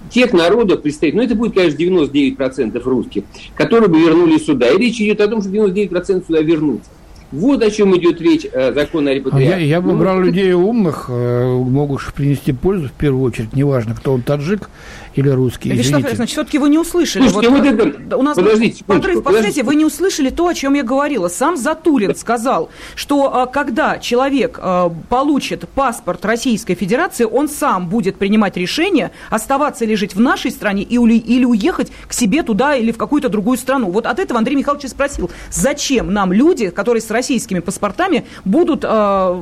Тех 0.09 0.33
народов 0.33 0.81
представить, 0.81 1.15
ну 1.15 1.21
это 1.21 1.35
будет, 1.35 1.53
конечно, 1.53 1.77
99% 1.77 2.83
русских, 2.83 3.25
которые 3.55 3.91
бы 3.91 4.01
вернулись 4.01 4.47
сюда. 4.47 4.71
И 4.71 4.79
речь 4.79 4.99
идет 5.03 5.21
о 5.21 5.29
том, 5.29 5.43
что 5.43 5.51
99% 5.51 6.27
сюда 6.27 6.41
вернутся. 6.41 6.89
Вот 7.33 7.63
о 7.63 7.71
чем 7.71 7.97
идет 7.97 8.21
речь 8.21 8.47
э, 8.53 8.73
закон 8.75 9.09
о 9.09 9.15
репатриации. 9.15 9.49
Я, 9.49 9.57
я 9.57 9.81
бы 9.81 9.93
Ну, 9.93 9.99
брал 9.99 10.17
это- 10.19 10.27
людей 10.27 10.53
умных, 10.53 11.07
э, 11.09 11.47
могущих 11.53 12.13
принести 12.13 12.53
пользу 12.53 12.89
в 12.89 12.93
первую 12.93 13.25
очередь, 13.25 13.55
неважно, 13.57 13.95
кто 13.95 14.13
он, 14.13 14.23
таджик 14.23 14.69
или 15.15 15.29
русский. 15.29 15.69
Вячеслав 15.71 15.85
извините. 15.87 16.07
Александрович, 16.09 16.31
все-таки 16.33 16.59
вы 16.59 16.69
не 16.69 16.79
услышали. 16.79 17.29
Слушайте, 17.29 17.55
вот 17.55 17.67
это- 17.67 17.99
да, 17.99 18.17
у 18.17 18.23
нас 18.23 18.37
подождите 18.37 18.85
подрыв 18.85 19.23
по 19.23 19.31
подождите. 19.33 19.63
вы 19.63 19.75
не 19.77 19.85
услышали 19.85 20.31
то, 20.31 20.47
о 20.47 20.55
чем 20.55 20.75
я 20.75 20.83
говорила. 20.83 21.29
Сам 21.29 21.57
Затулин 21.57 22.15
сказал, 22.15 22.71
что 22.95 23.35
а, 23.35 23.47
когда 23.47 23.99
человек 23.99 24.59
а, 24.63 24.91
получит 25.09 25.69
паспорт 25.75 26.25
Российской 26.25 26.75
Федерации, 26.75 27.25
он 27.25 27.49
сам 27.49 27.89
будет 27.89 28.17
принимать 28.17 28.57
решение, 28.57 29.11
оставаться 29.31 29.85
или 29.85 29.95
жить 29.95 30.15
в 30.15 30.21
нашей 30.21 30.51
стране 30.51 30.83
и 30.83 30.97
ули- 30.99 31.19
или 31.19 31.45
уехать 31.45 31.91
к 32.09 32.13
себе 32.13 32.43
туда 32.43 32.77
или 32.77 32.91
в 32.93 32.97
какую-то 32.99 33.29
другую 33.29 33.59
страну. 33.59 33.91
Вот 33.91 34.07
от 34.07 34.19
этого 34.19 34.39
Андрей 34.39 34.57
Михайлович 34.57 34.89
спросил, 34.91 35.31
зачем 35.51 36.13
нам 36.13 36.33
люди, 36.33 36.71
которые 36.71 37.01
с 37.03 37.11
российскими 37.23 37.61
паспортами 37.61 38.25
будут 38.45 38.85
а, 38.85 39.41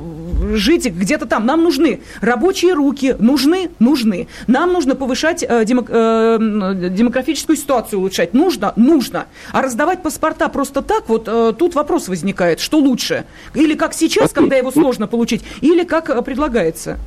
жить 0.53 0.87
где-то 0.87 1.25
там. 1.25 1.47
Нам 1.47 1.65
нужны 1.65 2.01
рабочие 2.21 2.75
руки, 2.75 3.17
нужны, 3.19 3.71
нужны. 3.79 4.29
Нам 4.47 4.73
нужно 4.73 4.95
повышать 4.95 5.43
э, 5.43 5.65
демо- 5.65 5.87
э, 5.89 6.91
демографическую 6.91 7.57
ситуацию 7.57 8.01
улучшать. 8.01 8.35
Нужно, 8.35 8.75
нужно. 8.77 9.27
А 9.53 9.63
раздавать 9.63 10.03
паспорта 10.03 10.49
просто 10.49 10.83
так, 10.83 11.09
вот 11.09 11.25
э, 11.27 11.55
тут 11.59 11.75
вопрос 11.75 12.09
возникает, 12.09 12.61
что 12.61 12.79
лучше? 12.79 13.25
Или 13.55 13.75
как 13.75 13.95
сейчас, 13.95 14.33
когда 14.33 14.57
его 14.57 14.71
сложно 14.71 15.07
получить, 15.07 15.43
или 15.63 15.85
как 15.85 16.11
э, 16.11 16.21
предлагается? 16.21 16.99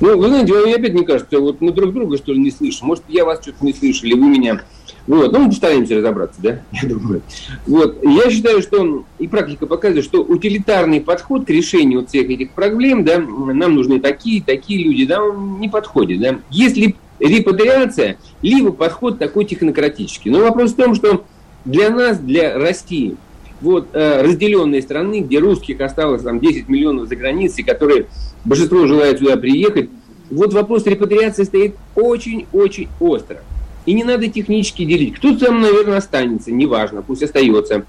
Ну, 0.00 0.18
вы 0.18 0.28
знаете, 0.28 0.52
мне 0.52 0.74
опять 0.74 0.92
не 0.92 1.04
кажется, 1.04 1.38
вот 1.38 1.60
мы 1.60 1.70
друг 1.70 1.94
друга, 1.94 2.16
что 2.16 2.32
ли, 2.32 2.40
не 2.40 2.50
слышим. 2.50 2.88
Может, 2.88 3.04
я 3.08 3.24
вас 3.24 3.40
что-то 3.40 3.64
не 3.64 3.72
слышу, 3.72 4.06
или 4.06 4.14
вы 4.14 4.28
меня. 4.28 4.60
Вот, 5.06 5.32
ну, 5.32 5.38
мы 5.40 5.48
постараемся 5.50 5.96
разобраться, 5.96 6.40
да, 6.42 6.60
я 6.72 6.88
думаю. 6.88 7.22
Вот, 7.66 8.02
я 8.02 8.30
считаю, 8.30 8.60
что, 8.60 9.04
и 9.18 9.28
практика 9.28 9.66
показывает, 9.66 10.04
что 10.04 10.22
утилитарный 10.22 11.00
подход 11.00 11.46
к 11.46 11.50
решению 11.50 12.06
всех 12.06 12.28
этих 12.28 12.50
проблем, 12.52 13.04
да, 13.04 13.18
нам 13.18 13.74
нужны 13.74 14.00
такие, 14.00 14.42
такие 14.42 14.82
люди, 14.84 15.06
да, 15.06 15.22
он 15.22 15.60
не 15.60 15.68
подходит, 15.68 16.20
да. 16.20 16.38
Если 16.50 16.96
репатриация, 17.20 18.18
либо 18.42 18.72
подход 18.72 19.18
такой 19.18 19.44
технократический. 19.44 20.30
Но 20.30 20.40
вопрос 20.40 20.72
в 20.72 20.76
том, 20.76 20.94
что 20.94 21.24
для 21.64 21.90
нас, 21.90 22.18
для 22.18 22.58
России, 22.58 23.16
вот 23.60 23.88
э, 23.94 24.22
разделенные 24.22 24.82
страны, 24.82 25.20
где 25.20 25.38
русских 25.38 25.80
осталось 25.80 26.22
там 26.22 26.40
10 26.40 26.68
миллионов 26.68 27.08
за 27.08 27.16
границей, 27.16 27.64
которые 27.64 28.06
большинство 28.44 28.86
желают 28.86 29.18
сюда 29.18 29.36
приехать, 29.36 29.88
вот 30.30 30.52
вопрос 30.52 30.84
репатриации 30.86 31.44
стоит 31.44 31.76
очень-очень 31.94 32.88
остро. 33.00 33.40
И 33.86 33.94
не 33.94 34.04
надо 34.04 34.28
технически 34.28 34.84
делить. 34.84 35.14
Кто-то 35.14 35.46
там, 35.46 35.60
наверное, 35.60 35.98
останется, 35.98 36.52
неважно, 36.52 37.02
пусть 37.02 37.22
остается. 37.22 37.84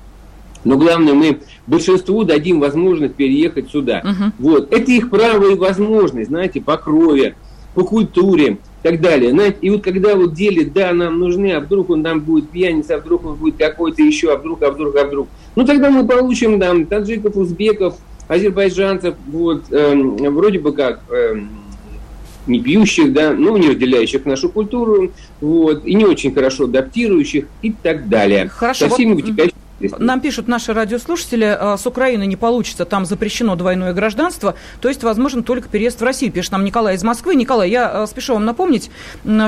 Но 0.64 0.78
главное, 0.78 1.14
мы 1.14 1.40
большинству 1.66 2.24
дадим 2.24 2.60
возможность 2.60 3.16
переехать 3.16 3.70
сюда. 3.70 4.04
Вот. 4.40 4.72
Это 4.72 4.92
их 4.92 5.10
право 5.10 5.52
и 5.52 5.56
возможность, 5.56 6.30
знаете, 6.30 6.62
по 6.62 6.78
крови, 6.78 7.36
по 7.74 7.84
культуре 7.84 8.54
и 8.54 8.58
так 8.84 9.02
далее. 9.02 9.32
Знаете, 9.32 9.58
и 9.62 9.70
вот 9.70 9.84
когда 9.84 10.16
вот 10.16 10.34
делят, 10.34 10.74
да, 10.74 10.94
нам 10.94 11.20
нужны, 11.20 11.52
а 11.54 11.60
вдруг 11.60 11.90
он 11.90 12.04
там 12.04 12.22
будет 12.22 12.50
пьяница, 12.50 12.96
а 12.96 12.98
вдруг 13.00 13.26
он 13.26 13.36
будет 13.36 13.58
какой-то 13.58 14.02
еще, 14.02 14.34
а 14.34 14.38
вдруг, 14.38 14.62
а 14.64 14.72
вдруг, 14.72 14.96
а 14.96 15.06
вдруг. 15.06 15.28
Ну 15.56 15.66
тогда 15.66 15.90
мы 15.90 16.08
получим 16.08 16.60
там 16.60 16.86
таджиков, 16.86 17.38
узбеков, 17.38 17.98
азербайджанцев, 18.28 19.16
вот, 19.28 19.72
эм, 19.72 20.18
вроде 20.34 20.60
бы 20.60 20.74
как 20.74 21.02
эм, 21.12 21.50
не 22.48 22.62
пьющих, 22.62 23.14
да, 23.14 23.34
ну, 23.34 23.58
не 23.58 23.70
разделяющих 23.70 24.26
нашу 24.26 24.50
культуру, 24.50 25.12
вот, 25.42 25.86
и 25.86 25.94
не 25.94 26.06
очень 26.06 26.34
хорошо 26.34 26.66
адаптирующих 26.66 27.46
и 27.62 27.72
так 27.72 28.10
далее. 28.10 28.48
Хорошо, 28.48 28.88
Со 28.88 28.94
всеми 28.96 29.14
вот, 29.14 29.24
вытекающими 29.24 29.60
Нам 30.00 30.22
пишут 30.22 30.48
наши 30.48 30.74
радиослушатели, 30.74 31.58
э, 31.60 31.78
с 31.78 31.86
Украины 31.86 32.26
не 32.26 32.36
получится, 32.36 32.86
там 32.86 33.06
запрещено 33.06 33.56
двойное 33.56 33.94
гражданство, 33.94 34.56
то 34.82 34.90
есть 34.90 35.04
возможен 35.04 35.44
только 35.44 35.70
переезд 35.70 36.02
в 36.02 36.04
Россию, 36.04 36.32
пишет 36.32 36.52
нам 36.52 36.64
Николай 36.64 36.96
из 36.96 37.04
Москвы. 37.04 37.36
Николай, 37.36 37.70
я 37.70 37.92
э, 37.94 38.08
спешу 38.08 38.34
вам 38.34 38.46
напомнить, 38.46 38.90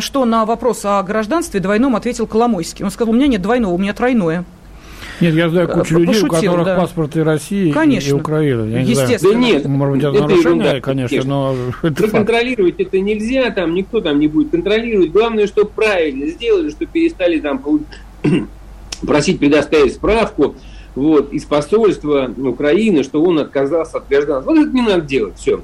что 0.02 0.26
на 0.26 0.46
вопрос 0.46 0.82
о 0.84 1.02
гражданстве 1.04 1.60
двойном 1.60 1.96
ответил 1.96 2.28
Коломойский. 2.28 2.86
Он 2.86 2.92
сказал, 2.92 3.14
у 3.14 3.16
меня 3.16 3.28
нет 3.28 3.42
двойного, 3.42 3.74
у 3.74 3.78
меня 3.78 3.94
тройное. 3.94 4.46
Нет, 5.22 5.34
я 5.36 5.50
знаю 5.50 5.68
кучу 5.68 5.96
Э, 5.98 6.00
людей, 6.00 6.22
у 6.22 6.28
пошутил, 6.28 6.52
которых 6.52 6.66
да. 6.66 6.76
паспорты 6.78 7.24
России 7.24 7.70
и- 7.70 7.72
Конечно. 7.72 8.10
и 8.10 8.12
Украины. 8.14 8.70
Я 8.72 8.84
не 8.84 8.94
знаю, 8.94 9.10
Естественно. 9.10 9.34
Да 9.34 9.40
нет, 9.40 9.66
может 9.66 9.96
быть, 9.96 10.04
это, 10.04 10.12
это 10.14 10.22
нарушение, 10.22 10.44
ерунда, 10.66 10.80
конечно, 10.82 11.10
конечно. 11.10 11.30
но 11.30 11.56
это 11.84 11.94
факт. 11.96 11.98
Проконтролировать 11.98 12.76
это 12.80 13.00
нельзя, 13.00 13.50
там 13.52 13.74
никто 13.74 14.02
там 14.02 14.20
не 14.20 14.28
будет 14.28 14.52
контролировать. 14.52 15.12
Главное, 15.12 15.48
чтобы 15.48 15.70
правильно 15.72 16.28
сделали, 16.28 16.70
что 16.70 16.86
перестали 16.86 17.40
там 17.40 17.62
просить 19.06 19.40
предоставить 19.40 19.94
справку 19.94 20.56
вот, 20.96 21.32
из 21.34 21.46
посольства 21.46 22.32
Украины, 22.38 23.04
что 23.04 23.24
он 23.24 23.40
отказался 23.40 23.98
от 23.98 24.08
гражданства. 24.08 24.52
Вот 24.52 24.60
это 24.60 24.72
не 24.72 24.82
надо 24.82 25.02
делать, 25.02 25.38
все. 25.38 25.62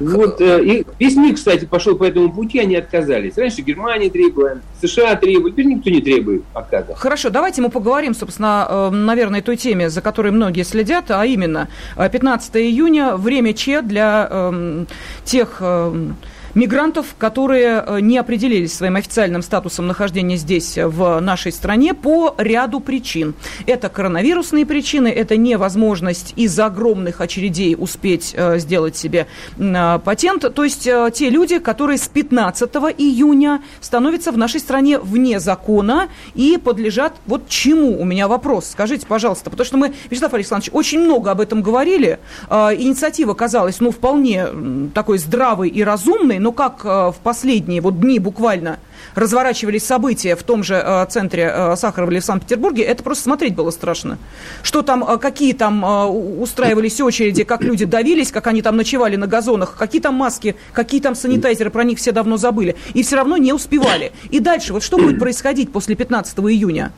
Вот, 0.00 0.40
э, 0.40 0.64
и 0.64 0.86
весь 0.98 1.16
мир, 1.16 1.34
кстати, 1.34 1.64
пошел 1.64 1.96
по 1.96 2.04
этому 2.04 2.32
пути, 2.32 2.58
они 2.58 2.76
отказались. 2.76 3.36
Раньше 3.36 3.62
Германия 3.62 4.10
требовала, 4.10 4.58
США 4.80 5.16
требовали, 5.16 5.52
теперь 5.52 5.66
никто 5.66 5.90
не 5.90 6.00
требует 6.00 6.42
отказа. 6.52 6.94
Хорошо, 6.94 7.30
давайте 7.30 7.62
мы 7.62 7.70
поговорим, 7.70 8.14
собственно, 8.14 8.66
э, 8.68 8.90
наверное, 8.90 9.42
той 9.42 9.56
теме, 9.56 9.90
за 9.90 10.00
которой 10.00 10.32
многие 10.32 10.62
следят, 10.62 11.10
а 11.10 11.24
именно 11.24 11.68
э, 11.96 12.08
15 12.08 12.56
июня, 12.56 13.16
время 13.16 13.52
Че 13.54 13.82
для 13.82 14.28
эм, 14.30 14.86
тех 15.24 15.58
эм, 15.60 16.16
мигрантов, 16.54 17.14
которые 17.18 17.84
э, 17.86 18.00
не 18.00 18.18
определились 18.18 18.74
своим 18.74 18.96
официальным 18.96 19.42
статусом 19.42 19.86
нахождения 19.86 20.36
здесь, 20.36 20.78
э, 20.78 20.86
в 20.86 21.20
нашей 21.20 21.52
стране, 21.52 21.94
по 21.94 22.34
ряду 22.38 22.80
причин. 22.80 23.34
Это 23.66 23.88
коронавирусные 23.88 24.66
причины, 24.66 25.08
это 25.08 25.36
невозможность 25.36 26.32
из-за 26.36 26.66
огромных 26.66 27.20
очередей 27.20 27.76
успеть 27.78 28.34
э, 28.36 28.58
сделать 28.58 28.96
себе 28.96 29.26
патент. 29.56 30.54
То 30.54 30.64
есть 30.64 30.84
те 30.84 31.30
люди, 31.30 31.58
которые 31.58 31.98
с 31.98 32.08
15 32.08 32.70
июня 32.98 33.62
становятся 33.80 34.32
в 34.32 34.38
нашей 34.38 34.60
стране 34.60 34.98
вне 34.98 35.40
закона 35.40 36.08
и 36.34 36.58
подлежат 36.62 37.14
вот 37.26 37.48
чему? 37.48 38.00
У 38.00 38.04
меня 38.04 38.28
вопрос. 38.28 38.70
Скажите, 38.70 39.06
пожалуйста, 39.06 39.50
потому 39.50 39.66
что 39.66 39.76
мы, 39.76 39.92
Вячеслав 40.10 40.34
Александрович, 40.34 40.70
очень 40.72 41.00
много 41.00 41.30
об 41.30 41.40
этом 41.40 41.62
говорили. 41.62 42.18
Инициатива 42.50 43.34
казалась, 43.34 43.80
ну, 43.80 43.90
вполне 43.90 44.46
такой 44.94 45.18
здравой 45.18 45.68
и 45.68 45.82
разумной, 45.82 46.38
но 46.44 46.52
как 46.52 46.82
э, 46.84 46.88
в 46.88 47.16
последние 47.22 47.80
вот 47.80 47.98
дни 47.98 48.18
буквально 48.18 48.78
разворачивались 49.14 49.82
события 49.82 50.36
в 50.36 50.42
том 50.42 50.62
же 50.62 50.74
э, 50.74 51.06
центре 51.08 51.50
э, 51.50 51.74
Сахарова 51.74 52.20
в 52.20 52.22
Санкт-Петербурге, 52.22 52.82
это 52.82 53.02
просто 53.02 53.24
смотреть 53.24 53.54
было 53.54 53.70
страшно. 53.70 54.18
Что 54.62 54.82
там, 54.82 55.18
какие 55.18 55.54
там 55.54 55.82
устраивались 56.38 57.00
очереди, 57.00 57.44
как 57.44 57.62
люди 57.62 57.86
давились, 57.86 58.30
как 58.30 58.46
они 58.46 58.60
там 58.60 58.76
ночевали 58.76 59.16
на 59.16 59.26
газонах, 59.26 59.74
какие 59.78 60.02
там 60.02 60.16
маски, 60.16 60.54
какие 60.74 61.00
там 61.00 61.14
санитайзеры, 61.14 61.70
про 61.70 61.82
них 61.82 61.96
все 61.96 62.12
давно 62.12 62.36
забыли. 62.36 62.76
И 62.92 63.02
все 63.02 63.16
равно 63.16 63.38
не 63.38 63.54
успевали. 63.54 64.12
И 64.28 64.38
дальше, 64.38 64.74
вот 64.74 64.82
что 64.82 64.98
будет 64.98 65.18
происходить 65.18 65.72
после 65.72 65.94
15 65.94 66.38
июня? 66.40 66.92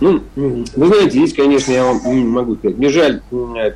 Ну, 0.00 0.20
м, 0.36 0.64
вы 0.76 0.86
знаете, 0.88 1.10
здесь, 1.18 1.32
конечно, 1.32 1.72
я 1.72 1.84
вам 1.84 2.28
могу 2.28 2.56
сказать, 2.56 2.76
мне 2.76 2.90
жаль 2.90 3.22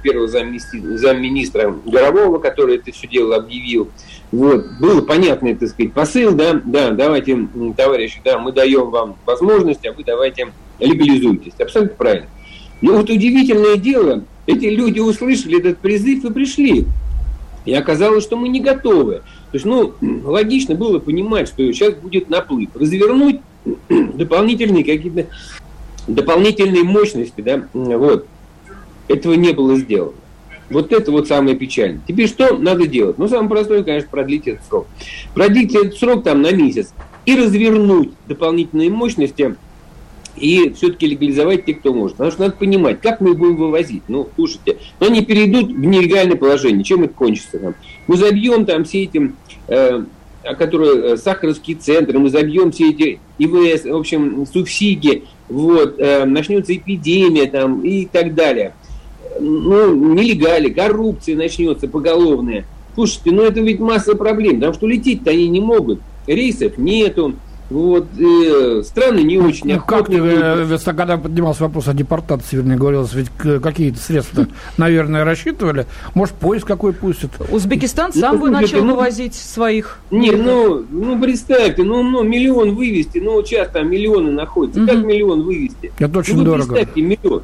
первого 0.02 0.28
замминистра, 0.28 0.78
замминистра 0.96 1.74
Горового, 1.86 2.38
который 2.38 2.76
это 2.76 2.92
все 2.92 3.08
дело 3.08 3.36
объявил. 3.36 3.88
Вот, 4.30 4.66
был 4.78 5.02
понятный, 5.02 5.54
так 5.54 5.70
сказать, 5.70 5.92
посыл, 5.92 6.32
да, 6.34 6.60
да, 6.64 6.90
давайте, 6.90 7.48
товарищи, 7.76 8.20
да, 8.24 8.38
мы 8.38 8.52
даем 8.52 8.90
вам 8.90 9.16
возможность, 9.24 9.86
а 9.86 9.92
вы 9.92 10.04
давайте 10.04 10.52
легализуйтесь. 10.78 11.54
Абсолютно 11.58 11.96
правильно. 11.96 12.26
Но 12.82 12.94
вот 12.96 13.08
удивительное 13.08 13.76
дело, 13.76 14.24
эти 14.46 14.66
люди 14.66 15.00
услышали 15.00 15.58
этот 15.58 15.78
призыв 15.78 16.24
и 16.24 16.32
пришли. 16.32 16.86
И 17.64 17.74
оказалось, 17.74 18.24
что 18.24 18.36
мы 18.36 18.48
не 18.48 18.60
готовы. 18.60 19.16
То 19.52 19.54
есть, 19.54 19.66
ну, 19.66 19.94
логично 20.24 20.74
было 20.74 20.98
понимать, 20.98 21.48
что 21.48 21.62
сейчас 21.72 21.94
будет 21.94 22.30
наплыв. 22.30 22.70
Развернуть 22.74 23.40
дополнительные 23.88 24.84
какие-то 24.84 25.26
дополнительные 26.06 26.82
мощности, 26.82 27.40
да, 27.40 27.68
вот. 27.72 28.26
Этого 29.08 29.34
не 29.34 29.52
было 29.52 29.76
сделано. 29.76 30.14
Вот 30.70 30.92
это 30.92 31.10
вот 31.10 31.26
самое 31.26 31.56
печальное. 31.56 32.00
Теперь 32.06 32.28
что 32.28 32.56
надо 32.56 32.86
делать? 32.86 33.18
Ну, 33.18 33.26
самое 33.26 33.48
простое, 33.48 33.82
конечно, 33.82 34.08
продлить 34.08 34.46
этот 34.46 34.64
срок. 34.66 34.86
Продлить 35.34 35.74
этот 35.74 35.96
срок 35.96 36.22
там 36.22 36.42
на 36.42 36.52
месяц 36.52 36.94
и 37.26 37.36
развернуть 37.36 38.10
дополнительные 38.28 38.88
мощности 38.88 39.56
и 40.36 40.72
все-таки 40.76 41.06
легализовать 41.06 41.64
те, 41.64 41.74
кто 41.74 41.92
может. 41.92 42.16
Потому 42.16 42.30
что 42.30 42.42
надо 42.42 42.56
понимать, 42.56 43.00
как 43.00 43.20
мы 43.20 43.32
их 43.32 43.38
будем 43.38 43.56
вывозить. 43.56 44.02
Ну, 44.08 44.28
слушайте, 44.36 44.78
но 45.00 45.06
они 45.06 45.24
перейдут 45.24 45.70
в 45.70 45.84
нелегальное 45.84 46.36
положение. 46.36 46.84
Чем 46.84 47.02
это 47.02 47.14
кончится? 47.14 47.58
Там? 47.58 47.74
Мы 48.06 48.16
забьем 48.16 48.64
там 48.64 48.84
все 48.84 49.04
эти, 49.04 49.32
э, 49.66 50.04
которые 50.56 51.14
э, 51.14 51.16
сахаровские 51.16 51.76
центры, 51.76 52.18
мы 52.18 52.30
забьем 52.30 52.70
все 52.70 52.90
эти 52.90 53.20
ИВС, 53.38 53.84
в 53.84 53.96
общем, 53.96 54.46
субсидии, 54.46 55.24
вот, 55.50 55.96
э, 55.98 56.24
начнется 56.24 56.74
эпидемия 56.74 57.46
там 57.46 57.82
и 57.82 58.06
так 58.06 58.34
далее. 58.34 58.74
Ну, 59.38 60.14
нелегали, 60.14 60.70
коррупция 60.70 61.36
начнется 61.36 61.88
поголовная. 61.88 62.64
Слушайте, 62.94 63.32
ну 63.32 63.42
это 63.42 63.60
ведь 63.60 63.80
масса 63.80 64.14
проблем, 64.14 64.56
потому 64.56 64.74
что 64.74 64.86
лететь-то 64.86 65.30
они 65.30 65.48
не 65.48 65.60
могут. 65.60 66.00
Рейсов 66.26 66.78
нету, 66.78 67.34
Вот, 67.70 68.06
и 68.18 68.82
страны 68.82 69.20
не 69.20 69.38
очень 69.38 69.74
ну, 69.74 69.80
как 69.80 70.08
ты, 70.08 70.16
э, 70.16 70.78
когда 70.84 71.16
поднимался 71.16 71.62
вопрос 71.62 71.86
о 71.86 71.94
депортации, 71.94 72.56
вернее, 72.56 72.74
говорилось, 72.74 73.14
ведь 73.14 73.28
какие-то 73.62 73.98
средства, 73.98 74.48
наверное, 74.76 75.24
рассчитывали. 75.24 75.86
Может, 76.14 76.34
поезд 76.34 76.64
какой 76.64 76.92
пустят? 76.92 77.30
Узбекистан 77.48 78.12
сам 78.12 78.36
ну, 78.36 78.42
бы 78.42 78.50
начал 78.50 78.82
ну, 78.82 78.96
вывозить 78.96 79.36
своих. 79.36 80.00
Не, 80.10 80.32
ну, 80.32 80.84
ну, 80.90 81.20
представьте, 81.20 81.84
ну, 81.84 82.02
ну, 82.02 82.24
миллион 82.24 82.74
вывести, 82.74 83.18
ну, 83.18 83.40
сейчас 83.44 83.68
там 83.68 83.88
миллионы 83.88 84.32
находятся. 84.32 84.82
Угу. 84.82 84.90
Как 84.90 85.04
миллион 85.04 85.42
вывести? 85.42 85.92
Это 85.96 86.18
очень 86.18 86.38
ну, 86.38 86.44
дорого. 86.44 86.74
Представьте, 86.74 87.02
миллион. 87.02 87.42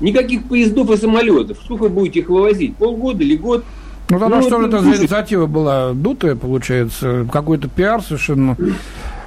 Никаких 0.00 0.44
поездов 0.44 0.88
и 0.92 0.96
самолетов. 0.96 1.58
Сколько 1.64 1.88
будете 1.88 2.20
их 2.20 2.28
вывозить? 2.28 2.76
Полгода 2.76 3.24
или 3.24 3.34
год? 3.34 3.64
Ну, 4.08 4.20
тогда 4.20 4.36
ну, 4.36 4.42
что 4.42 4.64
это 4.64 4.80
за 4.80 4.96
инициатива 4.96 5.46
была? 5.46 5.92
Дутая, 5.92 6.36
получается? 6.36 7.26
Какой-то 7.30 7.68
пиар 7.68 8.00
совершенно 8.00 8.56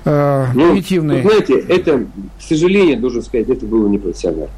э, 0.06 0.46
ну, 0.54 0.70
примитивный. 0.70 1.22
Знаете, 1.22 1.60
это, 1.60 2.06
к 2.40 2.42
сожалению, 2.42 3.00
должен 3.00 3.22
сказать, 3.22 3.50
это 3.50 3.66
было 3.66 3.88
непрофессионально. 3.88 4.50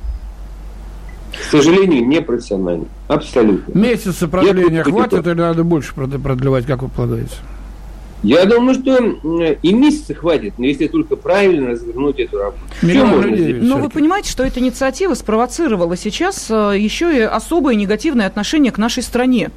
К 1.31 1.43
сожалению, 1.51 2.07
непрофессионально. 2.07 2.85
Абсолютно. 3.07 3.77
Месяца 3.77 4.27
продления 4.27 4.83
хватит 4.83 5.25
или 5.25 5.33
надо 5.33 5.63
больше 5.63 5.93
продлевать, 5.95 6.65
как 6.65 6.83
вы 6.83 6.89
полагаете? 6.89 7.35
Я 8.23 8.45
думаю, 8.45 8.73
что 8.73 8.97
и 9.61 9.73
месяца 9.73 10.13
хватит, 10.13 10.53
но 10.57 10.65
если 10.65 10.87
только 10.87 11.17
правильно 11.17 11.71
развернуть 11.71 12.19
эту 12.19 12.37
работу. 12.37 12.63
Но 12.81 13.77
вы 13.77 13.89
понимаете, 13.89 14.29
что 14.31 14.43
эта 14.43 14.61
инициатива 14.61 15.13
спровоцировала 15.13 15.97
сейчас 15.97 16.47
э, 16.49 16.75
еще 16.77 17.15
и 17.15 17.19
особое 17.19 17.75
негативное 17.75 18.25
отношение 18.25 18.71
к 18.71 18.77
нашей 18.77 19.03
стране. 19.03 19.51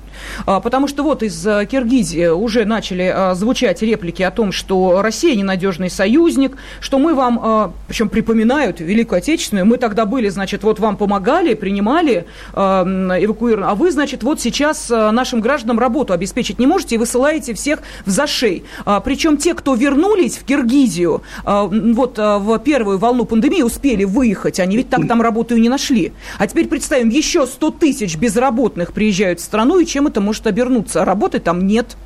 А, 0.47 0.61
потому 0.61 0.89
что 0.89 1.05
вот 1.05 1.23
из 1.23 1.47
э, 1.47 1.67
Киргизии 1.71 2.27
уже 2.27 2.65
начали 2.65 3.13
э, 3.15 3.35
звучать 3.37 3.83
реплики 3.83 4.23
о 4.23 4.33
том, 4.33 4.51
что 4.51 5.01
Россия 5.01 5.37
ненадежный 5.37 5.89
союзник, 5.89 6.57
что 6.81 6.99
мы 6.99 7.15
вам, 7.15 7.73
причем 7.87 8.09
припоминают 8.09 8.81
Великую 8.81 9.19
Отечественную, 9.19 9.65
мы 9.65 9.77
тогда 9.77 10.07
были, 10.07 10.29
значит, 10.29 10.65
вот 10.65 10.81
вам 10.81 10.97
помогали, 10.97 11.55
принимали 11.55 12.27
эвакуированы, 12.55 13.67
а 13.67 13.75
вы, 13.75 13.93
значит, 13.93 14.23
вот 14.23 14.41
сейчас 14.41 14.89
нашим 14.89 15.41
гражданам 15.41 15.79
работу 15.79 16.13
обеспечить 16.13 16.59
не 16.59 16.67
можете 16.67 16.97
и 16.97 16.99
высылаете 16.99 17.55
всех 17.55 17.81
в 18.05 18.11
зашей 18.11 18.56
людей. 18.57 18.65
А, 18.85 19.01
причем 19.01 19.37
те, 19.37 19.55
кто 19.55 19.75
вернулись 19.75 20.37
в 20.37 20.45
Киргизию, 20.45 21.23
а, 21.45 21.65
вот 21.67 22.19
а, 22.19 22.39
в 22.39 22.59
первую 22.59 22.99
волну 22.99 23.25
пандемии 23.25 23.63
успели 23.63 24.05
выехать, 24.05 24.61
они 24.61 24.77
ведь 24.77 24.89
так 24.89 25.07
там 25.07 25.23
работу 25.23 25.57
и 25.57 25.61
не 25.61 25.69
нашли. 25.69 26.13
А 26.39 26.47
теперь 26.47 26.69
представим, 26.69 27.09
еще 27.09 27.47
100 27.47 27.71
тысяч 27.73 28.17
безработных 28.17 28.93
приезжают 28.93 29.41
в 29.41 29.45
страну, 29.45 29.79
и 29.79 29.87
чем 29.87 30.07
это 30.07 30.21
может 30.21 30.47
обернуться? 30.47 31.05
Работы 31.05 31.39
там 31.39 31.67
нет. 31.67 31.97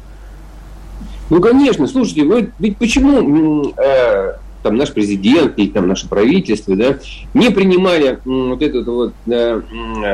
Ну, 1.31 1.41
конечно, 1.41 1.87
слушайте, 1.87 2.25
вы, 2.25 2.51
ведь 2.59 2.77
почему 2.77 3.73
э, 3.77 4.33
там 4.65 4.77
наш 4.77 4.93
президент 4.93 5.57
и 5.59 5.69
там 5.69 5.87
наше 5.87 6.09
правительство, 6.09 6.75
да, 6.75 6.99
не 7.35 7.51
принимали 7.51 8.19
вот 8.25 8.61
этот 8.61 8.87
вот, 8.89 9.13
э, 9.29 9.63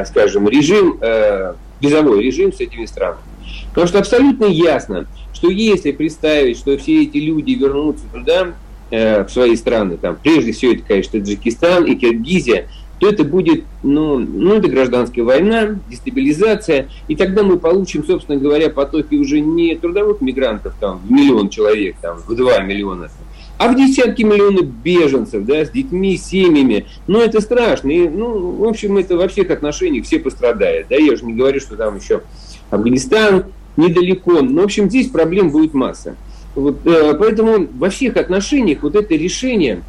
скажем, 0.07 0.47
режим, 0.49 0.99
э, 1.01 1.55
визовой 1.81 2.23
режим 2.23 2.53
с 2.53 2.61
этими 2.61 2.85
странами? 2.85 3.23
Потому 3.71 3.89
что 3.89 3.99
абсолютно 3.99 4.47
ясно, 4.47 5.07
что 5.37 5.51
если 5.51 5.93
представить, 5.93 6.57
что 6.57 6.79
все 6.79 7.03
эти 7.03 7.19
люди 7.19 7.53
вернутся 7.53 8.05
туда, 8.11 8.55
э, 8.91 9.23
в 9.23 9.29
свои 9.29 9.55
страны, 9.55 9.99
там, 9.99 10.17
прежде 10.21 10.53
всего 10.53 10.73
это, 10.73 10.83
конечно, 10.83 11.21
Таджикистан 11.21 11.85
и 11.85 11.95
Киргизия, 11.95 12.69
то 12.99 13.07
это 13.11 13.23
будет, 13.23 13.65
ну, 13.83 14.19
ну, 14.19 14.55
это 14.55 14.69
гражданская 14.69 15.23
война, 15.23 15.79
дестабилизация, 15.91 16.89
и 17.07 17.17
тогда 17.17 17.43
мы 17.43 17.59
получим, 17.59 18.03
собственно 18.07 18.39
говоря, 18.39 18.71
потоки 18.71 19.15
уже 19.17 19.41
не 19.41 19.75
трудовых 19.75 20.23
мигрантов, 20.23 20.73
там, 20.81 21.01
в 21.05 21.11
миллион 21.11 21.51
человек, 21.51 21.97
там, 22.01 22.17
в 22.27 22.35
два 22.35 22.61
миллиона, 22.61 23.11
а 23.59 23.69
в 23.69 23.77
десятки 23.77 24.23
миллионов 24.23 24.65
беженцев, 24.65 25.45
да, 25.45 25.67
с 25.67 25.71
детьми, 25.71 26.17
семьями. 26.17 26.87
Ну, 27.07 27.21
это 27.21 27.43
страшно. 27.43 27.91
И, 27.91 28.09
ну, 28.09 28.53
в 28.53 28.65
общем, 28.65 28.97
это 28.97 29.19
во 29.19 29.29
всех 29.29 29.51
отношениях 29.51 30.07
все 30.07 30.19
пострадают. 30.19 30.89
Да, 30.89 30.97
я 30.97 31.15
же 31.17 31.25
не 31.27 31.35
говорю, 31.35 31.61
что 31.61 31.77
там 31.77 31.97
еще 31.97 32.23
Афганистан, 32.71 33.45
недалеко. 33.77 34.41
Но, 34.43 34.63
в 34.63 34.65
общем, 34.65 34.89
здесь 34.89 35.09
проблем 35.09 35.51
будет 35.51 35.75
масса. 35.75 36.17
Вот, 36.55 36.79
э, 36.87 37.15
поэтому 37.19 37.67
во 37.79 37.91
всех 37.91 38.17
отношениях 38.17 38.83
вот 38.83 38.95
это 38.97 39.15
решение, 39.15 39.83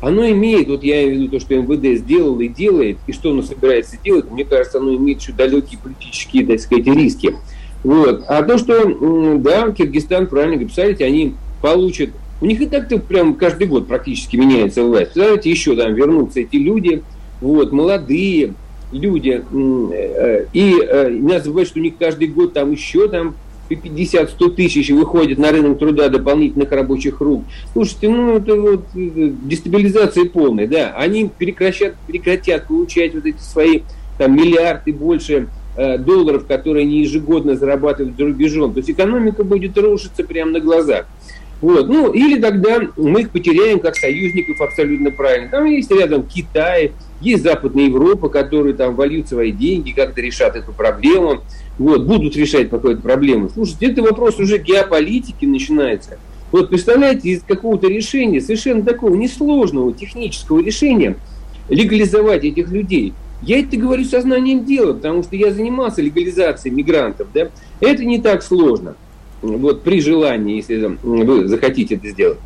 оно 0.00 0.26
имеет, 0.30 0.68
вот 0.68 0.82
я 0.82 1.04
имею 1.04 1.18
в 1.18 1.22
виду 1.22 1.32
то, 1.32 1.40
что 1.40 1.54
МВД 1.54 2.00
сделал 2.00 2.40
и 2.40 2.48
делает, 2.48 2.96
и 3.06 3.12
что 3.12 3.30
оно 3.30 3.42
собирается 3.42 3.96
делать, 4.02 4.30
мне 4.30 4.44
кажется, 4.44 4.78
оно 4.78 4.94
имеет 4.96 5.20
еще 5.20 5.32
далекие 5.32 5.78
политические, 5.82 6.46
так 6.46 6.60
сказать, 6.60 6.86
риски. 6.86 7.34
Вот. 7.82 8.24
А 8.28 8.42
то, 8.42 8.56
что, 8.56 9.38
да, 9.38 9.70
Киргизстан, 9.70 10.26
правильно 10.26 10.56
говорите, 10.56 11.04
они 11.04 11.34
получат, 11.60 12.10
у 12.40 12.46
них 12.46 12.60
и 12.60 12.66
так-то 12.66 12.98
прям 12.98 13.34
каждый 13.34 13.66
год 13.66 13.86
практически 13.86 14.36
меняется 14.36 14.82
власть. 14.82 15.12
Знаете, 15.12 15.50
еще 15.50 15.76
там 15.76 15.94
вернутся 15.94 16.40
эти 16.40 16.56
люди, 16.56 17.02
вот, 17.40 17.72
молодые, 17.72 18.54
люди, 18.94 19.42
э, 19.52 20.46
и 20.52 20.76
э, 20.80 21.10
не 21.10 21.40
забывать, 21.40 21.68
что 21.68 21.80
у 21.80 21.82
них 21.82 21.94
каждый 21.98 22.28
год 22.28 22.52
там 22.52 22.72
еще 22.72 23.08
там 23.08 23.34
50-100 23.68 24.50
тысяч 24.54 24.90
выходит 24.90 25.38
на 25.38 25.50
рынок 25.50 25.78
труда 25.78 26.08
дополнительных 26.08 26.70
рабочих 26.70 27.20
рук. 27.20 27.44
Слушайте, 27.72 28.08
ну 28.08 28.36
это 28.36 28.54
вот 28.54 28.84
э, 28.94 29.32
дестабилизация 29.42 30.26
полная, 30.26 30.66
да. 30.66 30.94
Они 30.96 31.30
прекращат, 31.36 31.94
прекратят 32.06 32.66
получать 32.68 33.14
вот 33.14 33.26
эти 33.26 33.40
свои 33.40 33.80
там 34.18 34.34
миллиарды 34.36 34.92
больше 34.92 35.48
долларов, 35.76 36.46
которые 36.46 36.84
они 36.84 37.00
ежегодно 37.00 37.56
зарабатывают 37.56 38.16
за 38.16 38.26
рубежом. 38.26 38.74
То 38.74 38.78
есть 38.78 38.90
экономика 38.90 39.42
будет 39.42 39.76
рушиться 39.76 40.22
прямо 40.22 40.52
на 40.52 40.60
глазах. 40.60 41.06
Вот. 41.64 41.88
Ну, 41.88 42.12
или 42.12 42.38
тогда 42.38 42.78
мы 42.98 43.22
их 43.22 43.30
потеряем 43.30 43.80
как 43.80 43.96
союзников 43.96 44.60
абсолютно 44.60 45.10
правильно. 45.10 45.48
Там 45.48 45.64
есть 45.64 45.90
рядом 45.90 46.24
Китай, 46.24 46.92
есть 47.22 47.42
Западная 47.42 47.84
Европа, 47.84 48.28
которые 48.28 48.74
там 48.74 48.94
вольют 48.94 49.30
свои 49.30 49.50
деньги, 49.50 49.92
как-то 49.92 50.20
решат 50.20 50.56
эту 50.56 50.74
проблему. 50.74 51.40
Вот, 51.78 52.02
будут 52.02 52.36
решать 52.36 52.68
какую-то 52.68 53.00
проблему. 53.00 53.48
Слушайте, 53.48 53.86
это 53.86 54.02
вопрос 54.02 54.38
уже 54.38 54.58
геополитики 54.58 55.46
начинается. 55.46 56.18
Вот 56.52 56.68
представляете, 56.68 57.30
из 57.30 57.42
какого-то 57.42 57.88
решения, 57.88 58.42
совершенно 58.42 58.82
такого 58.82 59.14
несложного 59.14 59.94
технического 59.94 60.62
решения, 60.62 61.16
легализовать 61.70 62.44
этих 62.44 62.68
людей. 62.68 63.14
Я 63.40 63.60
это 63.60 63.78
говорю 63.78 64.04
сознанием 64.04 64.66
дела, 64.66 64.92
потому 64.92 65.22
что 65.22 65.34
я 65.34 65.50
занимался 65.50 66.02
легализацией 66.02 66.74
мигрантов. 66.74 67.28
Да? 67.32 67.48
Это 67.80 68.04
не 68.04 68.20
так 68.20 68.42
сложно 68.42 68.96
вот 69.44 69.82
при 69.82 70.00
желании, 70.00 70.56
если 70.56 70.98
вы 71.02 71.46
захотите 71.48 71.96
это 71.96 72.08
сделать. 72.08 72.38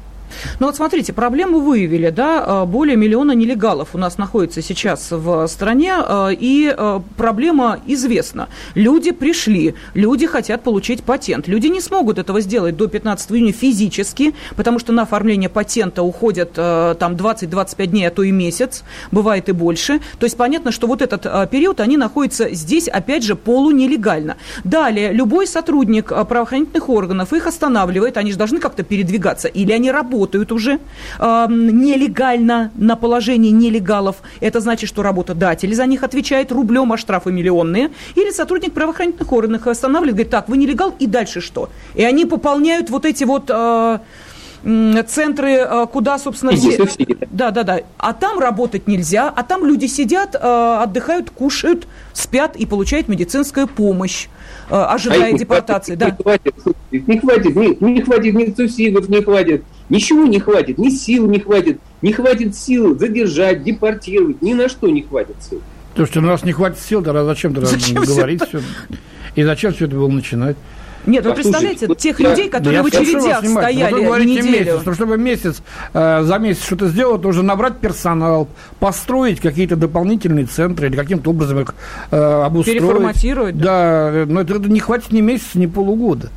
Ну 0.60 0.66
вот 0.66 0.76
смотрите, 0.76 1.12
проблему 1.12 1.60
выявили, 1.60 2.10
да, 2.10 2.44
а, 2.46 2.64
более 2.66 2.96
миллиона 2.96 3.32
нелегалов 3.32 3.90
у 3.94 3.98
нас 3.98 4.18
находится 4.18 4.62
сейчас 4.62 5.08
в 5.10 5.46
стране, 5.46 5.94
а, 5.96 6.28
и 6.30 6.72
а, 6.76 7.02
проблема 7.16 7.80
известна. 7.86 8.48
Люди 8.74 9.12
пришли, 9.12 9.74
люди 9.94 10.26
хотят 10.26 10.62
получить 10.62 11.02
патент. 11.02 11.48
Люди 11.48 11.68
не 11.68 11.80
смогут 11.80 12.18
этого 12.18 12.40
сделать 12.40 12.76
до 12.76 12.86
15 12.88 13.32
июня 13.32 13.52
физически, 13.52 14.34
потому 14.56 14.78
что 14.78 14.92
на 14.92 15.02
оформление 15.02 15.48
патента 15.48 16.02
уходят 16.02 16.52
там 16.52 17.14
20-25 17.14 17.86
дней, 17.86 18.08
а 18.08 18.10
то 18.10 18.22
и 18.22 18.30
месяц, 18.30 18.84
бывает 19.10 19.48
и 19.48 19.52
больше. 19.52 20.00
То 20.18 20.24
есть 20.24 20.36
понятно, 20.36 20.72
что 20.72 20.86
вот 20.86 21.02
этот 21.02 21.50
период 21.50 21.80
они 21.80 21.96
находятся 21.96 22.52
здесь, 22.54 22.88
опять 22.88 23.24
же, 23.24 23.36
полунелегально. 23.36 24.36
Далее, 24.64 25.12
любой 25.12 25.46
сотрудник 25.46 26.08
правоохранительных 26.08 26.88
органов 26.88 27.32
их 27.32 27.46
останавливает, 27.46 28.16
они 28.16 28.32
же 28.32 28.38
должны 28.38 28.60
как-то 28.60 28.82
передвигаться, 28.82 29.48
или 29.48 29.72
они 29.72 29.90
работают 29.90 30.17
работают 30.18 30.52
уже 30.52 30.78
э, 31.18 31.46
нелегально 31.48 32.70
на 32.74 32.96
положении 32.96 33.50
нелегалов. 33.50 34.16
Это 34.40 34.60
значит, 34.60 34.88
что 34.88 35.02
работодатель 35.02 35.72
за 35.74 35.86
них 35.86 36.02
отвечает 36.02 36.52
рублем, 36.52 36.92
а 36.92 36.96
штрафы 36.96 37.30
миллионные. 37.30 37.90
Или 38.16 38.32
сотрудник 38.32 38.72
правоохранительных 38.72 39.32
органов 39.32 39.66
останавливает, 39.66 40.14
говорит, 40.14 40.30
так, 40.30 40.48
вы 40.48 40.56
нелегал, 40.56 40.94
и 40.98 41.06
дальше 41.06 41.40
что? 41.40 41.68
И 41.94 42.02
они 42.02 42.24
пополняют 42.24 42.90
вот 42.90 43.04
эти 43.04 43.24
вот... 43.24 43.50
Э, 43.50 43.98
центры, 45.06 45.52
э, 45.52 45.86
куда, 45.90 46.18
собственно, 46.18 46.52
все... 46.52 46.86
Да, 47.30 47.50
да, 47.50 47.62
да. 47.62 47.80
А 47.98 48.12
там 48.12 48.38
работать 48.38 48.86
нельзя, 48.86 49.32
а 49.34 49.42
там 49.42 49.64
люди 49.64 49.86
сидят, 49.86 50.34
э, 50.34 50.38
отдыхают, 50.82 51.30
кушают, 51.30 51.86
спят 52.12 52.56
и 52.56 52.66
получают 52.66 53.08
медицинскую 53.08 53.68
помощь, 53.68 54.28
э, 54.70 54.74
ожидая 54.74 55.34
а 55.34 55.38
депортации. 55.38 55.92
Не, 55.92 55.96
да. 55.96 56.16
хватит, 56.20 56.54
не 56.90 57.18
хватит, 57.18 57.56
не, 57.56 57.76
не 57.92 58.02
хватит 58.02 58.34
ни 58.34 58.46
субсидий, 58.46 58.90
не 59.08 59.22
хватит 59.22 59.64
Ничего 59.88 60.26
не 60.26 60.38
хватит, 60.38 60.78
ни 60.78 60.90
сил 60.90 61.26
не 61.28 61.38
хватит, 61.38 61.80
не 62.02 62.12
хватит 62.12 62.54
сил 62.54 62.98
задержать, 62.98 63.62
депортировать, 63.62 64.42
ни 64.42 64.52
на 64.52 64.68
что 64.68 64.88
не 64.88 65.02
хватит 65.02 65.36
сил. 65.48 65.62
Слушайте, 65.94 66.20
ну, 66.20 66.28
у 66.28 66.30
нас 66.30 66.44
не 66.44 66.52
хватит 66.52 66.78
сил, 66.78 67.02
тогда 67.02 67.24
зачем 67.24 67.54
тогда 67.54 67.70
зачем 67.70 68.02
говорить 68.02 68.42
все? 68.46 68.60
И 69.34 69.42
зачем 69.42 69.72
все 69.72 69.86
это 69.86 69.96
было 69.96 70.08
начинать? 70.08 70.56
Нет, 71.06 71.24
вы 71.24 71.34
представляете, 71.34 71.86
вот 71.86 71.98
тех 71.98 72.18
я, 72.20 72.30
людей, 72.30 72.48
которые 72.48 72.82
в 72.82 72.86
очередях 72.86 73.44
стояли 73.44 73.92
вы 73.92 74.02
говорите 74.02 74.42
неделю. 74.42 74.72
месяц, 74.72 74.82
ну, 74.84 74.94
чтобы 74.94 75.18
месяц, 75.18 75.62
э, 75.94 76.22
за 76.22 76.38
месяц 76.38 76.64
что-то 76.64 76.88
сделать, 76.88 77.22
нужно 77.22 77.42
набрать 77.42 77.78
персонал, 77.78 78.48
построить 78.78 79.40
какие-то 79.40 79.76
дополнительные 79.76 80.46
центры 80.46 80.88
или 80.88 80.96
каким-то 80.96 81.30
образом 81.30 81.60
их 81.60 81.74
э, 82.10 82.16
обустроить. 82.16 82.78
Переформатировать. 82.80 83.58
Да, 83.58 84.10
да 84.12 84.26
но 84.26 84.40
это, 84.40 84.56
это 84.56 84.68
не 84.68 84.80
хватит 84.80 85.12
ни 85.12 85.20
месяца, 85.20 85.58
ни 85.58 85.66
полугода. 85.66 86.30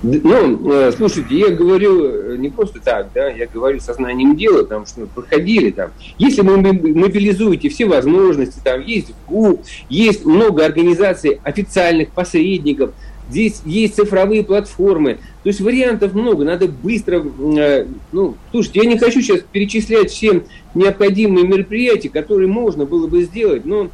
Ну, 0.00 0.72
э, 0.72 0.92
слушайте, 0.96 1.36
я 1.36 1.48
говорю 1.50 2.36
не 2.36 2.50
просто 2.50 2.78
так, 2.78 3.08
да, 3.14 3.28
я 3.28 3.48
говорю 3.52 3.80
сознанием 3.80 4.36
дела, 4.36 4.62
потому 4.62 4.86
что 4.86 5.00
мы 5.00 5.06
проходили 5.08 5.72
там. 5.72 5.90
Если 6.18 6.40
вы 6.40 6.56
мобилизуете 6.58 7.68
все 7.68 7.86
возможности, 7.86 8.60
там 8.62 8.80
есть 8.80 9.12
ГУ, 9.26 9.60
есть 9.88 10.24
много 10.24 10.64
организаций 10.64 11.40
официальных 11.42 12.10
посредников, 12.10 12.92
здесь 13.30 13.60
есть 13.64 13.96
цифровые 13.96 14.42
платформы, 14.42 15.18
то 15.42 15.48
есть 15.48 15.60
вариантов 15.60 16.14
много, 16.14 16.44
надо 16.44 16.68
быстро, 16.68 17.24
э, 17.56 17.86
ну, 18.12 18.36
слушайте, 18.50 18.80
я 18.80 18.86
не 18.86 18.98
хочу 18.98 19.20
сейчас 19.20 19.40
перечислять 19.52 20.10
все 20.10 20.44
необходимые 20.74 21.46
мероприятия, 21.46 22.08
которые 22.08 22.48
можно 22.48 22.84
было 22.84 23.06
бы 23.06 23.22
сделать, 23.22 23.64
но 23.64 23.90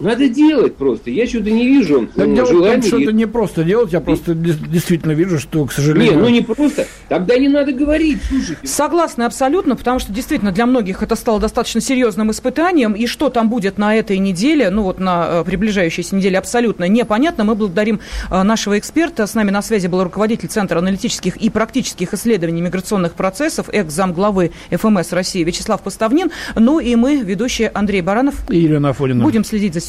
надо 0.00 0.28
делать 0.28 0.76
просто. 0.76 1.10
Я 1.10 1.26
что-то 1.26 1.50
не 1.50 1.66
вижу 1.66 2.08
да 2.16 2.26
ну, 2.26 2.46
желания. 2.46 2.82
Что-то 2.82 3.12
не 3.12 3.26
просто 3.26 3.64
делать, 3.64 3.92
я 3.92 4.00
просто 4.00 4.34
действительно 4.34 5.12
вижу, 5.12 5.38
что, 5.38 5.64
к 5.66 5.72
сожалению... 5.72 6.12
Нет, 6.12 6.22
ну 6.22 6.28
не 6.28 6.40
просто. 6.40 6.86
Тогда 7.08 7.36
не 7.36 7.48
надо 7.48 7.72
говорить, 7.72 8.18
слушайте. 8.28 8.66
Согласна 8.66 9.26
абсолютно, 9.26 9.76
потому 9.76 9.98
что 9.98 10.12
действительно 10.12 10.52
для 10.52 10.66
многих 10.66 11.02
это 11.02 11.16
стало 11.16 11.40
достаточно 11.40 11.80
серьезным 11.80 12.30
испытанием. 12.30 12.94
И 12.94 13.06
что 13.06 13.28
там 13.28 13.50
будет 13.50 13.78
на 13.78 13.94
этой 13.94 14.18
неделе, 14.18 14.70
ну 14.70 14.82
вот 14.82 14.98
на 15.00 15.40
э, 15.40 15.44
приближающейся 15.44 16.16
неделе, 16.16 16.38
абсолютно 16.38 16.88
непонятно. 16.88 17.44
Мы 17.44 17.54
благодарим 17.54 18.00
э, 18.30 18.42
нашего 18.42 18.78
эксперта. 18.78 19.26
С 19.26 19.34
нами 19.34 19.50
на 19.50 19.62
связи 19.62 19.86
был 19.86 20.02
руководитель 20.02 20.48
Центра 20.48 20.78
аналитических 20.78 21.36
и 21.36 21.50
практических 21.50 22.14
исследований 22.14 22.62
миграционных 22.62 23.12
процессов, 23.14 23.68
экс-замглавы 23.70 24.52
ФМС 24.70 25.12
России 25.12 25.44
Вячеслав 25.44 25.82
Поставнин. 25.82 26.30
Ну 26.54 26.80
и 26.80 26.96
мы, 26.96 27.16
ведущие 27.16 27.68
Андрей 27.68 28.00
Баранов. 28.00 28.48
И 28.50 28.58
Елена 28.58 28.90
Афонина. 28.90 29.22
Будем 29.22 29.44
следить 29.44 29.74
за 29.74 29.80